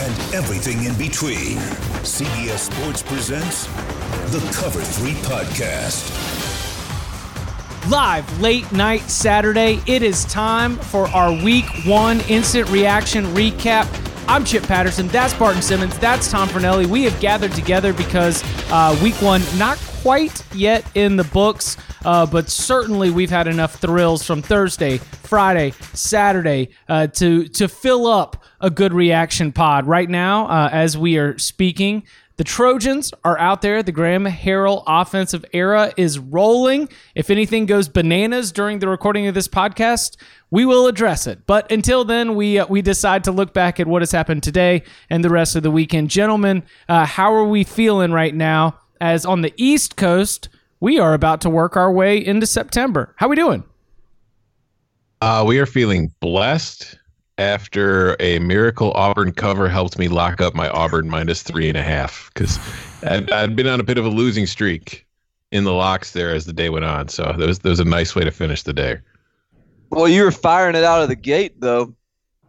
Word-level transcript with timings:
and 0.00 0.34
everything 0.34 0.84
in 0.84 0.96
between, 0.96 1.58
CBS 2.02 2.72
Sports 2.72 3.02
presents 3.02 3.66
the 4.32 4.40
Cover 4.50 4.80
3 4.80 5.12
podcast. 5.28 6.08
Live 7.90 8.40
late 8.40 8.70
night 8.72 9.02
Saturday, 9.02 9.78
it 9.86 10.02
is 10.02 10.24
time 10.24 10.76
for 10.76 11.06
our 11.08 11.32
week 11.44 11.66
one 11.84 12.20
instant 12.30 12.70
reaction 12.70 13.26
recap. 13.26 13.86
I'm 14.26 14.42
Chip 14.42 14.62
Patterson. 14.62 15.08
That's 15.08 15.34
Barton 15.34 15.60
Simmons. 15.60 15.98
That's 15.98 16.30
Tom 16.30 16.48
Fornelli. 16.48 16.86
We 16.86 17.02
have 17.04 17.20
gathered 17.20 17.52
together 17.52 17.92
because 17.92 18.42
uh, 18.70 18.98
week 19.02 19.20
one, 19.20 19.42
not 19.58 19.76
quite 20.02 20.42
yet 20.54 20.90
in 20.94 21.16
the 21.16 21.24
books, 21.24 21.76
uh, 22.04 22.26
but 22.26 22.50
certainly 22.50 23.10
we've 23.10 23.30
had 23.30 23.46
enough 23.46 23.76
thrills 23.76 24.24
from 24.24 24.42
Thursday, 24.42 24.98
Friday, 24.98 25.72
Saturday 25.92 26.70
uh, 26.88 27.06
to 27.08 27.48
to 27.48 27.68
fill 27.68 28.06
up 28.06 28.42
a 28.60 28.70
good 28.70 28.92
reaction 28.92 29.52
pod. 29.52 29.86
Right 29.86 30.08
now, 30.08 30.46
uh, 30.46 30.68
as 30.72 30.96
we 30.96 31.16
are 31.18 31.38
speaking, 31.38 32.04
the 32.40 32.44
Trojans 32.44 33.12
are 33.22 33.38
out 33.38 33.60
there. 33.60 33.82
The 33.82 33.92
Graham 33.92 34.24
Harrell 34.24 34.82
offensive 34.86 35.44
era 35.52 35.92
is 35.98 36.18
rolling. 36.18 36.88
If 37.14 37.28
anything 37.28 37.66
goes 37.66 37.86
bananas 37.86 38.50
during 38.50 38.78
the 38.78 38.88
recording 38.88 39.26
of 39.26 39.34
this 39.34 39.46
podcast, 39.46 40.16
we 40.50 40.64
will 40.64 40.86
address 40.86 41.26
it. 41.26 41.46
But 41.46 41.70
until 41.70 42.02
then, 42.02 42.34
we 42.34 42.58
uh, 42.58 42.66
we 42.66 42.80
decide 42.80 43.24
to 43.24 43.30
look 43.30 43.52
back 43.52 43.78
at 43.78 43.86
what 43.86 44.00
has 44.00 44.12
happened 44.12 44.42
today 44.42 44.84
and 45.10 45.22
the 45.22 45.28
rest 45.28 45.54
of 45.54 45.62
the 45.62 45.70
weekend. 45.70 46.08
Gentlemen, 46.08 46.62
uh, 46.88 47.04
how 47.04 47.30
are 47.34 47.44
we 47.44 47.62
feeling 47.62 48.10
right 48.10 48.34
now? 48.34 48.78
As 49.02 49.26
on 49.26 49.42
the 49.42 49.52
East 49.58 49.96
Coast, 49.96 50.48
we 50.80 50.98
are 50.98 51.14
about 51.14 51.42
to 51.42 51.50
work 51.50 51.76
our 51.76 51.92
way 51.92 52.16
into 52.24 52.46
September. 52.46 53.14
How 53.16 53.28
we 53.28 53.36
doing? 53.36 53.62
Uh, 55.20 55.44
we 55.46 55.58
are 55.58 55.66
feeling 55.66 56.12
blessed 56.20 56.98
after 57.36 58.16
a 58.20 58.38
miracle 58.38 58.92
Auburn 58.94 59.32
cover 59.32 59.68
helped 59.68 59.98
me 59.98 60.08
lock 60.08 60.40
up 60.40 60.54
my 60.54 60.68
Auburn 60.70 61.08
minus 61.08 61.42
three 61.42 61.68
and 61.68 61.76
a 61.76 61.82
half 61.82 62.30
because 62.32 62.58
I'd, 63.02 63.30
I'd 63.30 63.56
been 63.56 63.66
on 63.66 63.80
a 63.80 63.82
bit 63.82 63.98
of 63.98 64.04
a 64.04 64.08
losing 64.08 64.46
streak 64.46 65.06
in 65.50 65.64
the 65.64 65.72
locks 65.72 66.12
there 66.12 66.34
as 66.34 66.46
the 66.46 66.52
day 66.52 66.70
went 66.70 66.84
on. 66.84 67.08
So 67.08 67.34
that 67.36 67.46
was, 67.46 67.58
that 67.60 67.68
was 67.68 67.80
a 67.80 67.84
nice 67.84 68.14
way 68.14 68.24
to 68.24 68.30
finish 68.30 68.62
the 68.62 68.72
day. 68.72 68.98
Well, 69.90 70.08
you 70.08 70.22
were 70.22 70.32
firing 70.32 70.76
it 70.76 70.84
out 70.84 71.02
of 71.02 71.08
the 71.08 71.16
gate, 71.16 71.60
though. 71.60 71.94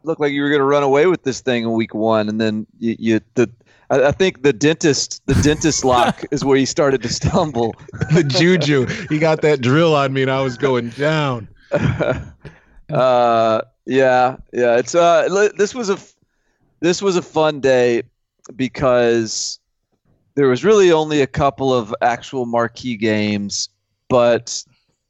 Looked 0.03 0.21
like 0.21 0.31
you 0.31 0.41
were 0.41 0.49
going 0.49 0.59
to 0.59 0.65
run 0.65 0.83
away 0.83 1.07
with 1.07 1.23
this 1.23 1.41
thing 1.41 1.63
in 1.63 1.71
week 1.73 1.93
one, 1.93 2.29
and 2.29 2.39
then 2.39 2.65
you, 2.79 2.95
you 2.97 3.19
the 3.35 3.49
I, 3.91 4.07
I 4.07 4.11
think 4.11 4.41
the 4.41 4.53
dentist 4.53 5.21
the 5.27 5.35
dentist 5.35 5.85
lock 5.85 6.23
is 6.31 6.43
where 6.43 6.57
he 6.57 6.65
started 6.65 7.03
to 7.03 7.09
stumble. 7.09 7.75
the 8.13 8.23
juju, 8.23 8.87
he 9.09 9.19
got 9.19 9.41
that 9.41 9.61
drill 9.61 9.93
on 9.93 10.13
me, 10.13 10.23
and 10.23 10.31
I 10.31 10.41
was 10.41 10.57
going 10.57 10.89
down. 10.89 11.47
uh, 11.71 13.61
yeah, 13.85 14.37
yeah. 14.53 14.77
It's 14.77 14.95
uh, 14.95 15.49
this 15.57 15.75
was 15.75 15.89
a 15.89 15.99
this 16.79 17.01
was 17.01 17.17
a 17.17 17.21
fun 17.21 17.59
day 17.59 18.03
because 18.55 19.59
there 20.35 20.47
was 20.47 20.63
really 20.63 20.91
only 20.91 21.21
a 21.21 21.27
couple 21.27 21.73
of 21.73 21.93
actual 22.01 22.45
marquee 22.45 22.95
games, 22.95 23.69
but 24.09 24.63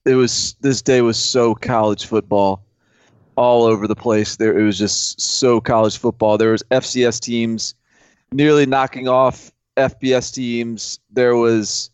it 0.05 0.15
was 0.15 0.55
this 0.61 0.81
day 0.81 1.01
was 1.01 1.17
so 1.17 1.53
college 1.53 2.05
football 2.05 2.65
all 3.35 3.63
over 3.63 3.87
the 3.87 3.95
place. 3.95 4.35
There 4.35 4.57
it 4.57 4.63
was 4.63 4.77
just 4.77 5.21
so 5.21 5.61
college 5.61 5.97
football. 5.97 6.37
There 6.37 6.51
was 6.51 6.63
FCS 6.71 7.19
teams 7.19 7.75
nearly 8.31 8.65
knocking 8.65 9.07
off 9.07 9.51
FBS 9.77 10.33
teams. 10.33 10.99
There 11.11 11.35
was 11.35 11.89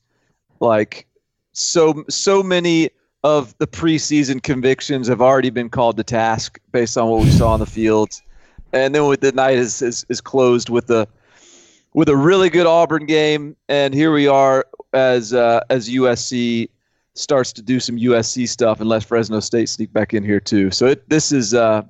like 0.60 1.08
so 1.54 2.04
so 2.10 2.44
many 2.44 2.90
of 3.24 3.58
the 3.58 3.68
preseason 3.68 4.42
convictions 4.42 5.08
have 5.08 5.22
already 5.22 5.50
been 5.50 5.70
called 5.70 5.98
to 5.98 6.04
task 6.04 6.60
based 6.72 6.98
on 6.98 7.10
what 7.10 7.24
we 7.24 7.30
saw 7.32 7.54
on 7.54 7.60
the 7.60 7.66
field. 7.66 8.10
And 8.74 8.94
then 8.94 9.08
with 9.08 9.22
the 9.22 9.32
night 9.32 9.58
is, 9.58 9.82
is, 9.82 10.06
is 10.10 10.22
closed 10.22 10.70
with 10.70 10.90
a 10.90 11.08
with 11.94 12.10
a 12.10 12.16
really 12.16 12.50
good 12.50 12.68
Auburn 12.68 13.06
game, 13.06 13.56
and 13.70 13.94
here 13.94 14.14
we 14.14 14.28
are 14.28 14.68
as 14.94 15.34
uh, 15.34 15.62
as 15.70 15.90
USC 15.90 16.70
starts 17.16 17.52
to 17.54 17.62
do 17.64 17.80
some 17.80 17.98
USC 17.98 18.48
stuff, 18.48 18.80
and 18.80 18.88
let 18.88 19.04
Fresno 19.04 19.40
State 19.40 19.68
sneak 19.68 19.92
back 19.94 20.14
in 20.14 20.24
here 20.24 20.40
too. 20.40 20.70
So 20.70 20.86
it, 20.88 21.10
this 21.10 21.32
is 21.32 21.54
uh, 21.54 21.84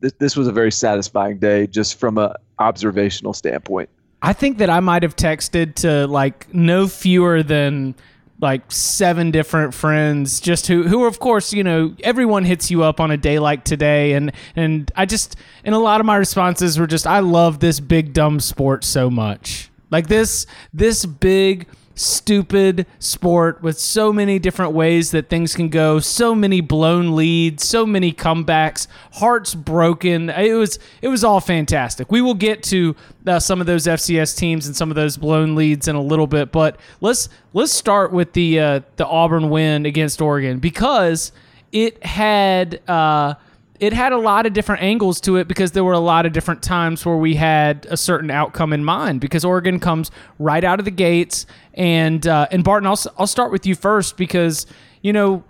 this, 0.00 0.12
this 0.18 0.36
was 0.36 0.48
a 0.48 0.52
very 0.52 0.72
satisfying 0.72 1.38
day 1.38 1.66
just 1.66 1.98
from 1.98 2.18
a 2.18 2.34
observational 2.58 3.32
standpoint. 3.32 3.88
I 4.22 4.32
think 4.32 4.58
that 4.58 4.70
I 4.70 4.80
might 4.80 5.02
have 5.02 5.16
texted 5.16 5.76
to 5.76 6.06
like 6.06 6.52
no 6.52 6.88
fewer 6.88 7.42
than 7.42 7.94
like 8.40 8.70
seven 8.70 9.32
different 9.32 9.74
friends 9.74 10.38
just 10.38 10.68
who 10.68 10.84
who 10.84 11.06
of 11.06 11.18
course 11.18 11.52
you 11.52 11.64
know 11.64 11.94
everyone 12.04 12.44
hits 12.44 12.70
you 12.70 12.84
up 12.84 13.00
on 13.00 13.10
a 13.10 13.16
day 13.16 13.40
like 13.40 13.64
today 13.64 14.12
and 14.12 14.30
and 14.54 14.92
I 14.94 15.06
just 15.06 15.34
and 15.64 15.74
a 15.74 15.78
lot 15.78 15.98
of 15.98 16.06
my 16.06 16.16
responses 16.16 16.78
were 16.78 16.86
just 16.86 17.04
I 17.04 17.18
love 17.18 17.58
this 17.58 17.80
big 17.80 18.12
dumb 18.12 18.38
sport 18.38 18.84
so 18.84 19.10
much 19.10 19.70
like 19.90 20.06
this 20.06 20.46
this 20.72 21.04
big 21.04 21.66
stupid 21.98 22.86
sport 22.98 23.62
with 23.62 23.78
so 23.78 24.12
many 24.12 24.38
different 24.38 24.72
ways 24.72 25.10
that 25.10 25.28
things 25.28 25.54
can 25.54 25.68
go, 25.68 25.98
so 25.98 26.34
many 26.34 26.60
blown 26.60 27.14
leads, 27.14 27.66
so 27.66 27.84
many 27.84 28.12
comebacks, 28.12 28.86
hearts 29.14 29.54
broken. 29.54 30.30
It 30.30 30.54
was 30.54 30.78
it 31.02 31.08
was 31.08 31.24
all 31.24 31.40
fantastic. 31.40 32.10
We 32.10 32.20
will 32.20 32.34
get 32.34 32.62
to 32.64 32.94
uh, 33.26 33.40
some 33.40 33.60
of 33.60 33.66
those 33.66 33.86
FCS 33.86 34.36
teams 34.36 34.66
and 34.66 34.76
some 34.76 34.90
of 34.90 34.96
those 34.96 35.16
blown 35.16 35.54
leads 35.54 35.88
in 35.88 35.96
a 35.96 36.02
little 36.02 36.26
bit, 36.26 36.52
but 36.52 36.78
let's 37.00 37.28
let's 37.52 37.72
start 37.72 38.12
with 38.12 38.32
the 38.32 38.60
uh, 38.60 38.80
the 38.96 39.06
Auburn 39.06 39.50
win 39.50 39.86
against 39.86 40.20
Oregon 40.20 40.58
because 40.58 41.32
it 41.72 42.04
had. 42.04 42.80
Uh, 42.88 43.34
it 43.80 43.92
had 43.92 44.12
a 44.12 44.18
lot 44.18 44.46
of 44.46 44.52
different 44.52 44.82
angles 44.82 45.20
to 45.22 45.36
it 45.36 45.46
because 45.48 45.72
there 45.72 45.84
were 45.84 45.92
a 45.92 46.00
lot 46.00 46.26
of 46.26 46.32
different 46.32 46.62
times 46.62 47.04
where 47.06 47.16
we 47.16 47.36
had 47.36 47.86
a 47.90 47.96
certain 47.96 48.30
outcome 48.30 48.72
in 48.72 48.84
mind 48.84 49.20
because 49.20 49.44
Oregon 49.44 49.78
comes 49.78 50.10
right 50.38 50.64
out 50.64 50.78
of 50.78 50.84
the 50.84 50.90
gates 50.90 51.46
and 51.74 52.26
uh, 52.26 52.48
and 52.50 52.64
Barton 52.64 52.86
I'll 52.86 52.98
I'll 53.18 53.26
start 53.26 53.52
with 53.52 53.66
you 53.66 53.74
first 53.74 54.16
because 54.16 54.66
you 55.02 55.12
know 55.12 55.44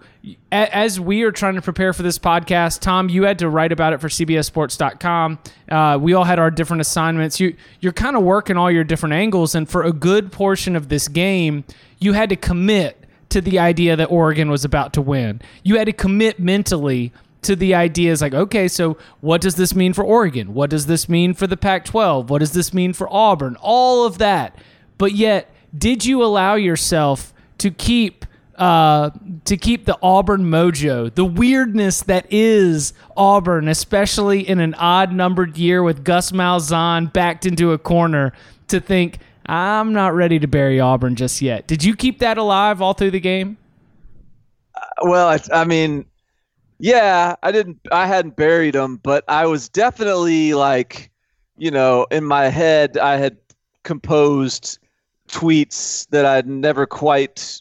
as 0.51 0.99
we 0.99 1.23
are 1.23 1.33
trying 1.33 1.55
to 1.55 1.63
prepare 1.63 1.93
for 1.93 2.03
this 2.03 2.19
podcast, 2.19 2.81
Tom, 2.81 3.09
you 3.09 3.23
had 3.23 3.39
to 3.39 3.49
write 3.49 3.73
about 3.73 3.93
it 3.93 4.01
for 4.01 4.09
CBSSports.com. 4.09 5.39
Uh, 5.71 5.99
we 6.01 6.13
all 6.13 6.25
had 6.25 6.39
our 6.39 6.51
different 6.51 6.81
assignments. 6.81 7.39
You 7.41 7.57
you're 7.81 7.93
kind 7.93 8.17
of 8.17 8.23
working 8.23 8.57
all 8.57 8.71
your 8.71 8.85
different 8.85 9.15
angles, 9.15 9.55
and 9.55 9.69
for 9.69 9.85
a 9.85 9.93
good 9.93 10.33
portion 10.33 10.77
of 10.77 10.89
this 10.89 11.09
game, 11.09 11.65
you 11.99 12.13
had 12.13 12.29
to 12.31 12.37
commit 12.37 13.05
to 13.31 13.41
the 13.41 13.59
idea 13.59 13.95
that 13.95 14.07
Oregon 14.07 14.51
was 14.51 14.65
about 14.65 14.93
to 14.95 15.03
win. 15.03 15.41
You 15.63 15.77
had 15.77 15.87
to 15.87 15.93
commit 15.93 16.41
mentally 16.41 17.13
to 17.43 17.55
the 17.57 17.75
ideas 17.75 18.21
like, 18.21 18.35
okay, 18.35 18.69
so 18.69 18.99
what 19.21 19.41
does 19.41 19.55
this 19.55 19.75
mean 19.75 19.93
for 19.93 20.05
Oregon? 20.05 20.55
What 20.55 20.71
does 20.71 20.87
this 20.87 21.09
mean 21.09 21.35
for 21.35 21.47
the 21.47 21.57
Pac 21.57 21.85
12? 21.85 22.31
What 22.31 22.39
does 22.39 22.53
this 22.53 22.75
mean 22.75 22.93
for 22.93 23.13
Auburn? 23.13 23.57
All 23.61 24.05
of 24.05 24.19
that. 24.19 24.59
But 24.97 25.13
yet, 25.13 25.53
did 25.77 26.05
you 26.05 26.23
allow 26.23 26.55
yourself 26.57 27.33
to 27.59 27.71
keep 27.71 28.25
uh, 28.57 29.11
to 29.45 29.57
keep 29.57 29.85
the 29.85 29.97
Auburn 30.03 30.43
mojo, 30.43 31.15
the 31.15 31.25
weirdness 31.25 32.03
that 32.03 32.27
is 32.29 32.93
Auburn, 33.17 33.69
especially 33.69 34.49
in 34.49 34.59
an 34.59 34.75
odd 34.75 35.13
numbered 35.13 35.57
year 35.57 35.81
with 35.81 36.03
Gus 36.03 36.33
Malzahn 36.33 37.13
backed 37.13 37.47
into 37.47 37.71
a 37.71 37.79
corner, 37.79 38.33
to 38.67 38.81
think 38.81 39.19
I'm 39.47 39.93
not 39.93 40.13
ready 40.13 40.41
to 40.41 40.49
bury 40.49 40.81
Auburn 40.81 41.15
just 41.15 41.41
yet. 41.41 41.69
Did 41.69 41.85
you 41.85 41.95
keep 41.95 42.19
that 42.19 42.37
alive 42.37 42.83
all 42.83 42.95
through 42.95 43.13
the 43.13 43.21
game? 43.21 43.59
Well, 45.03 45.29
I, 45.29 45.39
I 45.53 45.65
mean, 45.65 46.05
yeah, 46.79 47.35
I 47.43 47.53
didn't. 47.53 47.79
I 47.91 48.07
hadn't 48.07 48.37
buried 48.37 48.75
them, 48.75 48.97
but 48.97 49.25
I 49.29 49.47
was 49.47 49.69
definitely 49.69 50.55
like, 50.55 51.11
you 51.57 51.71
know, 51.71 52.07
in 52.11 52.25
my 52.25 52.49
head, 52.49 52.99
I 52.99 53.17
had 53.17 53.37
composed 53.83 54.79
tweets 55.29 56.09
that 56.11 56.25
I'd 56.25 56.47
never 56.47 56.87
quite, 56.87 57.61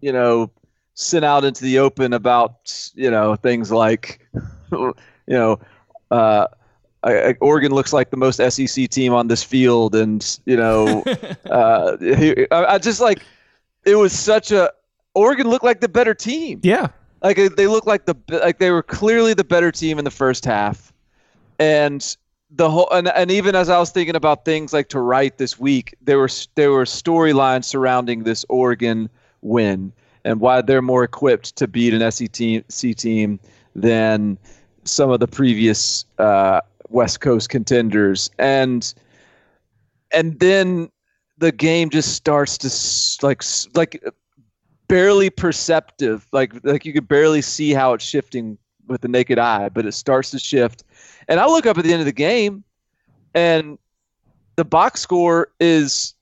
you 0.00 0.12
know, 0.12 0.50
sent 0.94 1.24
out 1.24 1.44
into 1.44 1.62
the 1.62 1.78
open 1.78 2.12
about, 2.12 2.90
you 2.94 3.10
know, 3.10 3.36
things 3.36 3.70
like, 3.70 4.26
you 4.72 4.94
know, 5.26 5.60
uh, 6.10 6.46
I, 7.04 7.28
I, 7.28 7.34
Oregon 7.40 7.72
looks 7.72 7.92
like 7.92 8.10
the 8.10 8.16
most 8.16 8.36
SEC 8.50 8.88
team 8.88 9.14
on 9.14 9.28
this 9.28 9.42
field, 9.42 9.94
and 9.94 10.38
you 10.46 10.56
know, 10.56 11.02
uh, 11.50 11.96
I, 12.00 12.46
I 12.50 12.78
just 12.78 13.00
like 13.00 13.22
it 13.84 13.94
was 13.94 14.12
such 14.12 14.50
a 14.50 14.72
Oregon 15.14 15.48
looked 15.48 15.64
like 15.64 15.80
the 15.80 15.88
better 15.88 16.14
team. 16.14 16.60
Yeah. 16.62 16.88
Like 17.22 17.36
they 17.56 17.66
looked 17.66 17.86
like 17.86 18.06
the 18.06 18.16
like 18.28 18.58
they 18.58 18.70
were 18.70 18.82
clearly 18.82 19.34
the 19.34 19.44
better 19.44 19.72
team 19.72 19.98
in 19.98 20.04
the 20.04 20.10
first 20.10 20.44
half, 20.44 20.92
and 21.58 22.16
the 22.50 22.70
whole 22.70 22.88
and, 22.90 23.08
and 23.08 23.30
even 23.30 23.54
as 23.54 23.68
I 23.68 23.78
was 23.78 23.90
thinking 23.90 24.16
about 24.16 24.44
things 24.44 24.72
like 24.72 24.88
to 24.90 25.00
write 25.00 25.38
this 25.38 25.58
week, 25.58 25.94
there 26.00 26.18
were 26.18 26.30
there 26.54 26.70
were 26.70 26.84
storylines 26.84 27.64
surrounding 27.64 28.22
this 28.22 28.44
Oregon 28.48 29.08
win 29.42 29.92
and 30.24 30.40
why 30.40 30.60
they're 30.60 30.82
more 30.82 31.04
equipped 31.04 31.56
to 31.56 31.66
beat 31.66 31.94
an 31.94 32.10
SEC 32.10 32.30
team, 32.32 32.62
team 32.68 33.40
than 33.74 34.38
some 34.84 35.10
of 35.10 35.20
the 35.20 35.26
previous 35.26 36.04
uh, 36.18 36.60
West 36.88 37.20
Coast 37.20 37.48
contenders, 37.48 38.30
and 38.38 38.94
and 40.12 40.38
then 40.38 40.90
the 41.38 41.52
game 41.52 41.90
just 41.90 42.14
starts 42.14 42.58
to 42.58 43.26
like 43.26 43.42
like 43.74 44.04
barely 44.88 45.30
perceptive. 45.30 46.26
Like 46.32 46.52
like 46.64 46.84
you 46.84 46.92
could 46.92 47.08
barely 47.08 47.42
see 47.42 47.72
how 47.72 47.92
it's 47.92 48.04
shifting 48.04 48.58
with 48.86 49.02
the 49.02 49.08
naked 49.08 49.38
eye, 49.38 49.68
but 49.68 49.86
it 49.86 49.92
starts 49.92 50.30
to 50.32 50.38
shift. 50.38 50.84
And 51.28 51.38
I 51.38 51.46
look 51.46 51.66
up 51.66 51.78
at 51.78 51.84
the 51.84 51.92
end 51.92 52.00
of 52.00 52.06
the 52.06 52.12
game, 52.12 52.64
and 53.34 53.78
the 54.56 54.64
box 54.64 55.00
score 55.00 55.48
is 55.60 56.14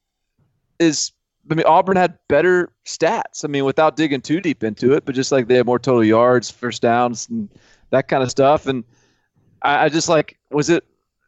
is. 0.78 1.12
I 1.48 1.54
mean, 1.54 1.64
Auburn 1.64 1.96
had 1.96 2.18
better 2.28 2.72
stats. 2.84 3.44
I 3.44 3.46
mean, 3.46 3.64
without 3.64 3.96
digging 3.96 4.20
too 4.20 4.40
deep 4.40 4.64
into 4.64 4.94
it, 4.94 5.04
but 5.04 5.14
just 5.14 5.30
like 5.30 5.46
they 5.46 5.54
had 5.54 5.64
more 5.64 5.78
total 5.78 6.02
yards, 6.02 6.50
first 6.50 6.82
downs, 6.82 7.28
and 7.28 7.48
that 7.90 8.08
kind 8.08 8.24
of 8.24 8.32
stuff. 8.32 8.66
And 8.66 8.82
I, 9.62 9.84
I 9.84 9.88
just 9.88 10.08
like, 10.08 10.36
was 10.50 10.70
it? 10.70 10.84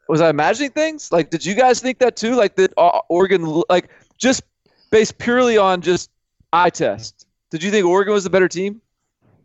Was 0.09 0.21
I 0.21 0.31
imagining 0.31 0.73
things? 0.73 1.13
Like, 1.13 1.31
did 1.31 1.47
you 1.47 1.55
guys 1.55 1.81
think 1.81 1.99
that 2.01 2.17
too? 2.17 2.35
Like 2.35 2.57
that 2.57 2.73
uh, 2.77 2.99
Oregon, 3.09 3.63
like 3.69 3.91
just 4.17 4.43
based 4.91 5.19
purely 5.19 5.57
on 5.57 5.83
just 5.83 6.11
eye 6.53 6.71
test. 6.71 7.28
Did 7.51 7.63
you 7.63 7.71
think 7.71 7.87
Oregon 7.87 8.13
was 8.13 8.25
the 8.25 8.31
better 8.31 8.49
team? 8.49 8.81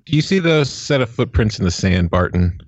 Do 0.05 0.15
you 0.15 0.21
see 0.21 0.39
those 0.39 0.69
set 0.69 1.01
of 1.01 1.09
footprints 1.09 1.57
in 1.59 1.65
the 1.65 1.71
sand, 1.71 2.09
Barton? 2.09 2.59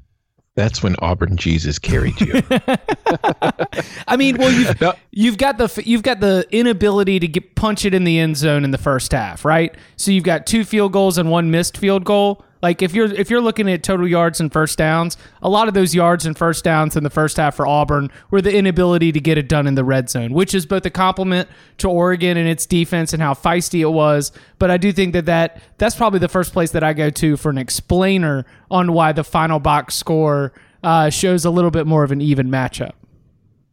That's 0.56 0.82
when 0.82 0.96
Auburn 1.00 1.36
Jesus 1.36 1.78
carried 1.78 2.20
you. 2.22 2.42
I 4.08 4.16
mean, 4.16 4.38
well, 4.38 4.52
you've, 4.52 4.82
you've 5.12 5.38
got 5.38 5.58
the 5.58 5.84
you've 5.86 6.04
got 6.04 6.22
the 6.22 6.48
inability 6.50 7.20
to 7.20 7.28
get 7.28 7.56
punch 7.56 7.84
it 7.84 7.94
in 7.94 8.06
the 8.06 8.20
end 8.20 8.38
zone 8.38 8.64
in 8.64 8.72
the 8.72 8.78
first 8.78 9.12
half, 9.12 9.44
right? 9.44 9.76
So 9.98 10.12
you've 10.12 10.24
got 10.24 10.48
two 10.48 10.64
field 10.64 10.94
goals 10.94 11.18
and 11.18 11.30
one 11.30 11.52
missed 11.52 11.76
field 11.78 12.06
goal. 12.06 12.45
Like 12.62 12.82
if 12.82 12.94
you're 12.94 13.12
if 13.14 13.30
you're 13.30 13.42
looking 13.42 13.70
at 13.70 13.84
total 13.84 14.08
yards 14.08 14.40
and 14.40 14.52
first 14.52 14.78
downs, 14.78 15.18
a 15.42 15.50
lot 15.50 15.68
of 15.68 15.74
those 15.74 15.94
yards 15.94 16.26
and 16.26 16.38
first 16.38 16.64
downs 16.64 16.96
in 16.96 17.04
the 17.04 17.10
first 17.10 17.38
half 17.38 17.56
for 17.56 17.68
Auburn 17.68 18.10
were 18.32 18.42
the 18.42 18.56
inability 18.56 19.12
to 19.12 19.20
get 19.20 19.38
it 19.38 19.48
done 19.48 19.68
in 19.68 19.76
the 19.76 19.84
red 19.84 20.10
zone, 20.10 20.34
which 20.34 20.54
is 20.56 20.66
both 20.66 20.86
a 20.86 20.90
compliment 20.90 21.50
to 21.80 21.90
Oregon 21.90 22.38
and 22.38 22.48
its 22.48 22.66
defense 22.66 23.14
and 23.14 23.22
how 23.22 23.34
feisty 23.34 23.82
it 23.82 23.92
was. 23.92 24.32
But 24.58 24.72
I 24.72 24.78
do 24.78 24.92
think 24.92 25.14
that, 25.14 25.26
that 25.26 25.62
that's 25.78 25.96
probably 25.96 26.20
the 26.20 26.28
first 26.28 26.54
place 26.54 26.72
that 26.72 26.84
I 26.84 26.94
go 26.94 27.10
to 27.10 27.38
for 27.38 27.50
an 27.50 27.58
explainer 27.58 28.46
on 28.72 28.94
why 28.94 29.12
the 29.12 29.24
final 29.24 29.60
box 29.60 29.96
score 29.96 30.54
uh, 30.84 31.10
shows 31.10 31.46
a 31.46 31.50
little 31.50 31.72
bit 31.72 31.86
more 31.86 32.04
of 32.04 32.12
an 32.12 32.22
even 32.22 32.48
matchup. 32.48 32.94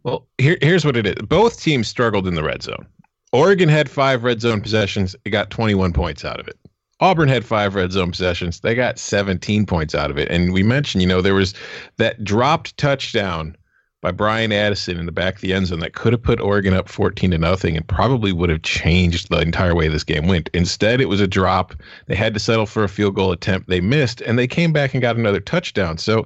Well, 0.02 0.26
here, 0.38 0.58
here's 0.60 0.84
what 0.84 0.96
it 0.96 1.06
is. 1.06 1.14
Both 1.26 1.62
teams 1.62 1.86
struggled 1.86 2.26
in 2.26 2.34
the 2.34 2.42
red 2.42 2.62
zone. 2.62 2.86
Oregon 3.32 3.68
had 3.68 3.88
five 3.88 4.24
red 4.24 4.40
zone 4.40 4.60
possessions. 4.60 5.16
It 5.24 5.30
got 5.30 5.50
21 5.50 5.92
points 5.92 6.24
out 6.24 6.40
of 6.40 6.48
it. 6.48 6.58
Auburn 7.02 7.28
had 7.28 7.44
five 7.44 7.74
red 7.74 7.90
zone 7.90 8.12
possessions. 8.12 8.60
They 8.60 8.76
got 8.76 8.96
17 8.96 9.66
points 9.66 9.92
out 9.92 10.12
of 10.12 10.18
it. 10.18 10.30
And 10.30 10.52
we 10.52 10.62
mentioned, 10.62 11.02
you 11.02 11.08
know, 11.08 11.20
there 11.20 11.34
was 11.34 11.52
that 11.96 12.22
dropped 12.22 12.76
touchdown 12.76 13.56
by 14.02 14.12
Brian 14.12 14.52
Addison 14.52 14.98
in 14.98 15.06
the 15.06 15.12
back 15.12 15.34
of 15.34 15.40
the 15.40 15.52
end 15.52 15.66
zone 15.66 15.80
that 15.80 15.94
could 15.94 16.12
have 16.12 16.22
put 16.22 16.40
Oregon 16.40 16.74
up 16.74 16.88
14 16.88 17.32
to 17.32 17.38
nothing 17.38 17.76
and 17.76 17.86
probably 17.88 18.30
would 18.30 18.50
have 18.50 18.62
changed 18.62 19.30
the 19.30 19.40
entire 19.40 19.74
way 19.74 19.88
this 19.88 20.04
game 20.04 20.28
went. 20.28 20.48
Instead, 20.54 21.00
it 21.00 21.08
was 21.08 21.20
a 21.20 21.26
drop. 21.26 21.74
They 22.06 22.14
had 22.14 22.34
to 22.34 22.40
settle 22.40 22.66
for 22.66 22.84
a 22.84 22.88
field 22.88 23.16
goal 23.16 23.32
attempt. 23.32 23.68
They 23.68 23.80
missed, 23.80 24.20
and 24.20 24.38
they 24.38 24.46
came 24.46 24.72
back 24.72 24.94
and 24.94 25.02
got 25.02 25.16
another 25.16 25.40
touchdown. 25.40 25.98
So 25.98 26.24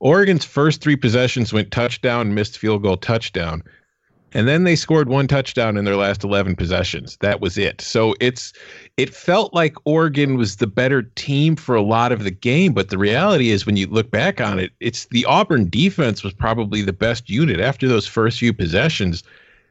Oregon's 0.00 0.44
first 0.44 0.80
three 0.80 0.96
possessions 0.96 1.52
went 1.52 1.70
touchdown, 1.70 2.34
missed 2.34 2.58
field 2.58 2.82
goal, 2.82 2.96
touchdown. 2.96 3.62
And 4.36 4.46
then 4.46 4.64
they 4.64 4.76
scored 4.76 5.08
one 5.08 5.28
touchdown 5.28 5.78
in 5.78 5.86
their 5.86 5.96
last 5.96 6.22
11 6.22 6.56
possessions. 6.56 7.16
That 7.22 7.40
was 7.40 7.56
it. 7.56 7.80
So 7.80 8.14
it's 8.20 8.52
it 8.98 9.14
felt 9.14 9.54
like 9.54 9.74
Oregon 9.86 10.36
was 10.36 10.56
the 10.56 10.66
better 10.66 11.04
team 11.04 11.56
for 11.56 11.74
a 11.74 11.80
lot 11.80 12.12
of 12.12 12.22
the 12.22 12.30
game, 12.30 12.74
but 12.74 12.90
the 12.90 12.98
reality 12.98 13.48
is 13.48 13.64
when 13.64 13.78
you 13.78 13.86
look 13.86 14.10
back 14.10 14.38
on 14.38 14.58
it, 14.58 14.72
it's 14.78 15.06
the 15.06 15.24
Auburn 15.24 15.70
defense 15.70 16.22
was 16.22 16.34
probably 16.34 16.82
the 16.82 16.92
best 16.92 17.30
unit 17.30 17.60
after 17.60 17.88
those 17.88 18.06
first 18.06 18.38
few 18.38 18.52
possessions 18.52 19.22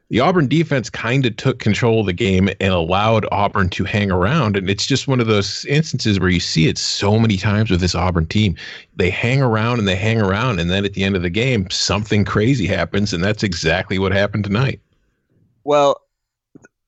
the 0.10 0.20
Auburn 0.20 0.48
defense 0.48 0.90
kind 0.90 1.26
of 1.26 1.36
took 1.36 1.60
control 1.60 2.02
of 2.02 2.06
the 2.06 2.14
game 2.14 2.50
and 2.60 2.74
allowed 2.74 3.26
Auburn 3.32 3.70
to 3.70 3.84
hang 3.84 4.12
around. 4.12 4.56
And 4.56 4.70
it's 4.70 4.86
just 4.86 5.08
one 5.08 5.20
of 5.20 5.28
those 5.28 5.66
instances 5.66 6.20
where 6.20 6.30
you 6.30 6.40
see 6.40 6.68
it 6.68 6.78
so 6.78 7.18
many 7.18 7.38
times 7.38 7.72
with 7.72 7.80
this 7.80 7.96
Auburn 7.96 8.28
team. 8.28 8.56
They 8.96 9.10
hang 9.10 9.42
around 9.42 9.80
and 9.80 9.88
they 9.88 9.96
hang 9.96 10.22
around. 10.22 10.60
And 10.60 10.70
then 10.70 10.86
at 10.86 10.94
the 10.94 11.04
end 11.04 11.16
of 11.16 11.24
the 11.24 11.30
game, 11.32 11.70
something 11.72 12.24
crazy 12.24 12.68
happens. 12.68 13.14
And 13.14 13.24
that's 13.24 13.42
exactly 13.42 13.98
what 13.98 14.12
happened 14.12 14.44
tonight. 14.44 14.80
Well, 15.64 16.02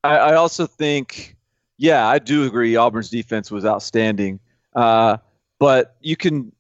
I, 0.03 0.17
I 0.17 0.35
also 0.35 0.67
think, 0.67 1.35
yeah, 1.77 2.07
I 2.07 2.19
do 2.19 2.45
agree. 2.45 2.75
Auburn's 2.75 3.09
defense 3.09 3.49
was 3.49 3.65
outstanding. 3.65 4.39
Uh, 4.75 5.17
but 5.59 5.95
you 6.01 6.15
can 6.15 6.51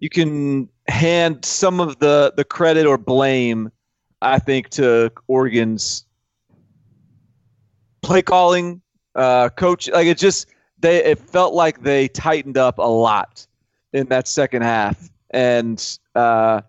you 0.00 0.10
can 0.10 0.68
hand 0.86 1.44
some 1.46 1.80
of 1.80 1.98
the, 1.98 2.34
the 2.36 2.44
credit 2.44 2.84
or 2.84 2.98
blame 2.98 3.70
I 4.24 4.38
think, 4.38 4.70
to 4.70 5.12
Oregon's 5.28 6.06
play 8.02 8.22
calling, 8.22 8.80
uh, 9.14 9.50
coach. 9.50 9.88
Like 9.88 10.06
it 10.06 10.18
just 10.18 10.46
they 10.78 11.04
it 11.04 11.18
felt 11.18 11.54
like 11.54 11.82
they 11.82 12.08
tightened 12.08 12.58
up 12.58 12.78
a 12.78 12.82
lot 12.82 13.46
in 13.92 14.06
that 14.08 14.26
second 14.26 14.62
half 14.62 15.10
and 15.30 15.98
uh, 16.14 16.60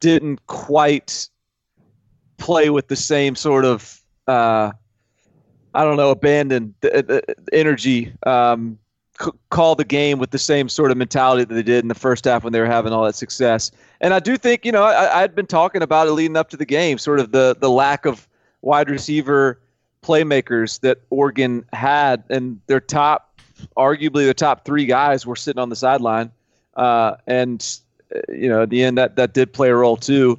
didn't 0.00 0.44
quite 0.46 1.28
play 2.38 2.70
with 2.70 2.88
the 2.88 2.96
same 2.96 3.34
sort 3.34 3.64
of 3.64 4.00
uh, 4.26 4.72
I 5.74 5.84
don't 5.84 5.96
know 5.96 6.10
abandon 6.10 6.74
the, 6.80 7.24
the 7.26 7.54
energy. 7.54 8.12
Um, 8.24 8.78
call 9.50 9.74
the 9.74 9.84
game 9.84 10.18
with 10.18 10.30
the 10.30 10.38
same 10.38 10.68
sort 10.68 10.90
of 10.90 10.96
mentality 10.96 11.44
that 11.44 11.54
they 11.54 11.62
did 11.62 11.84
in 11.84 11.88
the 11.88 11.94
first 11.94 12.24
half 12.24 12.42
when 12.42 12.52
they 12.52 12.60
were 12.60 12.66
having 12.66 12.92
all 12.92 13.04
that 13.04 13.14
success. 13.14 13.70
And 14.00 14.14
I 14.14 14.20
do 14.20 14.36
think, 14.36 14.64
you 14.64 14.72
know, 14.72 14.84
I, 14.84 15.20
had 15.20 15.34
been 15.34 15.46
talking 15.46 15.82
about 15.82 16.06
it 16.06 16.12
leading 16.12 16.36
up 16.36 16.48
to 16.50 16.56
the 16.56 16.64
game, 16.64 16.98
sort 16.98 17.20
of 17.20 17.32
the 17.32 17.56
the 17.58 17.68
lack 17.68 18.06
of 18.06 18.26
wide 18.62 18.88
receiver 18.88 19.60
playmakers 20.02 20.80
that 20.80 21.00
Oregon 21.10 21.64
had, 21.72 22.24
and 22.30 22.60
their 22.66 22.80
top, 22.80 23.40
arguably 23.76 24.26
the 24.26 24.34
top 24.34 24.64
three 24.64 24.86
guys 24.86 25.26
were 25.26 25.36
sitting 25.36 25.60
on 25.60 25.68
the 25.68 25.76
sideline. 25.76 26.30
Uh, 26.74 27.16
and 27.26 27.78
you 28.28 28.48
know, 28.48 28.62
at 28.62 28.70
the 28.70 28.82
end, 28.82 28.96
that 28.96 29.16
that 29.16 29.34
did 29.34 29.52
play 29.52 29.68
a 29.68 29.76
role 29.76 29.96
too. 29.96 30.38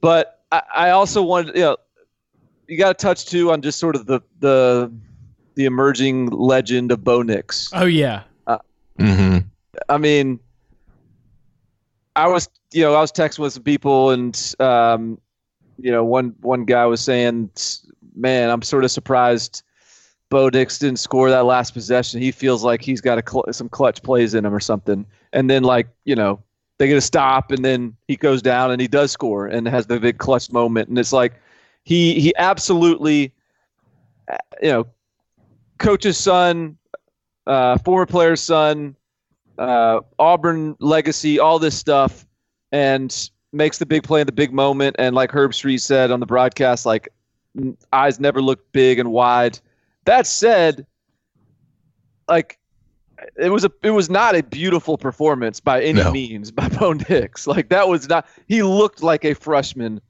But 0.00 0.40
I, 0.50 0.62
I 0.74 0.90
also 0.90 1.22
wanted, 1.22 1.54
you 1.54 1.62
know, 1.62 1.76
you 2.66 2.78
got 2.78 2.98
to 2.98 3.02
touch 3.02 3.26
too 3.26 3.52
on 3.52 3.62
just 3.62 3.78
sort 3.78 3.94
of 3.94 4.06
the 4.06 4.20
the 4.40 4.92
the 5.54 5.64
emerging 5.64 6.26
legend 6.26 6.92
of 6.92 7.04
Bo 7.04 7.22
Nix. 7.22 7.70
Oh 7.72 7.84
yeah. 7.84 8.22
Uh, 8.46 8.58
mm-hmm. 8.98 9.38
I 9.88 9.98
mean, 9.98 10.40
I 12.16 12.26
was 12.28 12.48
you 12.72 12.82
know 12.82 12.94
I 12.94 13.00
was 13.00 13.12
texting 13.12 13.40
with 13.40 13.52
some 13.52 13.62
people 13.62 14.10
and 14.10 14.54
um, 14.60 15.20
you 15.78 15.90
know 15.90 16.04
one 16.04 16.34
one 16.40 16.64
guy 16.64 16.84
was 16.86 17.00
saying, 17.00 17.50
man, 18.14 18.50
I'm 18.50 18.62
sort 18.62 18.84
of 18.84 18.90
surprised. 18.90 19.62
Bo 20.30 20.48
Nix 20.48 20.78
didn't 20.78 20.98
score 20.98 21.28
that 21.28 21.44
last 21.44 21.74
possession. 21.74 22.22
He 22.22 22.32
feels 22.32 22.64
like 22.64 22.80
he's 22.80 23.02
got 23.02 23.18
a 23.18 23.22
cl- 23.30 23.44
some 23.52 23.68
clutch 23.68 24.02
plays 24.02 24.32
in 24.32 24.46
him 24.46 24.54
or 24.54 24.60
something. 24.60 25.04
And 25.34 25.50
then 25.50 25.62
like 25.62 25.88
you 26.04 26.14
know 26.14 26.42
they 26.78 26.88
get 26.88 26.96
a 26.96 27.02
stop 27.02 27.52
and 27.52 27.62
then 27.62 27.94
he 28.08 28.16
goes 28.16 28.40
down 28.40 28.70
and 28.70 28.80
he 28.80 28.88
does 28.88 29.10
score 29.12 29.46
and 29.46 29.68
has 29.68 29.86
the 29.86 30.00
big 30.00 30.16
clutch 30.16 30.50
moment. 30.50 30.88
And 30.88 30.98
it's 30.98 31.12
like 31.12 31.34
he 31.84 32.18
he 32.18 32.34
absolutely 32.36 33.34
you 34.62 34.70
know 34.70 34.86
coach's 35.82 36.16
son, 36.16 36.78
uh, 37.46 37.76
former 37.78 38.06
player's 38.06 38.40
son, 38.40 38.96
uh, 39.58 40.00
Auburn 40.18 40.76
legacy, 40.78 41.38
all 41.38 41.58
this 41.58 41.76
stuff, 41.76 42.26
and 42.70 43.30
makes 43.52 43.78
the 43.78 43.86
big 43.86 44.02
play 44.02 44.20
in 44.20 44.26
the 44.26 44.32
big 44.32 44.52
moment. 44.52 44.96
And 44.98 45.14
like 45.14 45.30
Herbstreit 45.30 45.80
said 45.80 46.10
on 46.10 46.20
the 46.20 46.26
broadcast, 46.26 46.86
like 46.86 47.08
eyes 47.92 48.18
never 48.18 48.40
look 48.40 48.72
big 48.72 48.98
and 48.98 49.12
wide. 49.12 49.58
That 50.04 50.26
said, 50.26 50.86
like 52.28 52.58
it 53.36 53.50
was 53.50 53.64
a 53.64 53.70
it 53.82 53.90
was 53.90 54.08
not 54.10 54.34
a 54.34 54.42
beautiful 54.42 54.96
performance 54.96 55.60
by 55.60 55.82
any 55.82 56.02
No. 56.02 56.12
means 56.12 56.50
by 56.50 56.68
Bo 56.80 56.94
Nix. 56.94 57.46
Like 57.46 57.68
that 57.68 57.88
was 57.88 58.08
not 58.08 58.26
he 58.48 58.62
looked 58.62 59.02
like 59.02 59.24
a 59.24 59.34
freshman 59.34 60.00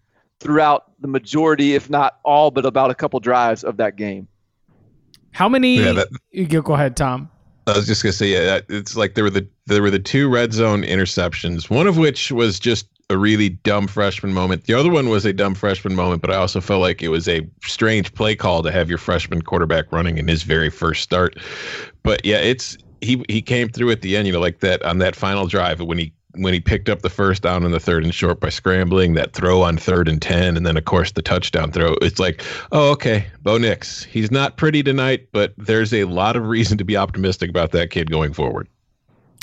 throughout 0.41 0.93
the 1.00 1.09
majority, 1.09 1.75
if 1.75 1.91
not 1.91 2.19
all, 2.25 2.50
but 2.50 2.64
about 2.64 2.91
a 2.91 2.95
couple 2.95 3.19
drives 3.21 3.64
of 3.64 3.76
that 3.79 3.97
game. 3.97 4.29
How 5.33 5.49
many? 5.49 5.79
Yeah, 5.79 5.93
that- 5.93 6.09
you 6.31 6.47
go, 6.47 6.62
go 6.62 6.75
ahead, 6.75 6.97
Tom. 6.97 7.29
I 7.67 7.77
was 7.77 7.87
just 7.87 8.03
gonna 8.03 8.12
say, 8.12 8.33
yeah, 8.33 8.61
it's 8.69 8.97
like 8.97 9.15
there 9.15 9.23
were 9.25 9.31
the 9.31 9.47
there 9.67 9.83
were 9.83 9.91
the 9.91 9.99
two 10.01 10.29
red 10.29 10.53
zone 10.53 10.83
interceptions, 10.83 11.71
one 11.71 11.87
of 11.87 11.97
which 11.97 12.33
was 12.33 12.59
just 12.59 12.87
a 13.09 13.17
really 13.17 13.51
dumb 13.51 13.87
freshman 13.87 14.33
moment. 14.33 14.65
The 14.65 14.75
other 14.75 14.91
one 14.91 15.09
was 15.11 15.25
a 15.25 15.33
dumb 15.33 15.55
freshman 15.55 15.95
moment, 15.95 16.23
but 16.23 16.31
I 16.31 16.37
also 16.37 16.61
felt 16.61 16.81
like 16.81 17.03
it 17.03 17.09
was 17.09 17.29
a 17.29 17.47
strange 17.62 18.12
play 18.15 18.35
call 18.35 18.62
to 18.62 18.73
have 18.73 18.89
your 18.89 18.99
freshman 18.99 19.43
quarterback 19.43 19.93
running 19.93 20.19
in 20.19 20.27
his 20.27 20.43
very 20.43 20.71
first 20.71 21.03
start. 21.03 21.37
But 22.03 22.25
yeah, 22.25 22.39
it's 22.39 22.77
he 23.01 23.25
he 23.29 23.41
came 23.43 23.69
through 23.69 23.91
at 23.93 24.01
the 24.03 24.17
end, 24.17 24.27
you 24.27 24.33
know, 24.33 24.41
like 24.41 24.59
that 24.61 24.83
on 24.83 24.99
that 24.99 25.15
final 25.15 25.47
drive 25.47 25.81
when 25.81 25.99
he 25.99 26.12
when 26.35 26.55
he 26.55 26.61
picked 26.61 26.89
up 26.89 27.03
the 27.03 27.11
first 27.11 27.43
down 27.43 27.65
on 27.65 27.71
the 27.71 27.81
third 27.81 28.05
and 28.05 28.15
short 28.15 28.41
by 28.41 28.49
scrambling, 28.49 29.15
that 29.15 29.33
throw 29.33 29.62
on 29.62 29.77
third 29.77 30.09
and 30.09 30.21
ten, 30.21 30.57
and 30.57 30.67
then 30.67 30.77
of 30.77 30.85
course 30.85 31.12
the 31.12 31.23
touchdown 31.23 31.73
throw. 31.73 31.95
It's 32.03 32.19
like, 32.19 32.45
oh, 32.73 32.91
okay, 32.93 33.27
Bo 33.43 33.59
Nix. 33.59 34.05
He's 34.05 34.31
not 34.31 34.57
pretty 34.57 34.83
tonight, 34.83 35.29
but 35.33 35.55
there's 35.59 35.93
a 35.93 36.05
lot 36.05 36.37
of 36.37 36.47
reason 36.47 36.79
to 36.79 36.85
be 36.85 36.97
optimistic 36.97 37.51
about 37.51 37.73
that 37.73 37.91
kid 37.91 38.11
going 38.11 38.33
forward. 38.33 38.69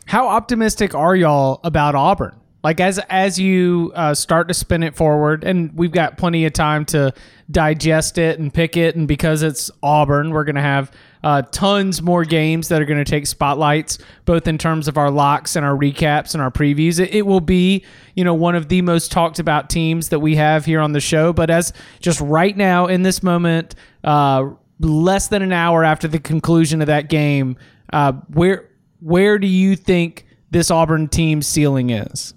How 0.05 0.27
optimistic 0.27 0.95
are 0.95 1.15
y'all 1.15 1.59
about 1.63 1.95
Auburn? 1.95 2.35
Like 2.63 2.79
as 2.81 2.99
as 3.09 3.39
you 3.39 3.91
uh, 3.95 4.13
start 4.13 4.47
to 4.49 4.53
spin 4.53 4.83
it 4.83 4.95
forward, 4.95 5.43
and 5.43 5.71
we've 5.75 5.91
got 5.91 6.17
plenty 6.17 6.45
of 6.45 6.53
time 6.53 6.83
to 6.85 7.13
digest 7.49 8.17
it 8.17 8.37
and 8.37 8.53
pick 8.53 8.75
it, 8.75 8.95
and 8.95 9.07
because 9.07 9.43
it's 9.43 9.71
Auburn, 9.81 10.31
we're 10.31 10.43
gonna 10.43 10.61
have 10.61 10.91
uh, 11.23 11.41
tons 11.51 12.01
more 12.01 12.23
games 12.23 12.69
that 12.69 12.81
are 12.81 12.85
gonna 12.85 13.05
take 13.05 13.27
spotlights, 13.27 13.97
both 14.25 14.47
in 14.47 14.57
terms 14.57 14.87
of 14.87 14.97
our 14.97 15.11
locks 15.11 15.55
and 15.55 15.65
our 15.65 15.75
recaps 15.75 16.33
and 16.33 16.41
our 16.41 16.51
previews. 16.51 16.99
It, 16.99 17.13
it 17.13 17.25
will 17.25 17.41
be, 17.41 17.83
you 18.15 18.23
know, 18.23 18.33
one 18.33 18.55
of 18.55 18.69
the 18.69 18.81
most 18.81 19.11
talked 19.11 19.39
about 19.39 19.69
teams 19.69 20.09
that 20.09 20.19
we 20.19 20.35
have 20.35 20.65
here 20.65 20.79
on 20.79 20.93
the 20.93 21.01
show. 21.01 21.33
But 21.33 21.49
as 21.49 21.73
just 21.99 22.21
right 22.21 22.55
now 22.55 22.87
in 22.87 23.03
this 23.03 23.21
moment, 23.21 23.75
uh, 24.03 24.49
less 24.79 25.27
than 25.27 25.41
an 25.41 25.51
hour 25.51 25.83
after 25.83 26.07
the 26.07 26.19
conclusion 26.19 26.81
of 26.81 26.87
that 26.87 27.09
game, 27.09 27.57
uh, 27.91 28.13
where 28.33 28.69
where 29.01 29.39
do 29.39 29.47
you 29.47 29.75
think 29.75 30.25
this 30.51 30.71
Auburn 30.71 31.07
team's 31.07 31.47
ceiling 31.47 31.89
is? 31.89 32.33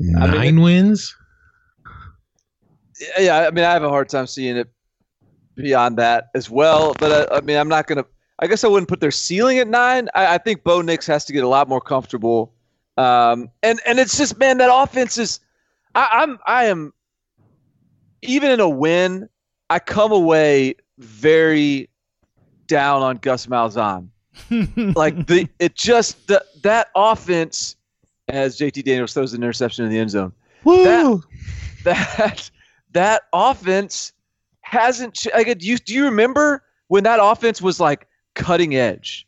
I 0.00 0.26
mean, 0.26 0.30
Nine 0.30 0.60
wins. 0.60 1.14
Yeah, 3.18 3.46
I 3.46 3.50
mean, 3.50 3.64
I 3.64 3.72
have 3.72 3.82
a 3.82 3.88
hard 3.88 4.08
time 4.08 4.26
seeing 4.26 4.56
it 4.56 4.68
beyond 5.54 5.96
that 5.98 6.30
as 6.34 6.50
well. 6.50 6.94
But 6.98 7.12
uh, 7.12 7.26
I, 7.32 7.38
I 7.38 7.40
mean, 7.40 7.56
I'm 7.56 7.68
not 7.68 7.86
gonna. 7.86 8.04
I 8.38 8.46
guess 8.46 8.64
I 8.64 8.68
wouldn't 8.68 8.88
put 8.88 9.00
their 9.00 9.10
ceiling 9.10 9.58
at 9.58 9.68
nine. 9.68 10.08
I, 10.14 10.34
I 10.34 10.38
think 10.38 10.64
Bo 10.64 10.80
Nix 10.82 11.06
has 11.06 11.24
to 11.26 11.32
get 11.32 11.44
a 11.44 11.48
lot 11.48 11.68
more 11.68 11.80
comfortable. 11.80 12.52
Um, 12.96 13.50
and 13.62 13.80
and 13.86 13.98
it's 13.98 14.16
just 14.16 14.38
man, 14.38 14.58
that 14.58 14.70
offense 14.72 15.18
is. 15.18 15.40
I, 15.94 16.08
I'm 16.12 16.38
I 16.46 16.64
am. 16.66 16.92
Even 18.22 18.50
in 18.50 18.60
a 18.60 18.68
win, 18.68 19.28
I 19.68 19.78
come 19.78 20.10
away 20.10 20.76
very 20.98 21.90
down 22.66 23.02
on 23.02 23.16
Gus 23.18 23.46
Malzahn. 23.46 24.08
like 24.96 25.26
the 25.26 25.48
it 25.58 25.74
just 25.74 26.26
the, 26.26 26.44
that 26.62 26.88
offense 26.94 27.76
as 28.28 28.58
JT 28.58 28.84
Daniels 28.84 29.12
throws 29.12 29.34
an 29.34 29.42
interception 29.42 29.84
in 29.84 29.90
the 29.90 29.98
end 29.98 30.10
zone. 30.10 30.32
That 31.84 32.04
that 32.18 32.50
that 32.92 33.22
offense 33.32 34.12
hasn't 34.74 35.26
like 35.34 35.58
do 35.58 35.66
you 35.66 35.78
do 35.78 35.94
you 35.94 36.04
remember 36.04 36.62
when 36.88 37.04
that 37.04 37.18
offense 37.22 37.62
was 37.62 37.80
like 37.80 38.06
cutting 38.34 38.74
edge 38.74 39.26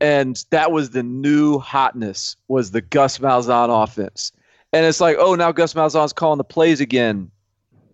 and 0.00 0.44
that 0.50 0.72
was 0.72 0.90
the 0.90 1.02
new 1.02 1.58
hotness 1.58 2.36
was 2.48 2.70
the 2.70 2.80
Gus 2.80 3.18
Malzahn 3.18 3.82
offense. 3.82 4.32
And 4.72 4.84
it's 4.84 5.00
like, 5.00 5.16
oh, 5.18 5.34
now 5.34 5.52
Gus 5.52 5.74
Malzahn's 5.74 6.12
calling 6.12 6.38
the 6.38 6.44
plays 6.44 6.80
again. 6.80 7.30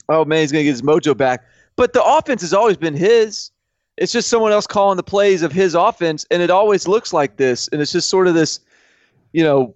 Oh 0.09 0.25
man, 0.25 0.41
he's 0.41 0.51
gonna 0.51 0.65
get 0.65 0.71
his 0.71 0.83
mojo 0.83 1.17
back. 1.17 1.45
But 1.77 1.93
the 1.93 2.03
offense 2.03 2.43
has 2.43 2.53
always 2.53 2.77
been 2.77 2.95
his. 2.95 3.51
It's 3.97 4.13
just 4.13 4.29
someone 4.29 4.51
else 4.51 4.67
calling 4.67 4.97
the 4.97 5.03
plays 5.03 5.43
of 5.43 5.53
his 5.53 5.75
offense, 5.75 6.27
and 6.31 6.43
it 6.43 6.51
always 6.51 6.89
looks 6.89 7.13
like 7.13 7.37
this. 7.37 7.69
And 7.69 7.81
it's 7.81 7.93
just 7.93 8.09
sort 8.09 8.27
of 8.27 8.35
this, 8.35 8.61
you 9.33 9.45
know, 9.45 9.75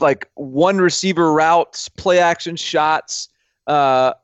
like 0.00 0.28
one 0.34 0.78
receiver 0.78 1.32
routes, 1.32 1.88
play 1.88 2.18
action 2.18 2.56
shots, 2.56 3.28
uh, 3.66 4.14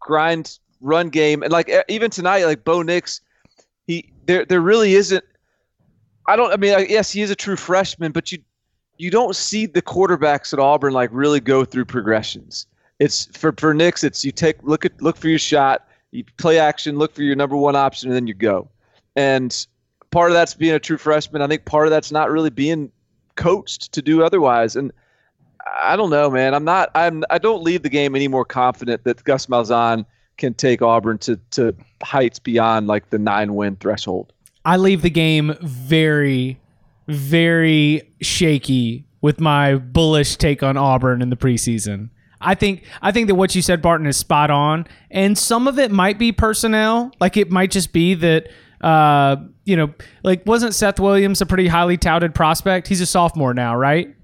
grind 0.00 0.58
run 0.80 1.08
game, 1.08 1.42
and 1.42 1.52
like 1.52 1.70
even 1.88 2.10
tonight, 2.10 2.44
like 2.44 2.64
Bo 2.64 2.82
Nix, 2.82 3.20
he 3.86 4.12
there 4.26 4.44
there 4.44 4.60
really 4.60 4.94
isn't. 4.94 5.24
I 6.26 6.36
don't. 6.36 6.52
I 6.52 6.56
mean, 6.56 6.74
I- 6.74 6.86
yes, 6.88 7.10
he 7.10 7.22
is 7.22 7.30
a 7.30 7.36
true 7.36 7.56
freshman, 7.56 8.12
but 8.12 8.30
you 8.32 8.38
you 8.98 9.10
don't 9.10 9.34
see 9.36 9.66
the 9.66 9.82
quarterbacks 9.82 10.52
at 10.52 10.58
Auburn 10.58 10.92
like 10.92 11.10
really 11.12 11.40
go 11.40 11.64
through 11.64 11.84
progressions. 11.86 12.66
It's 12.98 13.26
for 13.36 13.52
for 13.56 13.72
Nix. 13.74 14.04
It's 14.04 14.24
you 14.24 14.32
take 14.32 14.62
look 14.62 14.84
at 14.84 15.00
look 15.00 15.16
for 15.16 15.28
your 15.28 15.38
shot, 15.38 15.88
you 16.10 16.24
play 16.36 16.58
action, 16.58 16.98
look 16.98 17.14
for 17.14 17.22
your 17.22 17.36
number 17.36 17.56
one 17.56 17.76
option, 17.76 18.08
and 18.08 18.16
then 18.16 18.26
you 18.26 18.34
go. 18.34 18.68
And 19.16 19.66
part 20.10 20.30
of 20.30 20.34
that's 20.34 20.54
being 20.54 20.74
a 20.74 20.78
true 20.80 20.98
freshman. 20.98 21.42
I 21.42 21.46
think 21.46 21.64
part 21.64 21.86
of 21.86 21.90
that's 21.90 22.10
not 22.12 22.30
really 22.30 22.50
being 22.50 22.90
coached 23.36 23.92
to 23.92 24.02
do 24.02 24.22
otherwise. 24.22 24.74
And 24.76 24.92
I 25.82 25.96
don't 25.96 26.10
know, 26.10 26.30
man. 26.30 26.54
I'm 26.54 26.64
not. 26.64 26.90
I'm. 26.94 27.24
I 27.30 27.38
don't 27.38 27.62
leave 27.62 27.82
the 27.82 27.88
game 27.88 28.16
any 28.16 28.28
more 28.28 28.44
confident 28.44 29.04
that 29.04 29.22
Gus 29.24 29.46
Malzahn 29.46 30.04
can 30.38 30.54
take 30.54 30.80
Auburn 30.80 31.18
to 31.18 31.36
to 31.50 31.74
heights 32.02 32.38
beyond 32.38 32.86
like 32.86 33.10
the 33.10 33.18
nine 33.18 33.54
win 33.54 33.76
threshold. 33.76 34.32
I 34.64 34.76
leave 34.76 35.02
the 35.02 35.10
game 35.10 35.54
very, 35.60 36.58
very 37.06 38.10
shaky 38.20 39.04
with 39.20 39.40
my 39.40 39.76
bullish 39.76 40.36
take 40.36 40.62
on 40.62 40.76
Auburn 40.76 41.22
in 41.22 41.30
the 41.30 41.36
preseason. 41.36 42.10
I 42.40 42.54
think 42.54 42.84
I 43.02 43.10
think 43.12 43.26
that 43.28 43.34
what 43.34 43.54
you 43.54 43.62
said, 43.62 43.82
Barton, 43.82 44.06
is 44.06 44.16
spot 44.16 44.50
on, 44.50 44.86
and 45.10 45.36
some 45.36 45.66
of 45.66 45.78
it 45.78 45.90
might 45.90 46.18
be 46.18 46.32
personnel. 46.32 47.12
Like 47.20 47.36
it 47.36 47.50
might 47.50 47.70
just 47.70 47.92
be 47.92 48.14
that 48.14 48.48
uh, 48.80 49.36
you 49.64 49.76
know, 49.76 49.92
like 50.22 50.46
wasn't 50.46 50.74
Seth 50.74 51.00
Williams 51.00 51.40
a 51.40 51.46
pretty 51.46 51.66
highly 51.66 51.96
touted 51.96 52.34
prospect? 52.34 52.86
He's 52.86 53.00
a 53.00 53.06
sophomore 53.06 53.54
now, 53.54 53.76
right? 53.76 54.14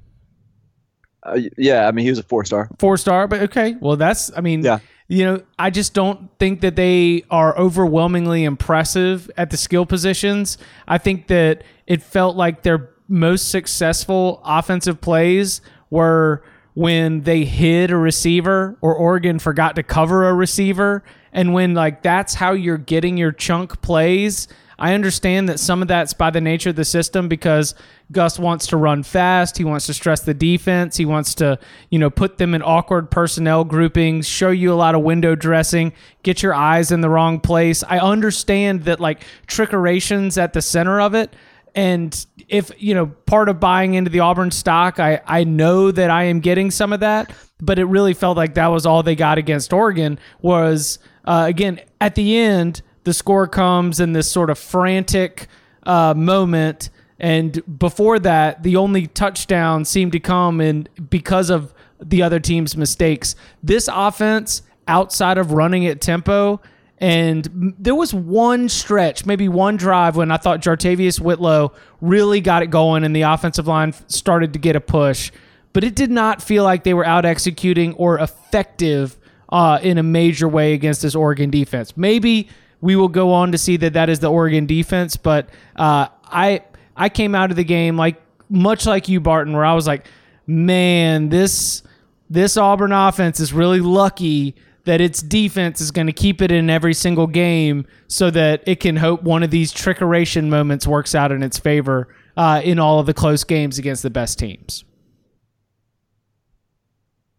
Uh, 1.24 1.40
yeah, 1.56 1.88
I 1.88 1.92
mean 1.92 2.04
he 2.04 2.10
was 2.10 2.18
a 2.18 2.22
four 2.22 2.44
star. 2.44 2.70
Four 2.78 2.96
star, 2.98 3.26
but 3.26 3.40
okay. 3.42 3.74
Well, 3.80 3.96
that's 3.96 4.30
I 4.36 4.40
mean, 4.42 4.62
Yeah. 4.62 4.78
You 5.08 5.24
know, 5.24 5.42
I 5.58 5.70
just 5.70 5.92
don't 5.92 6.30
think 6.38 6.60
that 6.62 6.76
they 6.76 7.24
are 7.30 7.56
overwhelmingly 7.58 8.44
impressive 8.44 9.30
at 9.36 9.50
the 9.50 9.56
skill 9.56 9.84
positions. 9.84 10.56
I 10.88 10.98
think 10.98 11.26
that 11.26 11.62
it 11.86 12.02
felt 12.02 12.36
like 12.36 12.62
their 12.62 12.90
most 13.06 13.50
successful 13.50 14.40
offensive 14.44 15.00
plays 15.00 15.60
were 15.90 16.42
when 16.72 17.20
they 17.22 17.44
hid 17.44 17.90
a 17.90 17.96
receiver 17.96 18.76
or 18.80 18.94
Oregon 18.94 19.38
forgot 19.38 19.76
to 19.76 19.82
cover 19.82 20.28
a 20.28 20.34
receiver 20.34 21.04
and 21.32 21.52
when 21.52 21.74
like 21.74 22.02
that's 22.02 22.34
how 22.34 22.52
you're 22.52 22.78
getting 22.78 23.16
your 23.16 23.32
chunk 23.32 23.80
plays. 23.82 24.48
I 24.84 24.92
understand 24.92 25.48
that 25.48 25.58
some 25.58 25.80
of 25.80 25.88
that's 25.88 26.12
by 26.12 26.28
the 26.28 26.42
nature 26.42 26.68
of 26.68 26.76
the 26.76 26.84
system 26.84 27.26
because 27.26 27.74
Gus 28.12 28.38
wants 28.38 28.66
to 28.66 28.76
run 28.76 29.02
fast. 29.02 29.56
He 29.56 29.64
wants 29.64 29.86
to 29.86 29.94
stress 29.94 30.20
the 30.20 30.34
defense. 30.34 30.98
He 30.98 31.06
wants 31.06 31.34
to, 31.36 31.58
you 31.88 31.98
know, 31.98 32.10
put 32.10 32.36
them 32.36 32.54
in 32.54 32.60
awkward 32.60 33.10
personnel 33.10 33.64
groupings, 33.64 34.28
show 34.28 34.50
you 34.50 34.70
a 34.70 34.74
lot 34.74 34.94
of 34.94 35.00
window 35.00 35.34
dressing, 35.34 35.94
get 36.22 36.42
your 36.42 36.52
eyes 36.52 36.92
in 36.92 37.00
the 37.00 37.08
wrong 37.08 37.40
place. 37.40 37.82
I 37.82 37.98
understand 37.98 38.84
that 38.84 39.00
like 39.00 39.24
trickeration's 39.46 40.36
at 40.36 40.52
the 40.52 40.60
center 40.60 41.00
of 41.00 41.14
it. 41.14 41.34
And 41.74 42.14
if, 42.46 42.70
you 42.76 42.94
know, 42.94 43.06
part 43.06 43.48
of 43.48 43.58
buying 43.58 43.94
into 43.94 44.10
the 44.10 44.20
Auburn 44.20 44.50
stock, 44.50 45.00
I, 45.00 45.22
I 45.24 45.44
know 45.44 45.92
that 45.92 46.10
I 46.10 46.24
am 46.24 46.40
getting 46.40 46.70
some 46.70 46.92
of 46.92 47.00
that, 47.00 47.32
but 47.58 47.78
it 47.78 47.86
really 47.86 48.12
felt 48.12 48.36
like 48.36 48.52
that 48.56 48.66
was 48.66 48.84
all 48.84 49.02
they 49.02 49.16
got 49.16 49.38
against 49.38 49.72
Oregon 49.72 50.18
was, 50.42 50.98
uh, 51.24 51.46
again, 51.48 51.80
at 52.02 52.16
the 52.16 52.36
end, 52.36 52.82
the 53.04 53.14
score 53.14 53.46
comes 53.46 54.00
in 54.00 54.12
this 54.12 54.30
sort 54.30 54.50
of 54.50 54.58
frantic 54.58 55.46
uh, 55.84 56.14
moment. 56.14 56.90
And 57.18 57.62
before 57.78 58.18
that, 58.20 58.62
the 58.62 58.76
only 58.76 59.06
touchdown 59.06 59.84
seemed 59.84 60.12
to 60.12 60.20
come 60.20 60.60
in 60.60 60.88
because 61.10 61.50
of 61.50 61.72
the 62.00 62.22
other 62.22 62.40
team's 62.40 62.76
mistakes. 62.76 63.36
This 63.62 63.88
offense, 63.92 64.62
outside 64.88 65.38
of 65.38 65.52
running 65.52 65.86
at 65.86 66.00
tempo, 66.00 66.60
and 66.98 67.74
there 67.78 67.94
was 67.94 68.14
one 68.14 68.68
stretch, 68.68 69.26
maybe 69.26 69.48
one 69.48 69.76
drive 69.76 70.16
when 70.16 70.30
I 70.30 70.36
thought 70.36 70.60
JaTarvious 70.60 71.20
Whitlow 71.20 71.72
really 72.00 72.40
got 72.40 72.62
it 72.62 72.68
going 72.68 73.04
and 73.04 73.14
the 73.14 73.22
offensive 73.22 73.66
line 73.66 73.92
started 74.08 74.52
to 74.52 74.58
get 74.58 74.76
a 74.76 74.80
push. 74.80 75.32
But 75.72 75.82
it 75.84 75.96
did 75.96 76.10
not 76.10 76.40
feel 76.40 76.62
like 76.62 76.84
they 76.84 76.94
were 76.94 77.04
out 77.04 77.24
executing 77.24 77.94
or 77.94 78.18
effective 78.18 79.18
uh, 79.48 79.80
in 79.82 79.98
a 79.98 80.02
major 80.02 80.48
way 80.48 80.72
against 80.72 81.02
this 81.02 81.14
Oregon 81.14 81.50
defense. 81.50 81.96
Maybe 81.96 82.48
we 82.84 82.96
will 82.96 83.08
go 83.08 83.32
on 83.32 83.50
to 83.52 83.56
see 83.58 83.78
that 83.78 83.94
that 83.94 84.10
is 84.10 84.20
the 84.20 84.30
Oregon 84.30 84.66
defense. 84.66 85.16
But 85.16 85.48
uh, 85.74 86.08
I 86.26 86.62
I 86.94 87.08
came 87.08 87.34
out 87.34 87.50
of 87.50 87.56
the 87.56 87.64
game 87.64 87.96
like 87.96 88.20
much 88.50 88.84
like 88.84 89.08
you, 89.08 89.20
Barton, 89.20 89.54
where 89.54 89.64
I 89.64 89.72
was 89.72 89.86
like, 89.86 90.06
man, 90.46 91.30
this 91.30 91.82
this 92.28 92.56
Auburn 92.58 92.92
offense 92.92 93.40
is 93.40 93.52
really 93.54 93.80
lucky 93.80 94.54
that 94.84 95.00
its 95.00 95.22
defense 95.22 95.80
is 95.80 95.90
going 95.90 96.06
to 96.08 96.12
keep 96.12 96.42
it 96.42 96.52
in 96.52 96.68
every 96.68 96.92
single 96.92 97.26
game 97.26 97.86
so 98.06 98.30
that 98.30 98.62
it 98.66 98.80
can 98.80 98.96
hope 98.96 99.22
one 99.22 99.42
of 99.42 99.50
these 99.50 99.72
trickeration 99.72 100.48
moments 100.48 100.86
works 100.86 101.14
out 101.14 101.32
in 101.32 101.42
its 101.42 101.58
favor 101.58 102.14
uh, 102.36 102.60
in 102.62 102.78
all 102.78 102.98
of 103.00 103.06
the 103.06 103.14
close 103.14 103.44
games 103.44 103.78
against 103.78 104.02
the 104.02 104.10
best 104.10 104.38
teams. 104.38 104.84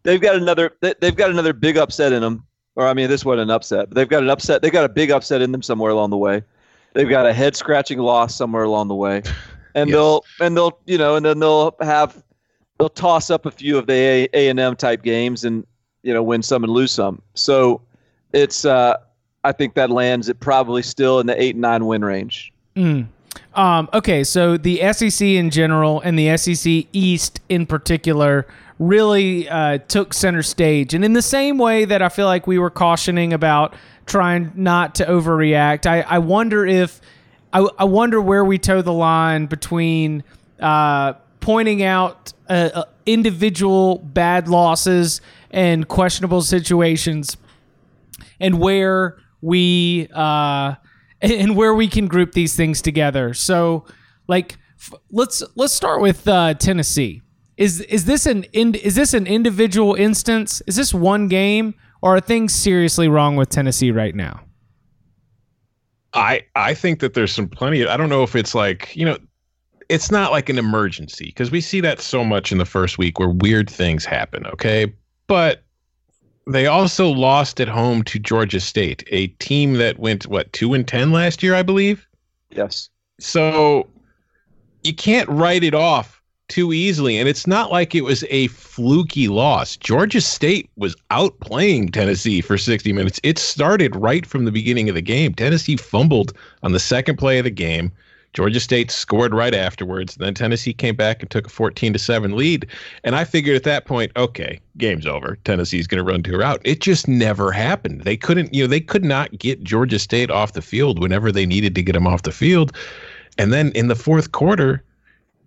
They've 0.02 0.22
got 0.22 0.36
another. 0.38 0.72
they- 0.82 0.96
They've 1.00 1.16
got 1.16 1.30
another 1.30 1.54
big 1.54 1.78
upset 1.78 2.14
in 2.14 2.22
them. 2.22 2.46
Or 2.75 2.88
I 2.88 2.94
mean, 2.94 3.10
this 3.10 3.24
wasn't 3.24 3.44
an 3.44 3.51
upset, 3.51 3.89
but 3.89 3.96
they've 3.96 4.10
got 4.10 4.24
an 4.24 4.29
upset. 4.29 4.62
They've 4.62 4.72
got 4.72 4.86
a 4.86 4.89
big 4.89 5.10
upset 5.12 5.41
in 5.41 5.51
them 5.51 5.62
somewhere 5.62 5.91
along 5.91 6.10
the 6.10 6.17
way. 6.17 6.44
They've 6.94 7.10
got 7.10 7.25
a 7.25 7.34
head 7.34 7.55
scratching 7.55 8.00
loss 8.00 8.36
somewhere 8.36 8.63
along 8.63 8.88
the 8.89 8.96
way, 8.96 9.22
and 9.75 9.89
Yes. 9.89 9.96
they'll 9.96 10.25
and 10.41 10.55
they'll 10.58 10.77
you 10.86 10.98
know 10.98 11.15
and 11.15 11.25
then 11.25 11.39
they'll 11.39 11.75
have 11.82 12.22
they'll 12.77 12.89
toss 12.89 13.29
up 13.29 13.46
a 13.46 13.51
few 13.51 13.77
of 13.77 13.88
the 13.88 14.29
A 14.34 14.48
and 14.50 14.60
M 14.60 14.75
type 14.75 15.03
games 15.03 15.44
and 15.46 15.65
you 16.03 16.13
know 16.13 16.24
win 16.24 16.41
some 16.41 16.63
and 16.63 16.72
lose 16.74 16.91
some. 16.91 17.22
So 17.34 17.82
it's 18.34 18.65
uh, 18.65 18.98
I 19.44 19.51
think 19.51 19.74
that 19.75 19.89
lands 19.89 20.27
it 20.29 20.39
probably 20.39 20.82
still 20.84 21.20
in 21.20 21.27
the 21.27 21.41
eight 21.41 21.55
and 21.55 21.62
nine 21.62 21.86
win 21.86 22.03
range. 22.03 22.51
Um, 23.54 23.89
okay, 23.94 24.24
so 24.24 24.58
the 24.58 24.82
SEC 24.94 25.25
in 25.25 25.50
general 25.50 26.01
and 26.01 26.18
the 26.18 26.36
SEC 26.38 26.88
East 26.92 27.39
in 27.50 27.65
particular 27.65 28.48
really 28.80 29.48
uh, 29.48 29.77
took 29.88 30.13
center 30.13 30.44
stage. 30.44 30.94
And 30.94 31.06
in 31.06 31.13
the 31.13 31.22
same 31.22 31.58
way 31.58 31.86
that 31.86 32.01
I 32.01 32.10
feel 32.10 32.25
like 32.25 32.48
we 32.48 32.60
were 32.60 32.70
cautioning 32.70 33.34
about 33.34 33.74
trying 34.06 34.51
not 34.56 34.96
to 34.96 35.06
overreact, 35.06 35.86
I, 35.86 36.01
I 36.01 36.20
wonder 36.20 36.65
if 36.65 37.00
I, 37.54 37.65
I 37.80 37.86
wonder 37.86 38.20
where 38.20 38.44
we 38.44 38.58
toe 38.58 38.82
the 38.82 38.94
line 38.94 39.46
between 39.46 40.24
uh, 40.60 41.13
pointing 41.39 41.84
out 41.84 42.34
uh, 42.50 42.70
uh, 42.74 42.84
individual 43.06 44.00
bad 44.00 44.50
losses 44.50 45.22
and 45.51 45.88
questionable 45.88 46.42
situations 46.42 47.38
and 48.39 48.60
where 48.60 49.18
we 49.42 50.10
uh 50.13 50.75
and 51.22 51.56
where 51.56 51.74
we 51.74 51.88
can 51.88 52.08
group 52.08 52.34
these 52.34 52.56
things 52.56 52.82
together. 52.82 53.34
So, 53.34 53.86
like, 54.28 54.58
f- 54.80 55.00
let's 55.12 55.44
let's 55.56 55.74
start 55.74 56.02
with 56.02 56.28
uh, 56.28 56.54
Tennessee. 56.56 57.22
Is 57.58 57.82
is 57.82 58.06
this 58.06 58.26
an 58.26 58.44
in, 58.54 58.76
is 58.76 58.96
this 58.96 59.14
an 59.14 59.28
individual 59.28 59.96
instance? 59.96 60.62
Is 60.68 60.76
this 60.76 60.94
one 60.94 61.28
game, 61.28 61.74
or 62.02 62.16
are 62.16 62.22
things 62.22 62.54
seriously 62.54 63.08
wrong 63.08 63.36
with 63.36 63.50
Tennessee 63.50 63.92
right 63.92 64.16
now? 64.16 64.42
I 66.14 66.42
I 66.56 66.74
think 66.74 67.00
that 67.00 67.14
there's 67.14 67.34
some 67.34 67.48
plenty. 67.48 67.82
Of, 67.82 67.90
I 67.90 67.98
don't 67.98 68.10
know 68.10 68.24
if 68.24 68.36
it's 68.36 68.56
like 68.56 68.96
you 68.96 69.06
know, 69.06 69.18
it's 69.90 70.12
not 70.12 70.32
like 70.32 70.50
an 70.50 70.58
emergency 70.58 71.26
because 71.26 71.52
we 71.52 71.62
see 71.62 71.82
that 71.82 72.02
so 72.02 72.26
much 72.26 72.52
in 72.52 72.58
the 72.58 72.66
first 72.66 72.98
week 72.98 73.20
where 73.20 73.30
weird 73.30 73.70
things 73.70 74.04
happen. 74.04 74.46
Okay, 74.48 74.94
but 75.28 75.64
they 76.48 76.68
also 76.68 77.10
lost 77.10 77.60
at 77.60 77.68
home 77.68 78.04
to 78.04 78.20
Georgia 78.20 78.60
State, 78.60 79.04
a 79.12 79.28
team 79.28 79.74
that 79.74 80.00
went 80.00 80.28
what 80.28 80.52
two 80.54 80.74
and 80.74 80.88
ten 80.88 81.12
last 81.12 81.42
year, 81.42 81.56
I 81.56 81.64
believe. 81.64 82.08
Yes. 82.52 82.90
So 83.20 83.88
you 84.84 84.94
can't 84.94 85.28
write 85.30 85.64
it 85.64 85.74
off 85.74 86.22
too 86.48 86.74
easily. 86.74 87.18
And 87.18 87.28
it's 87.28 87.48
not 87.48 87.72
like 87.72 87.96
it 87.96 88.04
was 88.04 88.24
a 88.30 88.48
fluky 88.48 89.28
loss. 89.28 89.75
Georgia 89.78 90.22
State 90.22 90.70
was 90.75 90.96
outplaying 91.10 91.92
Tennessee 91.92 92.42
for 92.42 92.58
60 92.58 92.94
minutes. 92.94 93.20
It 93.24 93.40
started 93.40 93.96
right 93.96 94.25
from 94.25 94.46
the 94.46 94.52
beginning 94.52 94.90
of 94.90 94.96
the 94.96 95.02
game. 95.02 95.34
Tennessee 95.34 95.75
fumbled 95.75 96.34
on 96.62 96.72
the 96.72 96.80
second 96.80 97.18
play 97.18 97.40
of 97.40 97.46
the 97.46 97.50
game. 97.50 97.92
Georgia 98.36 98.60
State 98.60 98.92
scored 98.92 99.34
right 99.34 99.56
afterwards. 99.56 100.15
Then 100.15 100.34
Tennessee 100.34 100.74
came 100.74 100.96
back 100.96 101.22
and 101.22 101.31
took 101.31 101.48
a 101.48 101.50
14 101.50 101.94
to 101.94 102.00
7 102.00 102.36
lead. 102.36 102.68
And 103.05 103.16
I 103.16 103.24
figured 103.24 103.55
at 103.55 103.64
that 103.64 103.86
point, 103.86 104.12
okay, 104.18 104.60
game's 104.77 105.07
over. 105.07 105.38
Tennessee's 105.46 105.88
going 105.88 106.03
to 106.05 106.12
run 106.12 106.22
to 106.24 106.33
her 106.33 106.44
out. 106.44 106.60
It 106.66 106.81
just 106.81 107.07
never 107.07 107.53
happened. 107.53 108.01
They 108.01 108.18
couldn't, 108.18 108.53
you 108.53 108.64
know, 108.64 108.68
they 108.68 108.81
could 108.81 109.05
not 109.05 109.40
get 109.40 109.64
Georgia 109.64 110.00
State 110.00 110.29
off 110.29 110.51
the 110.51 110.62
field 110.62 111.00
whenever 111.00 111.31
they 111.31 111.46
needed 111.46 111.75
to 111.75 111.81
get 111.81 111.94
them 111.94 112.05
off 112.05 112.24
the 112.24 112.33
field. 112.33 112.75
And 113.38 113.53
then 113.53 113.72
in 113.72 113.88
the 113.88 113.96
fourth 113.96 114.33
quarter, 114.33 114.83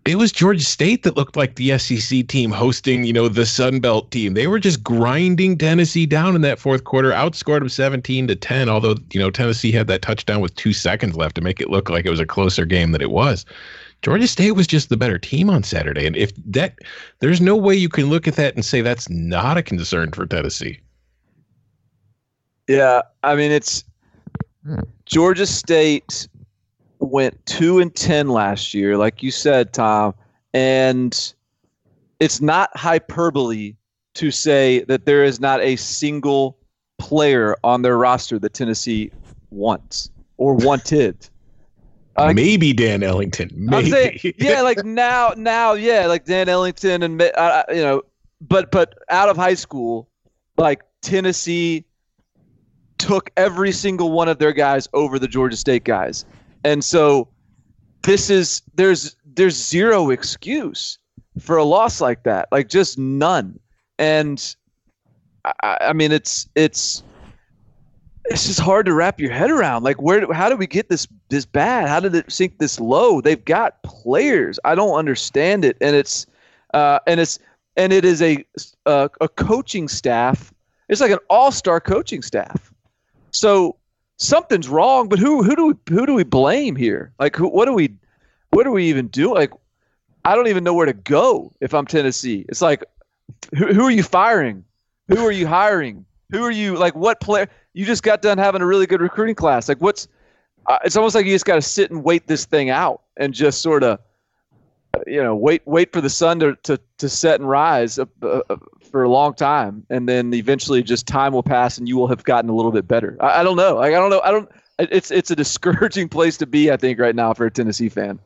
it 0.08 0.16
was 0.16 0.32
Georgia 0.32 0.64
State 0.64 1.02
that 1.02 1.18
looked 1.18 1.36
like 1.36 1.56
the 1.56 1.76
SEC 1.76 2.26
team 2.28 2.50
hosting, 2.50 3.04
you 3.04 3.12
know, 3.12 3.28
the 3.28 3.44
Sun 3.44 3.80
Belt 3.80 4.10
team. 4.10 4.32
They 4.32 4.46
were 4.46 4.58
just 4.58 4.82
grinding 4.82 5.58
Tennessee 5.58 6.06
down 6.06 6.34
in 6.34 6.40
that 6.40 6.58
fourth 6.58 6.84
quarter, 6.84 7.10
outscored 7.10 7.58
them 7.58 7.68
17 7.68 8.26
to 8.28 8.34
10, 8.34 8.70
although, 8.70 8.94
you 9.12 9.20
know, 9.20 9.30
Tennessee 9.30 9.70
had 9.70 9.86
that 9.88 10.00
touchdown 10.00 10.40
with 10.40 10.54
2 10.54 10.72
seconds 10.72 11.14
left 11.14 11.34
to 11.34 11.42
make 11.42 11.60
it 11.60 11.68
look 11.68 11.90
like 11.90 12.06
it 12.06 12.10
was 12.10 12.20
a 12.20 12.26
closer 12.26 12.64
game 12.64 12.92
than 12.92 13.02
it 13.02 13.10
was. 13.10 13.44
Georgia 14.00 14.26
State 14.26 14.52
was 14.52 14.66
just 14.66 14.88
the 14.88 14.96
better 14.96 15.18
team 15.18 15.50
on 15.50 15.62
Saturday, 15.62 16.06
and 16.06 16.16
if 16.16 16.32
that 16.46 16.78
there's 17.18 17.42
no 17.42 17.54
way 17.54 17.74
you 17.74 17.90
can 17.90 18.08
look 18.08 18.26
at 18.26 18.36
that 18.36 18.54
and 18.54 18.64
say 18.64 18.80
that's 18.80 19.10
not 19.10 19.58
a 19.58 19.62
concern 19.62 20.12
for 20.12 20.24
Tennessee. 20.24 20.80
Yeah, 22.66 23.02
I 23.24 23.34
mean 23.34 23.50
it's 23.50 23.84
hmm. 24.64 24.78
Georgia 25.04 25.46
State 25.46 26.28
went 27.00 27.44
two 27.46 27.78
and 27.78 27.94
ten 27.94 28.28
last 28.28 28.74
year, 28.74 28.96
like 28.96 29.22
you 29.22 29.30
said, 29.30 29.72
Tom, 29.72 30.14
and 30.54 31.34
it's 32.20 32.40
not 32.40 32.76
hyperbole 32.76 33.74
to 34.14 34.30
say 34.30 34.80
that 34.84 35.06
there 35.06 35.24
is 35.24 35.40
not 35.40 35.60
a 35.60 35.76
single 35.76 36.58
player 36.98 37.56
on 37.62 37.82
their 37.82 37.96
roster 37.96 38.38
that 38.38 38.54
Tennessee 38.54 39.12
wants 39.50 40.10
or 40.36 40.54
wanted. 40.56 41.28
Uh, 42.16 42.32
Maybe 42.32 42.72
Dan 42.72 43.04
Ellington. 43.04 43.48
Maybe. 43.54 43.90
saying, 43.90 44.34
yeah, 44.38 44.62
like 44.62 44.84
now, 44.84 45.34
now, 45.36 45.74
yeah, 45.74 46.06
like 46.06 46.24
Dan 46.24 46.48
Ellington 46.48 47.04
and 47.04 47.22
uh, 47.22 47.62
you 47.68 47.76
know, 47.76 48.02
but 48.40 48.72
but 48.72 48.98
out 49.08 49.28
of 49.28 49.36
high 49.36 49.54
school, 49.54 50.08
like 50.56 50.82
Tennessee 51.00 51.84
took 52.98 53.30
every 53.36 53.70
single 53.70 54.10
one 54.10 54.28
of 54.28 54.38
their 54.38 54.52
guys 54.52 54.88
over 54.92 55.20
the 55.20 55.28
Georgia 55.28 55.56
State 55.56 55.84
guys, 55.84 56.24
and 56.64 56.82
so 56.84 57.28
this 58.02 58.30
is 58.30 58.62
there's 58.74 59.16
there's 59.34 59.56
zero 59.56 60.10
excuse 60.10 60.98
for 61.38 61.56
a 61.56 61.64
loss 61.64 62.00
like 62.00 62.22
that, 62.24 62.48
like 62.50 62.68
just 62.68 62.98
none, 62.98 63.58
and 63.98 64.54
I- 65.44 65.78
I, 65.80 65.92
mean 65.92 66.12
it's 66.12 66.48
it's 66.54 67.02
it's 68.26 68.46
just 68.46 68.60
hard 68.60 68.86
to 68.86 68.94
wrap 68.94 69.20
your 69.20 69.30
head 69.32 69.50
around. 69.50 69.84
Like, 69.84 70.02
where? 70.02 70.30
How 70.32 70.48
did 70.48 70.58
we 70.58 70.66
get 70.66 70.88
this 70.88 71.06
this 71.28 71.46
bad? 71.46 71.88
How 71.88 72.00
did 72.00 72.14
it 72.14 72.30
sink 72.30 72.58
this 72.58 72.78
low? 72.78 73.20
They've 73.20 73.44
got 73.44 73.82
players. 73.82 74.58
I 74.64 74.74
don't 74.74 74.94
understand 74.94 75.64
it, 75.64 75.76
and 75.80 75.96
it's 75.96 76.26
uh, 76.74 76.98
and 77.06 77.20
it's 77.20 77.38
and 77.76 77.92
it 77.92 78.04
is 78.04 78.20
a 78.20 78.44
a, 78.86 79.10
a 79.20 79.28
coaching 79.28 79.88
staff. 79.88 80.52
It's 80.88 81.00
like 81.00 81.10
an 81.10 81.18
all 81.30 81.52
star 81.52 81.80
coaching 81.80 82.22
staff. 82.22 82.72
So 83.30 83.76
something's 84.18 84.68
wrong. 84.68 85.08
But 85.08 85.18
who 85.18 85.42
who 85.42 85.56
do 85.56 85.66
we 85.66 85.74
who 85.88 86.06
do 86.06 86.14
we 86.14 86.24
blame 86.24 86.76
here? 86.76 87.12
Like, 87.18 87.34
who, 87.34 87.48
what 87.48 87.64
do 87.64 87.72
we 87.72 87.94
what 88.50 88.64
do 88.64 88.70
we 88.70 88.84
even 88.84 89.08
do? 89.08 89.34
Like, 89.34 89.52
I 90.24 90.34
don't 90.34 90.48
even 90.48 90.64
know 90.64 90.74
where 90.74 90.86
to 90.86 90.92
go 90.92 91.52
if 91.60 91.72
I'm 91.72 91.86
Tennessee. 91.86 92.44
It's 92.48 92.60
like, 92.60 92.84
who, 93.56 93.72
who 93.72 93.86
are 93.86 93.90
you 93.90 94.02
firing? 94.02 94.64
Who 95.08 95.24
are 95.24 95.32
you 95.32 95.46
hiring? 95.46 96.04
Who 96.30 96.44
are 96.44 96.50
you 96.50 96.76
like? 96.76 96.94
What 96.94 97.20
player? 97.20 97.48
You 97.72 97.86
just 97.86 98.02
got 98.02 98.20
done 98.20 98.36
having 98.36 98.60
a 98.60 98.66
really 98.66 98.86
good 98.86 99.00
recruiting 99.00 99.34
class. 99.34 99.68
Like, 99.68 99.78
what's? 99.78 100.08
Uh, 100.66 100.78
it's 100.84 100.96
almost 100.96 101.14
like 101.14 101.24
you 101.24 101.32
just 101.32 101.46
got 101.46 101.54
to 101.54 101.62
sit 101.62 101.90
and 101.90 102.04
wait 102.04 102.26
this 102.26 102.44
thing 102.44 102.68
out 102.68 103.00
and 103.16 103.32
just 103.32 103.62
sort 103.62 103.82
of, 103.82 103.98
you 105.06 105.22
know, 105.22 105.34
wait 105.34 105.62
wait 105.64 105.92
for 105.92 106.02
the 106.02 106.10
sun 106.10 106.38
to 106.40 106.56
to, 106.64 106.78
to 106.98 107.08
set 107.08 107.40
and 107.40 107.48
rise 107.48 107.98
uh, 107.98 108.04
uh, 108.22 108.56
for 108.90 109.02
a 109.02 109.08
long 109.08 109.34
time, 109.34 109.84
and 109.90 110.08
then 110.08 110.32
eventually 110.34 110.82
just 110.82 111.06
time 111.06 111.32
will 111.32 111.42
pass 111.42 111.78
and 111.78 111.88
you 111.88 111.96
will 111.96 112.08
have 112.08 112.24
gotten 112.24 112.50
a 112.50 112.54
little 112.54 112.72
bit 112.72 112.88
better. 112.88 113.16
I, 113.20 113.40
I 113.40 113.42
don't 113.42 113.56
know. 113.56 113.76
Like, 113.76 113.94
I 113.94 113.98
don't 113.98 114.10
know. 114.10 114.20
I 114.20 114.30
don't. 114.30 114.48
It's 114.78 115.10
it's 115.10 115.30
a 115.30 115.36
discouraging 115.36 116.08
place 116.10 116.36
to 116.38 116.46
be. 116.46 116.70
I 116.70 116.76
think 116.76 116.98
right 116.98 117.14
now 117.14 117.34
for 117.34 117.46
a 117.46 117.50
Tennessee 117.50 117.88
fan. 117.88 118.18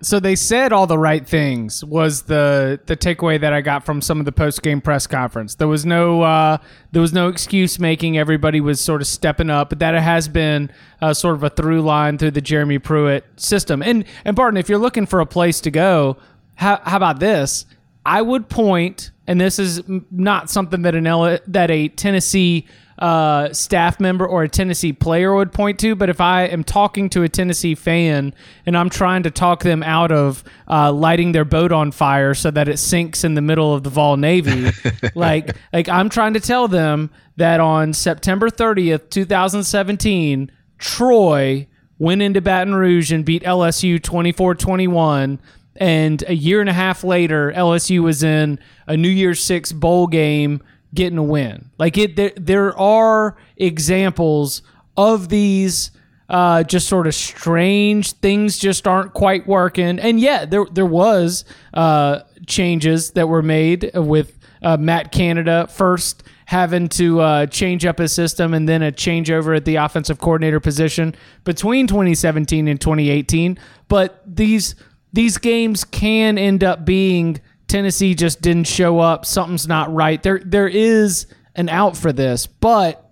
So 0.00 0.18
they 0.18 0.34
said 0.34 0.72
all 0.72 0.88
the 0.88 0.98
right 0.98 1.24
things 1.24 1.84
was 1.84 2.22
the 2.22 2.80
the 2.86 2.96
takeaway 2.96 3.40
that 3.40 3.52
I 3.52 3.60
got 3.60 3.84
from 3.86 4.02
some 4.02 4.18
of 4.18 4.26
the 4.26 4.32
post 4.32 4.60
game 4.62 4.80
press 4.80 5.06
conference. 5.06 5.54
There 5.54 5.68
was 5.68 5.86
no 5.86 6.22
uh, 6.22 6.58
there 6.90 7.00
was 7.00 7.12
no 7.12 7.28
excuse 7.28 7.78
making. 7.78 8.18
Everybody 8.18 8.60
was 8.60 8.80
sort 8.80 9.00
of 9.00 9.06
stepping 9.06 9.48
up, 9.48 9.68
but 9.68 9.78
that 9.78 9.94
has 9.94 10.26
been 10.26 10.72
uh, 11.00 11.14
sort 11.14 11.36
of 11.36 11.44
a 11.44 11.50
through 11.50 11.82
line 11.82 12.18
through 12.18 12.32
the 12.32 12.40
Jeremy 12.40 12.80
Pruitt 12.80 13.24
system. 13.36 13.80
And 13.80 14.04
and 14.24 14.34
Barton, 14.34 14.56
if 14.56 14.68
you're 14.68 14.78
looking 14.78 15.06
for 15.06 15.20
a 15.20 15.26
place 15.26 15.60
to 15.60 15.70
go, 15.70 16.16
how, 16.56 16.80
how 16.84 16.96
about 16.96 17.20
this? 17.20 17.66
I 18.04 18.22
would 18.22 18.48
point, 18.48 19.11
and 19.26 19.40
this 19.40 19.58
is 19.58 19.82
not 20.10 20.50
something 20.50 20.82
that 20.82 20.94
an 20.94 21.06
L- 21.06 21.38
that 21.46 21.70
a 21.70 21.88
Tennessee 21.88 22.66
uh, 22.98 23.52
staff 23.52 23.98
member 23.98 24.26
or 24.26 24.44
a 24.44 24.48
Tennessee 24.48 24.92
player 24.92 25.34
would 25.34 25.52
point 25.52 25.78
to, 25.80 25.94
but 25.94 26.08
if 26.08 26.20
I 26.20 26.44
am 26.44 26.62
talking 26.62 27.08
to 27.10 27.22
a 27.22 27.28
Tennessee 27.28 27.74
fan 27.74 28.34
and 28.64 28.76
I'm 28.76 28.90
trying 28.90 29.24
to 29.24 29.30
talk 29.30 29.62
them 29.62 29.82
out 29.82 30.12
of 30.12 30.44
uh, 30.68 30.92
lighting 30.92 31.32
their 31.32 31.44
boat 31.44 31.72
on 31.72 31.90
fire 31.90 32.34
so 32.34 32.50
that 32.50 32.68
it 32.68 32.78
sinks 32.78 33.24
in 33.24 33.34
the 33.34 33.40
middle 33.40 33.74
of 33.74 33.82
the 33.82 33.90
Vol 33.90 34.16
Navy, 34.16 34.70
like 35.14 35.56
like 35.72 35.88
I'm 35.88 36.08
trying 36.08 36.34
to 36.34 36.40
tell 36.40 36.68
them 36.68 37.10
that 37.36 37.60
on 37.60 37.92
September 37.92 38.48
30th, 38.50 39.10
2017. 39.10 40.50
Troy 40.78 41.68
went 41.98 42.22
into 42.22 42.40
Baton 42.40 42.74
Rouge 42.74 43.12
and 43.12 43.24
beat 43.24 43.44
LSU 43.44 44.00
24-21 44.00 45.38
and 45.76 46.22
a 46.26 46.34
year 46.34 46.60
and 46.60 46.68
a 46.68 46.74
half 46.74 47.04
later 47.04 47.52
LSU 47.56 48.02
was 48.02 48.22
in 48.22 48.58
a 48.86 48.96
New 48.96 49.08
Year's 49.08 49.42
6 49.42 49.72
bowl 49.72 50.06
game 50.06 50.62
getting 50.94 51.18
a 51.18 51.22
win. 51.22 51.70
Like 51.78 51.96
it 51.96 52.16
there, 52.16 52.32
there 52.36 52.78
are 52.78 53.36
examples 53.56 54.62
of 54.96 55.28
these 55.28 55.90
uh, 56.28 56.62
just 56.62 56.88
sort 56.88 57.06
of 57.06 57.14
strange 57.14 58.12
things 58.12 58.58
just 58.58 58.86
aren't 58.86 59.12
quite 59.12 59.46
working. 59.46 59.98
And 59.98 60.18
yeah, 60.18 60.44
there 60.44 60.64
there 60.70 60.86
was 60.86 61.44
uh, 61.74 62.20
changes 62.46 63.10
that 63.12 63.28
were 63.28 63.42
made 63.42 63.90
with 63.94 64.38
uh, 64.62 64.76
Matt 64.76 65.12
Canada 65.12 65.66
first 65.68 66.22
having 66.46 66.88
to 66.88 67.20
uh, 67.20 67.46
change 67.46 67.86
up 67.86 67.98
his 67.98 68.12
system 68.12 68.52
and 68.52 68.68
then 68.68 68.82
a 68.82 68.92
changeover 68.92 69.56
at 69.56 69.64
the 69.64 69.76
offensive 69.76 70.18
coordinator 70.18 70.60
position 70.60 71.14
between 71.44 71.86
2017 71.86 72.68
and 72.68 72.80
2018. 72.80 73.58
But 73.88 74.20
these 74.26 74.74
these 75.12 75.38
games 75.38 75.84
can 75.84 76.38
end 76.38 76.64
up 76.64 76.84
being 76.84 77.40
Tennessee 77.68 78.14
just 78.14 78.42
didn't 78.42 78.66
show 78.66 78.98
up. 78.98 79.24
Something's 79.24 79.66
not 79.66 79.92
right. 79.92 80.22
There 80.22 80.40
there 80.44 80.68
is 80.68 81.26
an 81.54 81.68
out 81.68 81.96
for 81.96 82.12
this, 82.12 82.46
but 82.46 83.10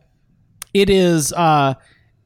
it 0.74 0.90
is 0.90 1.32
uh, 1.32 1.74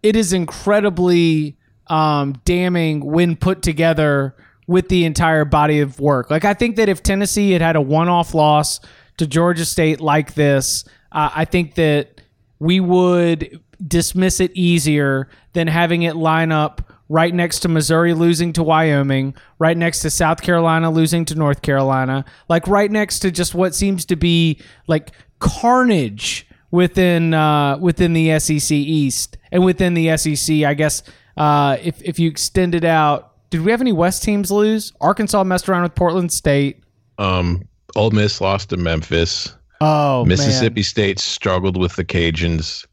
it 0.03 0.17
is 0.17 0.33
incredibly 0.33 1.57
um, 1.87 2.35
damning 2.45 3.05
when 3.05 3.37
put 3.37 3.63
together 3.63 4.37
with 4.67 4.89
the 4.89 5.05
entire 5.05 5.45
body 5.45 5.81
of 5.81 6.01
work. 6.01 6.31
Like 6.31 6.45
I 6.45 6.55
think 6.55 6.77
that 6.77 6.89
if 6.89 7.03
Tennessee 7.03 7.53
had 7.53 7.63
had 7.63 7.77
a 7.77 7.81
one-off 7.81 8.35
loss 8.35 8.81
to 9.19 9.27
Georgia 9.27 9.65
State 9.65 10.01
like 10.01 10.35
this, 10.35 10.85
uh, 11.13 11.31
I 11.35 11.45
think 11.45 11.75
that 11.75 12.21
we 12.59 12.81
would 12.81 13.61
dismiss 13.87 14.41
it 14.41 14.51
easier 14.55 15.29
than 15.53 15.69
having 15.69 16.03
it 16.03 16.17
line 16.17 16.51
up 16.51 16.94
right 17.09 17.35
next 17.35 17.61
to 17.61 17.69
Missouri 17.69 18.15
losing 18.15 18.53
to 18.55 18.63
Wyoming, 18.63 19.35
right 19.59 19.77
next 19.77 20.01
to 20.01 20.11
South 20.11 20.43
Carolina 20.43 20.91
losing 20.91 21.25
to 21.27 21.35
North 21.35 21.63
Carolina, 21.63 22.25
like 22.49 22.67
right 22.67 22.91
next 22.91 23.21
to 23.21 23.31
just 23.31 23.55
what 23.55 23.75
seems 23.75 24.05
to 24.07 24.17
be 24.17 24.61
like 24.87 25.13
carnage 25.39 26.47
within 26.71 27.35
uh, 27.35 27.79
within 27.79 28.13
the 28.13 28.39
SEC 28.39 28.73
East 28.73 29.37
and 29.53 29.65
within 29.65 29.95
the 29.95 30.17
SEC. 30.17 30.65
I 30.65 30.75
guess 30.75 31.03
uh, 31.37 31.77
if 31.83 32.03
if 32.03 32.19
you 32.19 32.29
extend 32.29 32.75
it 32.75 32.85
out, 32.85 33.33
did 33.51 33.61
we 33.61 33.71
have 33.71 33.81
any 33.81 33.93
West 33.93 34.23
teams 34.23 34.51
lose? 34.51 34.93
Arkansas 35.01 35.45
messed 35.45 35.69
around 35.69 35.83
with 35.85 35.95
Portland 35.95 36.33
State. 36.33 36.83
Um, 37.19 37.69
Ole 37.97 38.11
Miss 38.11 38.41
lost 38.41 38.71
to 38.71 38.77
Memphis. 38.77 39.55
Oh, 39.81 40.25
Mississippi 40.25 40.77
man. 40.77 40.85
State 40.85 41.19
struggled 41.19 41.77
with 41.77 41.97
the 41.97 42.05
Cajuns. 42.05 42.87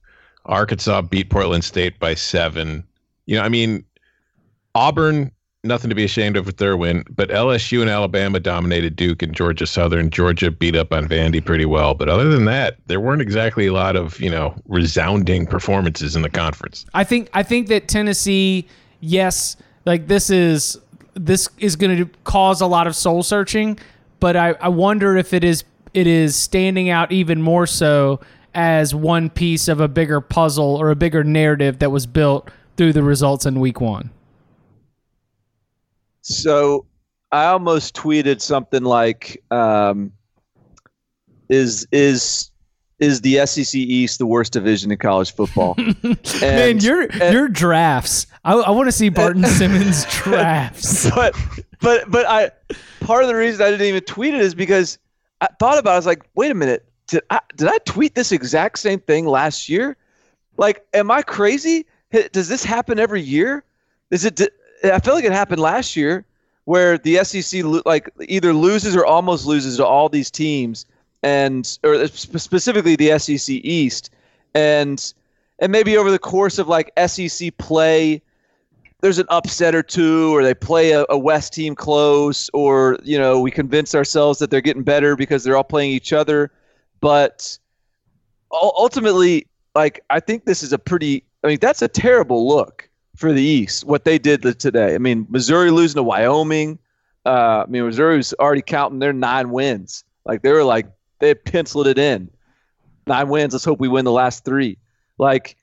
Arkansas 0.46 1.02
beat 1.04 1.30
Portland 1.30 1.64
State 1.64 2.00
by 2.00 2.14
seven. 2.14 2.84
You 3.26 3.38
know, 3.38 3.44
I 3.44 3.50
mean, 3.50 3.86
Auburn, 4.76 5.32
nothing 5.64 5.90
to 5.90 5.96
be 5.96 6.04
ashamed 6.04 6.38
of 6.38 6.46
with 6.46 6.58
their 6.58 6.76
win, 6.76 7.04
but 7.10 7.30
LSU 7.30 7.82
and 7.82 7.90
Alabama 7.90 8.40
dominated 8.40 8.96
Duke 8.96 9.22
and 9.22 9.36
Georgia 9.36 9.68
Southern. 9.68 10.10
Georgia 10.10 10.52
beat 10.52 10.76
up 10.76 10.92
on 10.92 11.08
Vandy 11.08 11.44
pretty 11.44 11.66
well. 11.66 11.94
But 11.94 12.10
other 12.10 12.30
than 12.30 12.46
that, 12.46 12.78
there 12.88 13.00
weren't 13.00 13.22
exactly 13.22 13.68
a 13.68 13.74
lot 13.74 13.96
of, 13.96 14.20
you 14.20 14.30
know, 14.30 14.56
resounding 14.68 15.46
performances 15.46 16.16
in 16.16 16.22
the 16.22 16.30
conference. 16.30 16.86
I 16.94 17.04
think 17.04 17.30
I 17.34 17.44
think 17.44 17.68
that 17.68 17.88
Tennessee, 17.88 18.68
yes, 19.00 19.58
like 19.86 20.08
this 20.08 20.30
is 20.30 20.78
this 21.14 21.50
is 21.60 21.76
going 21.76 21.98
to 21.98 22.10
cause 22.24 22.62
a 22.62 22.68
lot 22.68 22.88
of 22.88 22.96
soul 22.96 23.22
searching, 23.22 23.78
but 24.20 24.36
I, 24.36 24.52
I 24.54 24.70
wonder 24.70 25.18
if 25.18 25.34
it 25.34 25.44
is 25.44 25.64
it 25.94 26.08
is 26.08 26.36
standing 26.36 26.90
out 26.90 27.12
even 27.12 27.42
more 27.42 27.68
so 27.68 28.22
as 28.54 28.96
one 28.96 29.30
piece 29.30 29.68
of 29.68 29.80
a 29.80 29.88
bigger 29.88 30.22
puzzle 30.22 30.76
or 30.76 30.90
a 30.90 30.96
bigger 30.96 31.24
narrative 31.24 31.80
that 31.80 31.92
was 31.92 32.06
built 32.06 32.50
through 32.78 32.94
the 32.94 33.04
results 33.04 33.46
in 33.46 33.60
week 33.60 33.80
one. 33.82 34.10
So 36.22 36.86
I 37.32 37.46
almost 37.46 37.96
tweeted 37.96 38.42
something 38.42 38.84
like, 38.84 39.44
um, 39.52 40.12
"Is 41.50 41.88
is 41.92 42.52
is 43.00 43.22
the 43.22 43.46
SEC 43.48 43.74
East 43.76 44.20
the 44.20 44.26
worst 44.26 44.54
division 44.54 44.92
in 44.92 44.98
college 44.98 45.34
football?" 45.34 45.76
Man, 46.42 46.80
your 46.80 47.04
and- 47.04 47.34
your 47.34 47.48
drafts. 47.48 48.28
I, 48.44 48.54
I 48.54 48.72
want 48.72 48.88
to 48.88 48.92
see 48.92 49.10
Barton 49.10 49.44
Simmons 49.58 50.06
drafts. 50.06 51.10
but 51.16 51.36
but 51.80 52.10
but 52.10 52.26
I 52.28 52.52
part 53.02 53.24
of 53.24 53.28
the 53.28 53.36
reason 53.36 53.66
I 53.66 53.72
didn't 53.72 53.88
even 53.88 54.04
tweet 54.04 54.34
it 54.34 54.42
is 54.42 54.56
because 54.56 54.98
I 55.42 55.48
thought 55.60 55.78
about 55.78 55.92
it, 55.92 55.94
I 55.94 55.98
was 55.98 56.06
like, 56.06 56.24
wait 56.36 56.52
a 56.52 56.56
minute, 56.56 56.86
did 57.08 57.22
I 57.30 57.40
did 57.56 57.68
I 57.68 57.78
tweet 57.86 58.16
this 58.16 58.32
exact 58.32 58.80
same 58.80 59.00
thing 59.00 59.26
last 59.26 59.70
year? 59.70 59.98
Like, 60.58 60.86
am 60.94 61.10
I 61.10 61.22
crazy? 61.22 61.86
Does 62.34 62.50
this 62.50 62.64
happen 62.64 63.00
every 63.00 63.22
year? 63.22 63.64
Is 64.12 64.26
it? 64.26 64.40
I 64.84 65.00
feel 65.00 65.14
like 65.14 65.26
it 65.26 65.32
happened 65.32 65.62
last 65.62 65.96
year 65.96 66.26
where 66.66 66.98
the 66.98 67.24
SEC 67.24 67.64
like 67.86 68.10
either 68.28 68.54
loses 68.54 68.96
or 68.96 69.06
almost 69.06 69.46
loses 69.46 69.78
to 69.78 69.86
all 69.86 70.10
these 70.10 70.32
teams, 70.32 70.86
and 71.24 71.78
or 71.84 71.96
uh, 71.96 72.08
sp- 72.08 72.40
specifically 72.40 72.96
the 72.96 73.18
SEC 73.20 73.50
East, 73.50 74.12
and 74.54 75.14
and 75.60 75.72
maybe 75.72 75.98
over 75.98 76.12
the 76.12 76.20
course 76.20 76.58
of 76.60 76.68
like 76.68 76.92
SEC 77.08 77.58
play, 77.58 78.22
there's 79.02 79.20
an 79.20 79.28
upset 79.30 79.76
or 79.76 79.84
two, 79.84 80.36
or 80.36 80.44
they 80.44 80.54
play 80.54 80.92
a, 80.92 81.06
a 81.10 81.18
West 81.18 81.54
team 81.54 81.76
close, 81.76 82.50
or 82.54 82.98
you 83.04 83.18
know 83.18 83.40
we 83.40 83.52
convince 83.52 83.96
ourselves 83.96 84.40
that 84.40 84.50
they're 84.50 84.62
getting 84.62 84.84
better 84.84 85.16
because 85.16 85.44
they're 85.44 85.58
all 85.58 85.64
playing 85.64 85.92
each 85.92 86.14
other. 86.14 86.52
But 87.00 87.58
ultimately, 88.52 89.48
like 89.76 90.04
I 90.10 90.20
think 90.20 90.46
this 90.46 90.64
is 90.64 90.74
a 90.74 90.80
pretty. 90.80 91.24
I 91.44 91.48
mean, 91.48 91.58
that's 91.60 91.82
a 91.82 91.88
terrible 91.88 92.48
look 92.48 92.88
for 93.22 93.32
the 93.32 93.42
East. 93.42 93.86
What 93.86 94.04
they 94.04 94.18
did 94.20 94.42
today. 94.60 94.94
I 94.96 94.98
mean, 94.98 95.26
Missouri 95.30 95.72
losing 95.72 95.96
to 95.96 96.04
Wyoming. 96.04 96.78
Uh, 97.26 97.64
I 97.64 97.66
mean, 97.70 97.86
Missouri 97.86 98.18
was 98.18 98.34
already 98.40 98.62
counting 98.64 99.00
their 99.00 99.14
nine 99.14 99.52
wins. 99.52 100.04
Like 100.26 100.42
they 100.42 100.52
were 100.52 100.64
like 100.64 100.88
they 101.20 101.30
had 101.30 101.46
penciled 101.46 101.88
it 101.88 101.98
in. 101.98 102.30
Nine 103.08 103.30
wins. 103.30 103.54
Let's 103.54 103.64
hope 103.66 103.80
we 103.80 103.88
win 103.88 104.06
the 104.06 104.12
last 104.12 104.44
three. 104.44 104.78
Like, 105.18 105.56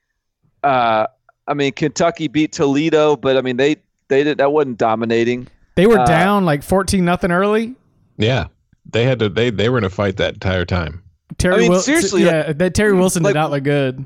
uh, 0.63 1.07
I 1.47 1.55
mean, 1.55 1.73
Kentucky 1.73 2.29
beat 2.29 2.53
Toledo, 2.53 3.17
but 3.17 3.37
I 3.37 3.43
mean 3.43 3.57
they 3.57 3.77
they 4.09 4.25
did 4.25 4.39
that 4.39 4.53
wasn't 4.53 4.79
dominating. 4.79 5.49
They 5.75 5.87
were 5.87 5.99
Uh, 6.01 6.07
down 6.07 6.45
like 6.45 6.63
fourteen 6.63 7.05
nothing 7.05 7.31
early. 7.31 7.75
Yeah. 8.17 8.47
They 8.91 9.05
had 9.05 9.19
to 9.19 9.29
they 9.29 9.51
they 9.51 9.69
were 9.69 9.79
in 9.79 9.85
a 9.85 9.91
fight 9.91 10.17
that 10.17 10.35
entire 10.35 10.65
time. 10.65 11.03
Terry 11.37 11.57
I 11.57 11.59
mean, 11.59 11.71
Wil- 11.73 11.81
seriously, 11.81 12.25
yeah, 12.25 12.53
that 12.53 12.75
Terry 12.75 12.93
Wilson 12.95 13.23
like- 13.23 13.35
did 13.35 13.39
not 13.39 13.51
look 13.51 13.63
good. 13.65 14.05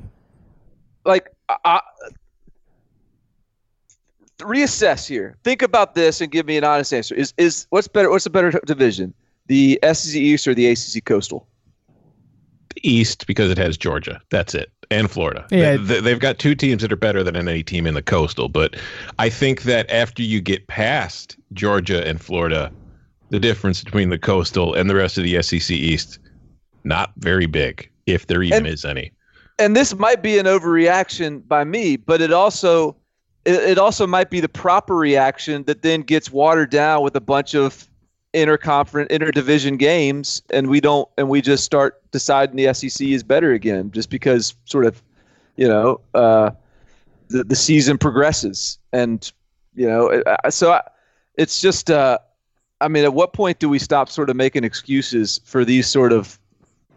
like 1.05 1.29
I, 1.49 1.55
I, 1.65 1.81
reassess 4.43 5.07
here. 5.07 5.37
Think 5.43 5.61
about 5.61 5.95
this 5.95 6.21
and 6.21 6.31
give 6.31 6.45
me 6.45 6.57
an 6.57 6.63
honest 6.63 6.93
answer. 6.93 7.15
Is 7.15 7.33
is 7.37 7.67
what's 7.69 7.87
better? 7.87 8.09
What's 8.09 8.25
a 8.25 8.29
better 8.29 8.51
division? 8.65 9.13
The 9.47 9.79
SEC 9.83 10.15
East 10.15 10.47
or 10.47 10.53
the 10.53 10.67
ACC 10.67 11.03
Coastal? 11.05 11.47
East 12.81 13.27
because 13.27 13.51
it 13.51 13.57
has 13.57 13.77
Georgia. 13.77 14.19
That's 14.29 14.55
it. 14.55 14.71
And 14.89 15.09
Florida. 15.09 15.45
Yeah. 15.51 15.77
They, 15.77 16.01
they've 16.01 16.19
got 16.19 16.39
two 16.39 16.55
teams 16.55 16.81
that 16.81 16.91
are 16.91 16.95
better 16.97 17.23
than 17.23 17.35
any 17.35 17.63
team 17.63 17.85
in 17.87 17.93
the 17.93 18.01
coastal. 18.01 18.49
But 18.49 18.75
I 19.19 19.29
think 19.29 19.63
that 19.63 19.89
after 19.89 20.21
you 20.23 20.41
get 20.41 20.67
past 20.67 21.37
Georgia 21.53 22.05
and 22.07 22.19
Florida, 22.21 22.71
the 23.29 23.39
difference 23.39 23.83
between 23.83 24.09
the 24.09 24.17
coastal 24.17 24.73
and 24.73 24.89
the 24.89 24.95
rest 24.95 25.17
of 25.17 25.23
the 25.23 25.41
SEC 25.41 25.71
East, 25.71 26.19
not 26.83 27.11
very 27.17 27.45
big, 27.45 27.89
if 28.05 28.27
there 28.27 28.43
even 28.43 28.59
And- 28.59 28.67
is 28.67 28.85
any. 28.85 29.11
and 29.59 29.75
this 29.75 29.95
might 29.95 30.21
be 30.23 30.37
an 30.39 30.45
overreaction 30.45 31.47
by 31.47 31.63
me, 31.63 31.95
but 31.95 32.21
it 32.21 32.33
also 32.33 32.95
it, 33.45 33.55
it 33.55 33.77
also 33.77 34.07
might 34.07 34.29
be 34.29 34.39
the 34.39 34.49
proper 34.49 34.95
reaction 34.95 35.63
that 35.63 35.81
then 35.81 36.01
gets 36.01 36.31
watered 36.31 36.69
down 36.69 37.03
with 37.03 37.15
a 37.15 37.21
bunch 37.21 37.55
of 37.55 37.87
interconference 38.33 39.09
interdivision 39.09 39.77
games 39.77 40.41
and 40.49 40.67
we 40.67 40.81
don't 40.81 41.07
and 41.17 41.29
we 41.29 41.39
just 41.39 41.63
start 41.63 42.01
deciding 42.11 42.55
the 42.55 42.73
SEC 42.73 43.07
is 43.07 43.21
better 43.21 43.51
again 43.51 43.91
just 43.91 44.09
because 44.09 44.55
sort 44.65 44.85
of 44.85 45.03
you 45.55 45.67
know 45.67 45.99
uh, 46.15 46.49
the 47.27 47.43
the 47.43 47.55
season 47.55 47.97
progresses. 47.97 48.79
And 48.91 49.31
you 49.75 49.87
know 49.87 50.23
so 50.49 50.71
I, 50.71 50.81
it's 51.35 51.61
just 51.61 51.91
uh, 51.91 52.17
I 52.81 52.87
mean 52.87 53.03
at 53.03 53.13
what 53.13 53.33
point 53.33 53.59
do 53.59 53.69
we 53.69 53.79
stop 53.79 54.09
sort 54.09 54.29
of 54.29 54.35
making 54.35 54.63
excuses 54.63 55.39
for 55.45 55.63
these 55.63 55.87
sort 55.87 56.11
of 56.11 56.39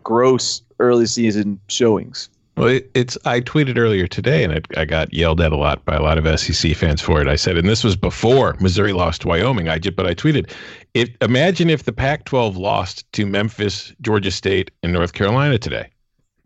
gross 0.05 0.63
early 0.79 1.07
season 1.07 1.61
showings 1.69 2.31
Well, 2.57 2.69
it, 2.69 2.91
it's. 2.95 3.19
I 3.27 3.41
tweeted 3.41 3.77
earlier 3.77 4.07
today, 4.07 4.43
and 4.43 4.55
I, 4.55 4.81
I 4.81 4.85
got 4.87 5.13
yelled 5.13 5.43
at 5.43 5.53
a 5.53 5.57
lot 5.57 5.85
by 5.85 5.95
a 5.95 6.03
lot 6.03 6.17
of 6.17 6.41
SEC 6.41 6.75
fans 6.75 7.03
for 7.03 7.21
it. 7.21 7.29
I 7.29 7.37
said, 7.37 7.59
and 7.59 7.69
this 7.69 7.85
was 7.85 7.97
before 7.97 8.57
Missouri 8.61 8.95
lost 8.95 9.23
to 9.23 9.29
Wyoming. 9.29 9.69
I 9.69 9.79
just, 9.79 9.95
but 9.95 10.07
I 10.07 10.15
tweeted, 10.15 10.51
if 10.95 11.11
imagine 11.21 11.69
if 11.69 11.83
the 11.83 11.93
Pac-12 11.93 12.57
lost 12.57 13.11
to 13.13 13.27
Memphis, 13.27 13.93
Georgia 14.01 14.31
State, 14.31 14.71
and 14.83 14.91
North 14.91 15.13
Carolina 15.13 15.59
today, 15.59 15.91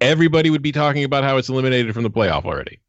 everybody 0.01 0.51
would 0.51 0.63
be 0.63 0.73
talking 0.73 1.05
about 1.05 1.23
how 1.23 1.37
it's 1.37 1.49
eliminated 1.49 1.95
from 1.95 2.03
the 2.03 2.11
playoff 2.11 2.45
already, 2.45 2.81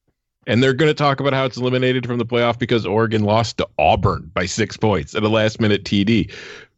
and 0.48 0.64
they're 0.64 0.74
going 0.74 0.90
to 0.90 0.96
talk 0.96 1.20
about 1.20 1.34
how 1.34 1.46
it's 1.46 1.58
eliminated 1.58 2.08
from 2.08 2.18
the 2.18 2.26
playoff 2.26 2.58
because 2.58 2.88
Oregon 2.88 3.24
lost 3.24 3.60
to 3.60 3.68
Auburn 3.78 4.32
by 4.34 4.48
six 4.48 4.78
points 4.78 5.14
at 5.14 5.22
a 5.22 5.30
last-minute 5.30 5.84
TD. 5.84 6.34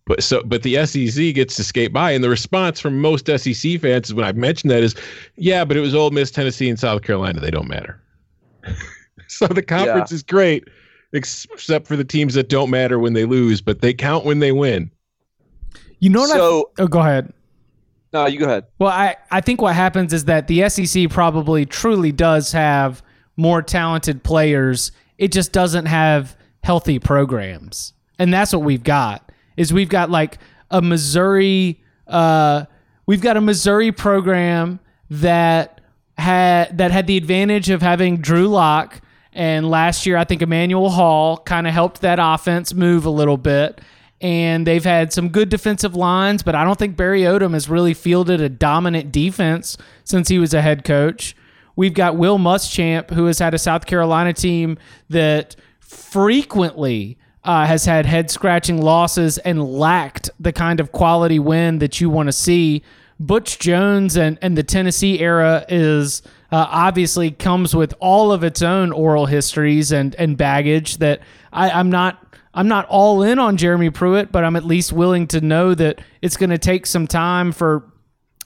But 0.06 0.22
so, 0.22 0.44
but 0.44 0.64
the 0.64 0.86
SEC 0.86 1.34
gets 1.34 1.56
to 1.56 1.64
skate 1.64 1.94
by, 1.94 2.12
and 2.12 2.24
the 2.24 2.30
response 2.30 2.80
from 2.80 3.00
most 3.00 3.26
SEC 3.28 3.80
fans 3.80 4.08
is 4.08 4.14
when 4.14 4.26
I 4.26 4.34
mentioned 4.34 4.70
that 4.72 4.84
is, 4.84 4.96
yeah, 5.38 5.64
but 5.64 5.78
it 5.78 5.80
was 5.80 5.96
Ole 5.96 6.12
Miss, 6.12 6.30
Tennessee, 6.30 6.70
and 6.70 6.78
South 6.78 7.04
Carolina. 7.04 7.40
They 7.40 7.52
don't 7.52 7.70
matter. 7.70 8.02
so 9.28 9.48
the 9.48 9.62
conference 9.62 10.12
is 10.12 10.24
great, 10.24 10.68
except 11.14 11.88
for 11.88 11.96
the 11.96 12.04
teams 12.04 12.34
that 12.34 12.50
don't 12.50 12.70
matter 12.70 13.00
when 13.00 13.14
they 13.14 13.24
lose, 13.24 13.62
but 13.62 13.80
they 13.80 13.94
count 13.94 14.26
when 14.26 14.40
they 14.40 14.52
win. 14.52 14.92
You 16.00 16.10
know 16.10 16.22
what? 16.22 16.32
So- 16.32 16.72
I, 16.78 16.82
oh, 16.82 16.88
go 16.88 17.00
ahead. 17.00 17.32
No, 18.12 18.28
you 18.28 18.38
go 18.38 18.46
ahead. 18.46 18.66
Well, 18.78 18.92
I, 18.92 19.16
I 19.32 19.42
think 19.42 19.60
what 19.60 19.74
happens 19.74 20.14
is 20.14 20.26
that 20.26 20.48
the 20.48 20.70
SEC 20.70 21.10
probably 21.10 21.66
truly 21.66 22.12
does 22.12 22.52
have 22.52 23.02
more 23.38 23.64
talented 23.64 24.22
players. 24.22 24.92
It 25.18 25.32
just 25.32 25.52
doesn't 25.52 25.88
have 25.88 26.38
healthy 26.64 27.00
programs. 27.00 27.94
And 28.20 28.32
that's 28.32 28.54
what 28.54 28.62
we've 28.62 28.84
got. 28.84 29.32
Is 29.58 29.74
we've 29.74 29.90
got 29.90 30.10
like 30.10 30.38
a 30.72 30.82
Missouri 30.82 31.82
uh 32.08 32.66
we've 33.06 33.22
got 33.22 33.38
a 33.38 33.42
Missouri 33.42 33.92
program 33.92 34.80
that 35.10 35.82
had 36.18 36.78
that 36.78 36.92
had 36.92 37.08
the 37.08 37.18
advantage 37.18 37.70
of 37.70 37.82
having 37.82 38.18
Drew 38.18 38.48
Lock 38.48 39.02
and 39.32 39.70
last 39.70 40.06
year 40.06 40.18
I 40.18 40.24
think 40.24 40.42
Emmanuel 40.42 40.90
Hall 40.90 41.38
kind 41.38 41.68
of 41.68 41.74
helped 41.74 42.02
that 42.02 42.20
offense 42.22 42.74
move 42.74 43.06
a 43.06 43.10
little 43.10 43.38
bit 43.38 43.82
and 44.24 44.66
they've 44.66 44.84
had 44.84 45.12
some 45.12 45.28
good 45.28 45.50
defensive 45.50 45.98
lines, 45.98 46.44
but 46.44 46.56
I 46.56 46.64
don't 46.64 46.80
think 46.80 46.96
Barry 46.96 47.24
Odom 47.24 47.52
has 47.52 47.68
really 47.68 47.94
fielded 47.94 48.40
a 48.40 48.48
dominant 48.48 49.12
defense 49.12 49.78
since 50.06 50.30
he 50.30 50.40
was 50.40 50.54
a 50.54 50.62
head 50.62 50.86
coach. 50.86 51.36
We've 51.76 51.94
got 51.94 52.16
Will 52.16 52.38
Muschamp, 52.38 53.10
who 53.10 53.26
has 53.26 53.40
had 53.40 53.54
a 53.54 53.60
South 53.60 53.86
Carolina 53.86 54.32
team 54.32 54.78
that 55.10 55.58
frequently 55.82 57.18
uh, 57.44 57.66
has 57.66 57.86
had 57.86 58.06
head 58.06 58.32
scratching 58.32 58.82
losses 58.82 59.38
and 59.40 59.64
lacked 59.64 60.30
the 60.40 60.54
kind 60.54 60.80
of 60.80 60.92
quality 60.92 61.40
win 61.40 61.80
that 61.80 62.00
you 62.00 62.10
want 62.10 62.28
to 62.28 62.34
see. 62.34 62.84
Butch 63.20 63.60
Jones 63.60 64.18
and, 64.18 64.38
and 64.42 64.58
the 64.58 64.64
Tennessee 64.64 65.20
era 65.20 65.66
is 65.70 66.22
uh, 66.52 66.68
obviously 66.70 67.32
comes 67.32 67.76
with 67.76 67.94
all 68.00 68.32
of 68.32 68.44
its 68.44 68.62
own 68.62 68.92
oral 68.92 69.26
histories 69.26 69.92
and, 69.92 70.16
and 70.16 70.38
baggage 70.38 70.98
that 70.98 71.22
I, 71.52 71.70
I'm 71.70 71.90
not 71.90 72.20
I'm 72.56 72.68
not 72.68 72.86
all 72.88 73.24
in 73.24 73.40
on 73.40 73.58
Jeremy 73.58 73.90
Pruitt, 73.90 74.32
but 74.32 74.44
I'm 74.44 74.56
at 74.56 74.64
least 74.64 74.94
willing 74.94 75.26
to 75.28 75.42
know 75.42 75.74
that 75.74 76.02
it's 76.22 76.38
going 76.38 76.52
to 76.52 76.60
take 76.60 76.86
some 76.86 77.08
time 77.08 77.52
for 77.52 77.92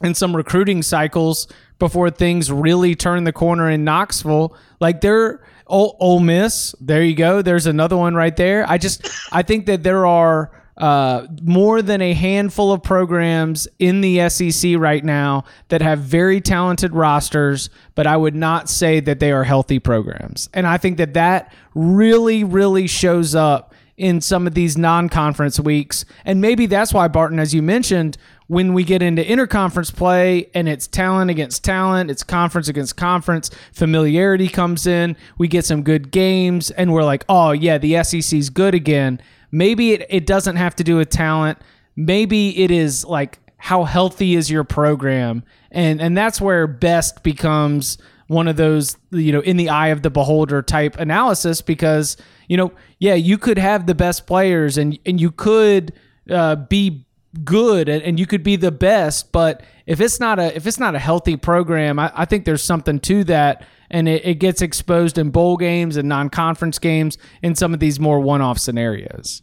and 0.02 0.16
some 0.16 0.36
recruiting 0.36 0.82
cycles 0.82 1.48
before 1.80 2.10
things 2.10 2.52
really 2.52 2.96
turn 2.96 3.24
the 3.24 3.34
corner 3.34 3.70
in 3.70 3.84
Knoxville. 3.84 4.56
Like 4.80 5.02
they're 5.02 5.42
Ole, 5.68 5.96
Ole 6.00 6.20
Miss, 6.20 6.76
there 6.80 7.04
you 7.04 7.16
go. 7.16 7.42
There's 7.42 7.68
another 7.68 7.98
one 7.98 8.16
right 8.16 8.36
there. 8.36 8.70
I 8.70 8.78
just 8.78 9.10
I 9.32 9.42
think 9.42 9.66
that 9.68 9.84
there 9.84 10.06
are 10.06 10.52
uh, 10.78 11.26
more 11.42 11.82
than 11.82 12.02
a 12.02 12.14
handful 12.14 12.72
of 12.72 12.84
programs 12.84 13.68
in 13.80 14.02
the 14.02 14.30
SEC 14.30 14.78
right 14.78 15.04
now 15.04 15.44
that 15.70 15.82
have 15.82 16.00
very 16.00 16.40
talented 16.40 16.94
rosters, 16.94 17.70
but 17.96 18.06
I 18.06 18.16
would 18.16 18.36
not 18.36 18.70
say 18.70 19.00
that 19.00 19.20
they 19.20 19.32
are 19.32 19.44
healthy 19.44 19.80
programs. 19.80 20.50
And 20.54 20.68
I 20.68 20.78
think 20.78 20.98
that 20.98 21.16
that 21.16 21.52
really, 21.74 22.44
really 22.44 22.86
shows 22.86 23.34
up 23.34 23.74
in 23.98 24.22
some 24.22 24.46
of 24.46 24.54
these 24.54 24.78
non-conference 24.78 25.60
weeks. 25.60 26.06
And 26.24 26.40
maybe 26.40 26.68
that's 26.68 26.94
why 26.94 27.08
Barton, 27.08 27.40
as 27.40 27.56
you 27.56 27.64
mentioned, 27.64 28.18
when 28.48 28.74
we 28.74 28.84
get 28.84 29.02
into 29.02 29.22
interconference 29.22 29.94
play 29.94 30.50
and 30.54 30.68
it's 30.68 30.88
talent 30.88 31.30
against 31.30 31.64
talent, 31.64 32.10
it's 32.10 32.24
conference 32.24 32.68
against 32.68 32.96
conference, 32.96 33.50
familiarity 33.74 34.48
comes 34.48 34.88
in, 34.88 35.16
we 35.38 35.48
get 35.48 35.66
some 35.66 35.84
good 35.84 36.12
games, 36.12 36.72
and 36.72 36.94
we're 36.94 37.04
like, 37.04 37.26
oh 37.28 37.52
yeah, 37.52 37.78
the 37.78 38.02
SEC's 38.04 38.50
good 38.50 38.74
again. 38.74 39.22
Maybe 39.52 39.94
it, 39.94 40.06
it 40.10 40.26
doesn't 40.26 40.56
have 40.56 40.76
to 40.78 40.84
do 40.84 40.98
with 40.98 41.10
talent. 41.10 41.60
Maybe 41.96 42.58
it 42.64 42.72
is 42.72 43.04
like 43.06 43.40
how 43.58 43.84
healthy 43.84 44.36
is 44.36 44.50
your 44.50 44.64
program? 44.64 45.44
And 45.72 46.02
and 46.02 46.16
that's 46.16 46.40
where 46.40 46.68
best 46.68 47.24
becomes 47.24 47.98
one 48.28 48.48
of 48.48 48.56
those, 48.56 48.98
you 49.12 49.32
know, 49.32 49.40
in 49.42 49.58
the 49.58 49.70
eye 49.70 49.88
of 49.88 50.02
the 50.02 50.10
beholder 50.10 50.62
type 50.62 50.98
analysis 50.98 51.62
because 51.62 52.18
you 52.48 52.56
know, 52.56 52.72
yeah, 53.00 53.16
you 53.16 53.38
could 53.38 53.58
have 53.58 53.88
the 53.88 53.96
best 53.96 54.26
players 54.26 54.78
and 54.78 54.98
and 55.06 55.20
you 55.20 55.32
could 55.32 55.92
uh, 56.30 56.56
be 56.56 57.07
good 57.44 57.90
and, 57.90 58.04
and 58.04 58.20
you 58.20 58.26
could 58.26 58.44
be 58.44 58.56
the 58.56 58.72
best, 58.72 59.32
but 59.32 59.62
if 59.86 60.02
it's 60.02 60.20
not 60.20 60.40
a 60.40 60.56
if 60.56 60.68
it's 60.68 60.80
not 60.80 60.96
a 60.96 61.00
healthy 61.00 61.38
program, 61.38 62.00
I, 62.00 62.12
I 62.14 62.26
think 62.26 62.46
there's 62.46 62.64
something 62.64 63.00
to 63.02 63.24
that, 63.26 63.66
and 63.90 64.08
it, 64.08 64.26
it 64.26 64.36
gets 64.36 64.62
exposed 64.62 65.18
in 65.18 65.30
bowl 65.30 65.58
games 65.58 65.98
and 65.98 66.10
non 66.10 66.30
conference 66.30 66.80
games 66.80 67.18
in 67.42 67.56
some 67.56 67.74
of 67.74 67.80
these 67.80 68.00
more 68.00 68.20
one 68.20 68.42
off 68.42 68.60
scenarios. 68.60 69.42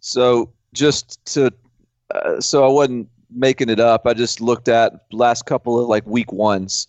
So 0.00 0.52
just 0.72 1.24
to, 1.34 1.52
uh, 2.14 2.40
so 2.40 2.64
I 2.64 2.68
wasn't 2.68 3.08
making 3.30 3.68
it 3.68 3.80
up. 3.80 4.06
I 4.06 4.14
just 4.14 4.40
looked 4.40 4.68
at 4.68 4.92
last 5.12 5.46
couple 5.46 5.80
of 5.80 5.88
like 5.88 6.06
week 6.06 6.32
ones 6.32 6.88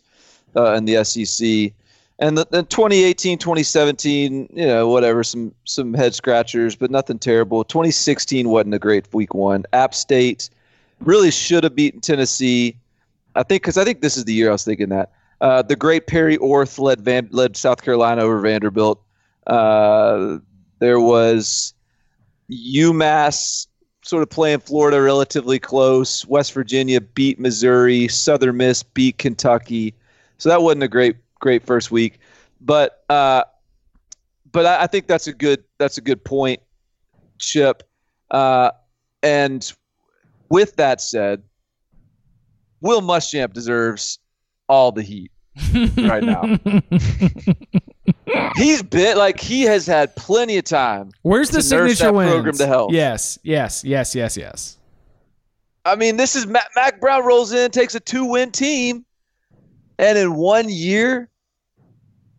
uh, 0.55 0.73
in 0.73 0.85
the 0.85 1.03
SEC, 1.03 1.73
and 2.21 2.37
the, 2.37 2.45
the 2.51 2.61
2018, 2.61 3.39
2017, 3.39 4.49
you 4.53 4.67
know, 4.67 4.87
whatever, 4.87 5.23
some 5.23 5.53
some 5.65 5.93
head 5.93 6.13
scratchers, 6.13 6.75
but 6.75 6.91
nothing 6.91 7.17
terrible. 7.17 7.63
2016 7.63 8.47
wasn't 8.47 8.75
a 8.75 8.79
great 8.79 9.11
week 9.11 9.33
one. 9.33 9.65
App 9.73 9.95
State 9.95 10.51
really 10.99 11.31
should 11.31 11.63
have 11.63 11.75
beaten 11.75 11.99
Tennessee. 11.99 12.77
I 13.35 13.41
think 13.41 13.63
because 13.63 13.77
I 13.77 13.83
think 13.83 14.01
this 14.01 14.17
is 14.17 14.25
the 14.25 14.33
year 14.33 14.49
I 14.49 14.51
was 14.51 14.63
thinking 14.63 14.89
that. 14.89 15.11
Uh, 15.41 15.63
the 15.63 15.75
great 15.75 16.05
Perry 16.05 16.37
Orth 16.37 16.77
led 16.77 17.01
Van, 17.01 17.27
led 17.31 17.57
South 17.57 17.81
Carolina 17.81 18.21
over 18.21 18.39
Vanderbilt. 18.39 19.01
Uh, 19.47 20.37
there 20.77 20.99
was 20.99 21.73
UMass 22.51 23.65
sort 24.03 24.21
of 24.21 24.29
playing 24.29 24.59
Florida 24.59 25.01
relatively 25.01 25.57
close. 25.57 26.23
West 26.27 26.53
Virginia 26.53 27.01
beat 27.01 27.39
Missouri. 27.39 28.07
Southern 28.07 28.57
Miss 28.57 28.83
beat 28.83 29.17
Kentucky. 29.17 29.95
So 30.37 30.49
that 30.49 30.61
wasn't 30.61 30.83
a 30.83 30.87
great 30.87 31.15
great 31.41 31.65
first 31.65 31.91
week, 31.91 32.19
but 32.61 33.03
uh, 33.09 33.43
but 34.51 34.65
I, 34.65 34.83
I 34.83 34.87
think 34.87 35.07
that's 35.07 35.27
a 35.27 35.33
good 35.33 35.63
that's 35.77 35.97
a 35.97 36.01
good 36.01 36.23
point, 36.23 36.61
Chip. 37.39 37.83
Uh, 38.29 38.71
and 39.21 39.71
with 40.49 40.75
that 40.77 41.01
said, 41.01 41.43
Will 42.79 43.01
Muschamp 43.01 43.53
deserves 43.53 44.19
all 44.69 44.91
the 44.91 45.03
heat 45.03 45.31
right 45.97 46.23
now. 46.23 46.43
He's 48.55 48.81
bit 48.81 49.17
like 49.17 49.39
he 49.39 49.63
has 49.63 49.85
had 49.85 50.15
plenty 50.15 50.57
of 50.57 50.63
time. 50.63 51.11
Where's 51.21 51.49
the 51.49 51.61
signature 51.61 52.13
wins? 52.13 52.31
program 52.31 52.55
to 52.55 52.67
health. 52.67 52.93
Yes, 52.93 53.37
yes, 53.43 53.83
yes, 53.83 54.15
yes, 54.15 54.37
yes. 54.37 54.77
I 55.83 55.95
mean, 55.95 56.17
this 56.17 56.35
is 56.35 56.47
Mack, 56.47 56.69
Mack 56.75 57.01
Brown 57.01 57.25
rolls 57.25 57.53
in, 57.53 57.71
takes 57.71 57.95
a 57.95 57.99
two-win 57.99 58.51
team, 58.51 59.03
and 59.97 60.17
in 60.17 60.35
one 60.35 60.69
year, 60.69 61.29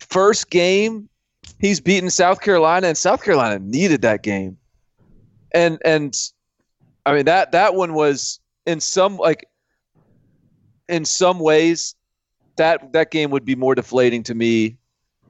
first 0.01 0.51
game, 0.51 1.09
he's 1.59 1.81
beaten 1.81 2.11
South 2.11 2.41
Carolina, 2.41 2.89
and 2.89 2.97
South 2.97 3.23
Carolina 3.23 3.59
needed 3.59 4.03
that 4.03 4.23
game. 4.23 4.57
And 5.55 5.79
and 5.85 6.15
I 7.05 7.15
mean 7.15 7.25
that 7.27 7.53
that 7.53 7.75
one 7.75 7.95
was 7.95 8.41
in 8.67 8.81
some 8.81 9.17
like 9.17 9.47
in 10.89 11.05
some 11.05 11.39
ways 11.39 11.95
that 12.57 12.93
that 12.93 13.11
game 13.11 13.31
would 13.31 13.45
be 13.45 13.55
more 13.55 13.75
deflating 13.75 14.23
to 14.25 14.35
me 14.35 14.77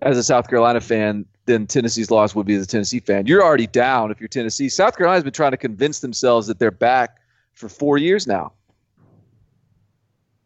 as 0.00 0.18
a 0.18 0.22
South 0.22 0.48
Carolina 0.48 0.80
fan 0.80 1.24
than 1.46 1.66
Tennessee's 1.66 2.11
loss 2.11 2.35
would 2.35 2.46
be 2.46 2.54
as 2.54 2.64
a 2.64 2.66
Tennessee 2.66 3.00
fan. 3.00 3.26
You're 3.26 3.42
already 3.42 3.66
down 3.66 4.11
if 4.11 4.20
you're 4.20 4.28
Tennessee. 4.28 4.68
South 4.68 4.96
Carolina's 4.96 5.24
been 5.24 5.32
trying 5.32 5.50
to 5.52 5.56
convince 5.56 6.00
themselves 6.00 6.46
that 6.46 6.58
they're 6.58 6.70
back 6.70 7.18
for 7.52 7.68
four 7.68 7.98
years 7.98 8.26
now. 8.26 8.52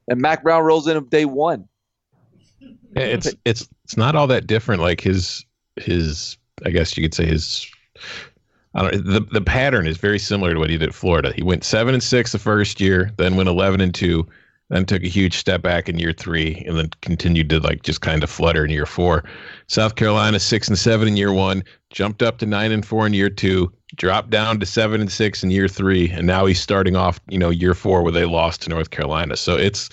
And 0.08 0.20
Mack 0.20 0.42
Brown 0.42 0.62
rolls 0.62 0.86
in 0.86 0.96
on 0.96 1.08
day 1.08 1.24
one. 1.24 1.68
It's 2.94 3.34
it's 3.44 3.68
it's 3.84 3.96
not 3.96 4.16
all 4.16 4.26
that 4.28 4.46
different. 4.46 4.80
Like 4.80 5.00
his 5.00 5.44
his 5.76 6.38
I 6.64 6.70
guess 6.70 6.96
you 6.96 7.02
could 7.02 7.14
say 7.14 7.26
his 7.26 7.66
I 8.74 8.82
don't 8.82 9.04
the 9.04 9.20
the 9.20 9.40
pattern 9.40 9.86
is 9.86 9.96
very 9.96 10.18
similar 10.18 10.54
to 10.54 10.60
what 10.60 10.70
he 10.70 10.78
did 10.78 10.88
at 10.88 10.94
Florida. 10.94 11.32
He 11.34 11.42
went 11.42 11.64
seven 11.64 11.94
and 11.94 12.02
six 12.02 12.32
the 12.32 12.38
first 12.38 12.80
year, 12.80 13.12
then 13.18 13.36
went 13.36 13.48
eleven 13.48 13.80
and 13.80 13.94
two, 13.94 14.26
then 14.70 14.86
took 14.86 15.02
a 15.02 15.08
huge 15.08 15.36
step 15.36 15.62
back 15.62 15.88
in 15.88 15.98
year 15.98 16.12
three, 16.12 16.64
and 16.66 16.78
then 16.78 16.90
continued 17.02 17.50
to 17.50 17.60
like 17.60 17.82
just 17.82 18.00
kind 18.00 18.22
of 18.22 18.30
flutter 18.30 18.64
in 18.64 18.70
year 18.70 18.86
four. 18.86 19.24
South 19.66 19.96
Carolina 19.96 20.38
six 20.40 20.68
and 20.68 20.78
seven 20.78 21.08
in 21.08 21.16
year 21.16 21.32
one, 21.32 21.62
jumped 21.90 22.22
up 22.22 22.38
to 22.38 22.46
nine 22.46 22.72
and 22.72 22.86
four 22.86 23.06
in 23.06 23.12
year 23.12 23.30
two, 23.30 23.72
dropped 23.94 24.30
down 24.30 24.58
to 24.58 24.66
seven 24.66 25.00
and 25.00 25.12
six 25.12 25.44
in 25.44 25.50
year 25.50 25.68
three, 25.68 26.10
and 26.10 26.26
now 26.26 26.44
he's 26.44 26.60
starting 26.60 26.96
off, 26.96 27.20
you 27.28 27.38
know, 27.38 27.50
year 27.50 27.72
four 27.72 28.02
where 28.02 28.12
they 28.12 28.24
lost 28.24 28.62
to 28.62 28.68
North 28.68 28.90
Carolina. 28.90 29.36
So 29.36 29.56
it's, 29.56 29.88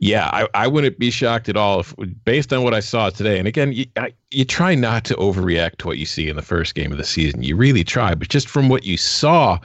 yeah, 0.00 0.28
I, 0.32 0.48
I 0.54 0.66
wouldn't 0.66 0.98
be 0.98 1.10
shocked 1.10 1.48
at 1.48 1.56
all 1.56 1.80
if, 1.80 1.94
based 2.24 2.52
on 2.52 2.64
what 2.64 2.74
I 2.74 2.80
saw 2.80 3.10
today. 3.10 3.38
And 3.38 3.46
again, 3.46 3.72
you, 3.72 3.86
I, 3.96 4.12
you 4.32 4.44
try 4.44 4.74
not 4.74 5.04
to 5.04 5.14
overreact 5.14 5.76
to 5.78 5.86
what 5.86 5.98
you 5.98 6.06
see 6.06 6.28
in 6.28 6.36
the 6.36 6.42
first 6.42 6.74
game 6.74 6.90
of 6.90 6.98
the 6.98 7.04
season. 7.04 7.44
You 7.44 7.54
really 7.54 7.84
try, 7.84 8.14
but 8.14 8.28
just 8.28 8.48
from 8.48 8.68
what 8.68 8.84
you 8.84 8.96
saw, 8.96 9.60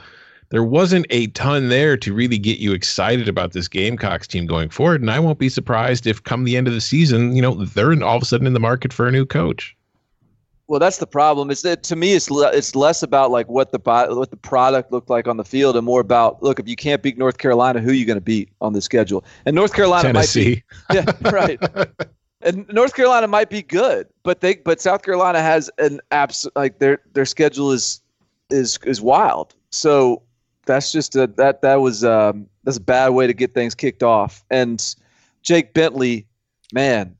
there 0.50 0.62
wasn't 0.62 1.06
a 1.10 1.26
ton 1.28 1.68
there 1.68 1.96
to 1.96 2.14
really 2.14 2.38
get 2.38 2.60
you 2.60 2.74
excited 2.74 3.28
about 3.28 3.52
this 3.52 3.66
Gamecocks 3.66 4.28
team 4.28 4.46
going 4.46 4.68
forward. 4.68 5.00
And 5.00 5.10
I 5.10 5.18
won't 5.18 5.40
be 5.40 5.48
surprised 5.48 6.06
if 6.06 6.22
come 6.22 6.44
the 6.44 6.56
end 6.56 6.68
of 6.68 6.74
the 6.74 6.80
season, 6.80 7.34
you 7.34 7.42
know, 7.42 7.64
they're 7.64 7.90
all 8.04 8.16
of 8.16 8.22
a 8.22 8.26
sudden 8.26 8.46
in 8.46 8.52
the 8.52 8.60
market 8.60 8.92
for 8.92 9.08
a 9.08 9.10
new 9.10 9.26
coach. 9.26 9.76
Well, 10.66 10.80
that's 10.80 10.96
the 10.96 11.06
problem. 11.06 11.50
Is 11.50 11.62
that 11.62 11.82
to 11.84 11.96
me, 11.96 12.14
it's 12.14 12.30
le- 12.30 12.52
it's 12.52 12.74
less 12.74 13.02
about 13.02 13.30
like 13.30 13.48
what 13.48 13.70
the 13.70 13.78
bo- 13.78 14.16
what 14.16 14.30
the 14.30 14.36
product 14.36 14.92
looked 14.92 15.10
like 15.10 15.28
on 15.28 15.36
the 15.36 15.44
field, 15.44 15.76
and 15.76 15.84
more 15.84 16.00
about 16.00 16.42
look 16.42 16.58
if 16.58 16.66
you 16.66 16.76
can't 16.76 17.02
beat 17.02 17.18
North 17.18 17.38
Carolina, 17.38 17.80
who 17.80 17.90
are 17.90 17.94
you 17.94 18.06
going 18.06 18.16
to 18.16 18.22
beat 18.22 18.50
on 18.60 18.72
the 18.72 18.80
schedule? 18.80 19.24
And 19.44 19.54
North 19.54 19.74
Carolina 19.74 20.12
Tennessee. 20.12 20.62
might 20.90 20.94
be, 20.94 21.12
yeah, 21.22 21.30
right. 21.30 21.60
and 22.40 22.66
North 22.68 22.94
Carolina 22.94 23.28
might 23.28 23.50
be 23.50 23.62
good, 23.62 24.06
but 24.22 24.40
they 24.40 24.56
but 24.56 24.80
South 24.80 25.02
Carolina 25.02 25.42
has 25.42 25.70
an 25.78 26.00
abs 26.10 26.48
like 26.56 26.78
their 26.78 27.02
their 27.12 27.26
schedule 27.26 27.70
is 27.70 28.00
is 28.48 28.78
is 28.84 29.02
wild. 29.02 29.54
So 29.70 30.22
that's 30.66 30.92
just 30.92 31.14
a 31.14 31.26
that 31.36 31.62
that 31.62 31.76
was 31.76 32.04
um 32.04 32.46
that's 32.64 32.78
a 32.78 32.82
bad 32.82 33.10
way 33.10 33.26
to 33.26 33.34
get 33.34 33.54
things 33.54 33.74
kicked 33.74 34.02
off. 34.02 34.44
And 34.50 34.82
Jake 35.42 35.74
Bentley, 35.74 36.26
man, 36.72 37.16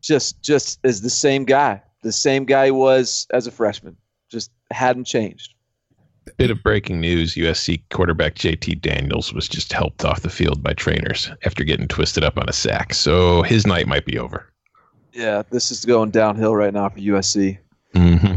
just 0.00 0.42
just 0.42 0.80
is 0.82 1.02
the 1.02 1.10
same 1.10 1.44
guy, 1.44 1.82
the 2.04 2.12
same 2.12 2.44
guy 2.44 2.66
he 2.66 2.70
was 2.70 3.26
as 3.32 3.48
a 3.48 3.50
freshman. 3.50 3.96
Just 4.30 4.52
hadn't 4.70 5.04
changed. 5.04 5.54
Bit 6.36 6.50
of 6.50 6.62
breaking 6.62 7.00
news 7.00 7.34
USC 7.34 7.82
quarterback 7.90 8.36
JT 8.36 8.80
Daniels 8.80 9.32
was 9.32 9.48
just 9.48 9.72
helped 9.72 10.04
off 10.04 10.22
the 10.22 10.30
field 10.30 10.62
by 10.62 10.72
trainers 10.72 11.30
after 11.44 11.64
getting 11.64 11.88
twisted 11.88 12.24
up 12.24 12.38
on 12.38 12.48
a 12.48 12.52
sack. 12.52 12.94
So 12.94 13.42
his 13.42 13.66
night 13.66 13.86
might 13.86 14.06
be 14.06 14.18
over. 14.18 14.50
Yeah, 15.12 15.42
this 15.50 15.70
is 15.70 15.84
going 15.84 16.10
downhill 16.10 16.54
right 16.54 16.72
now 16.72 16.88
for 16.88 16.98
USC. 16.98 17.58
Mm-hmm. 17.94 18.36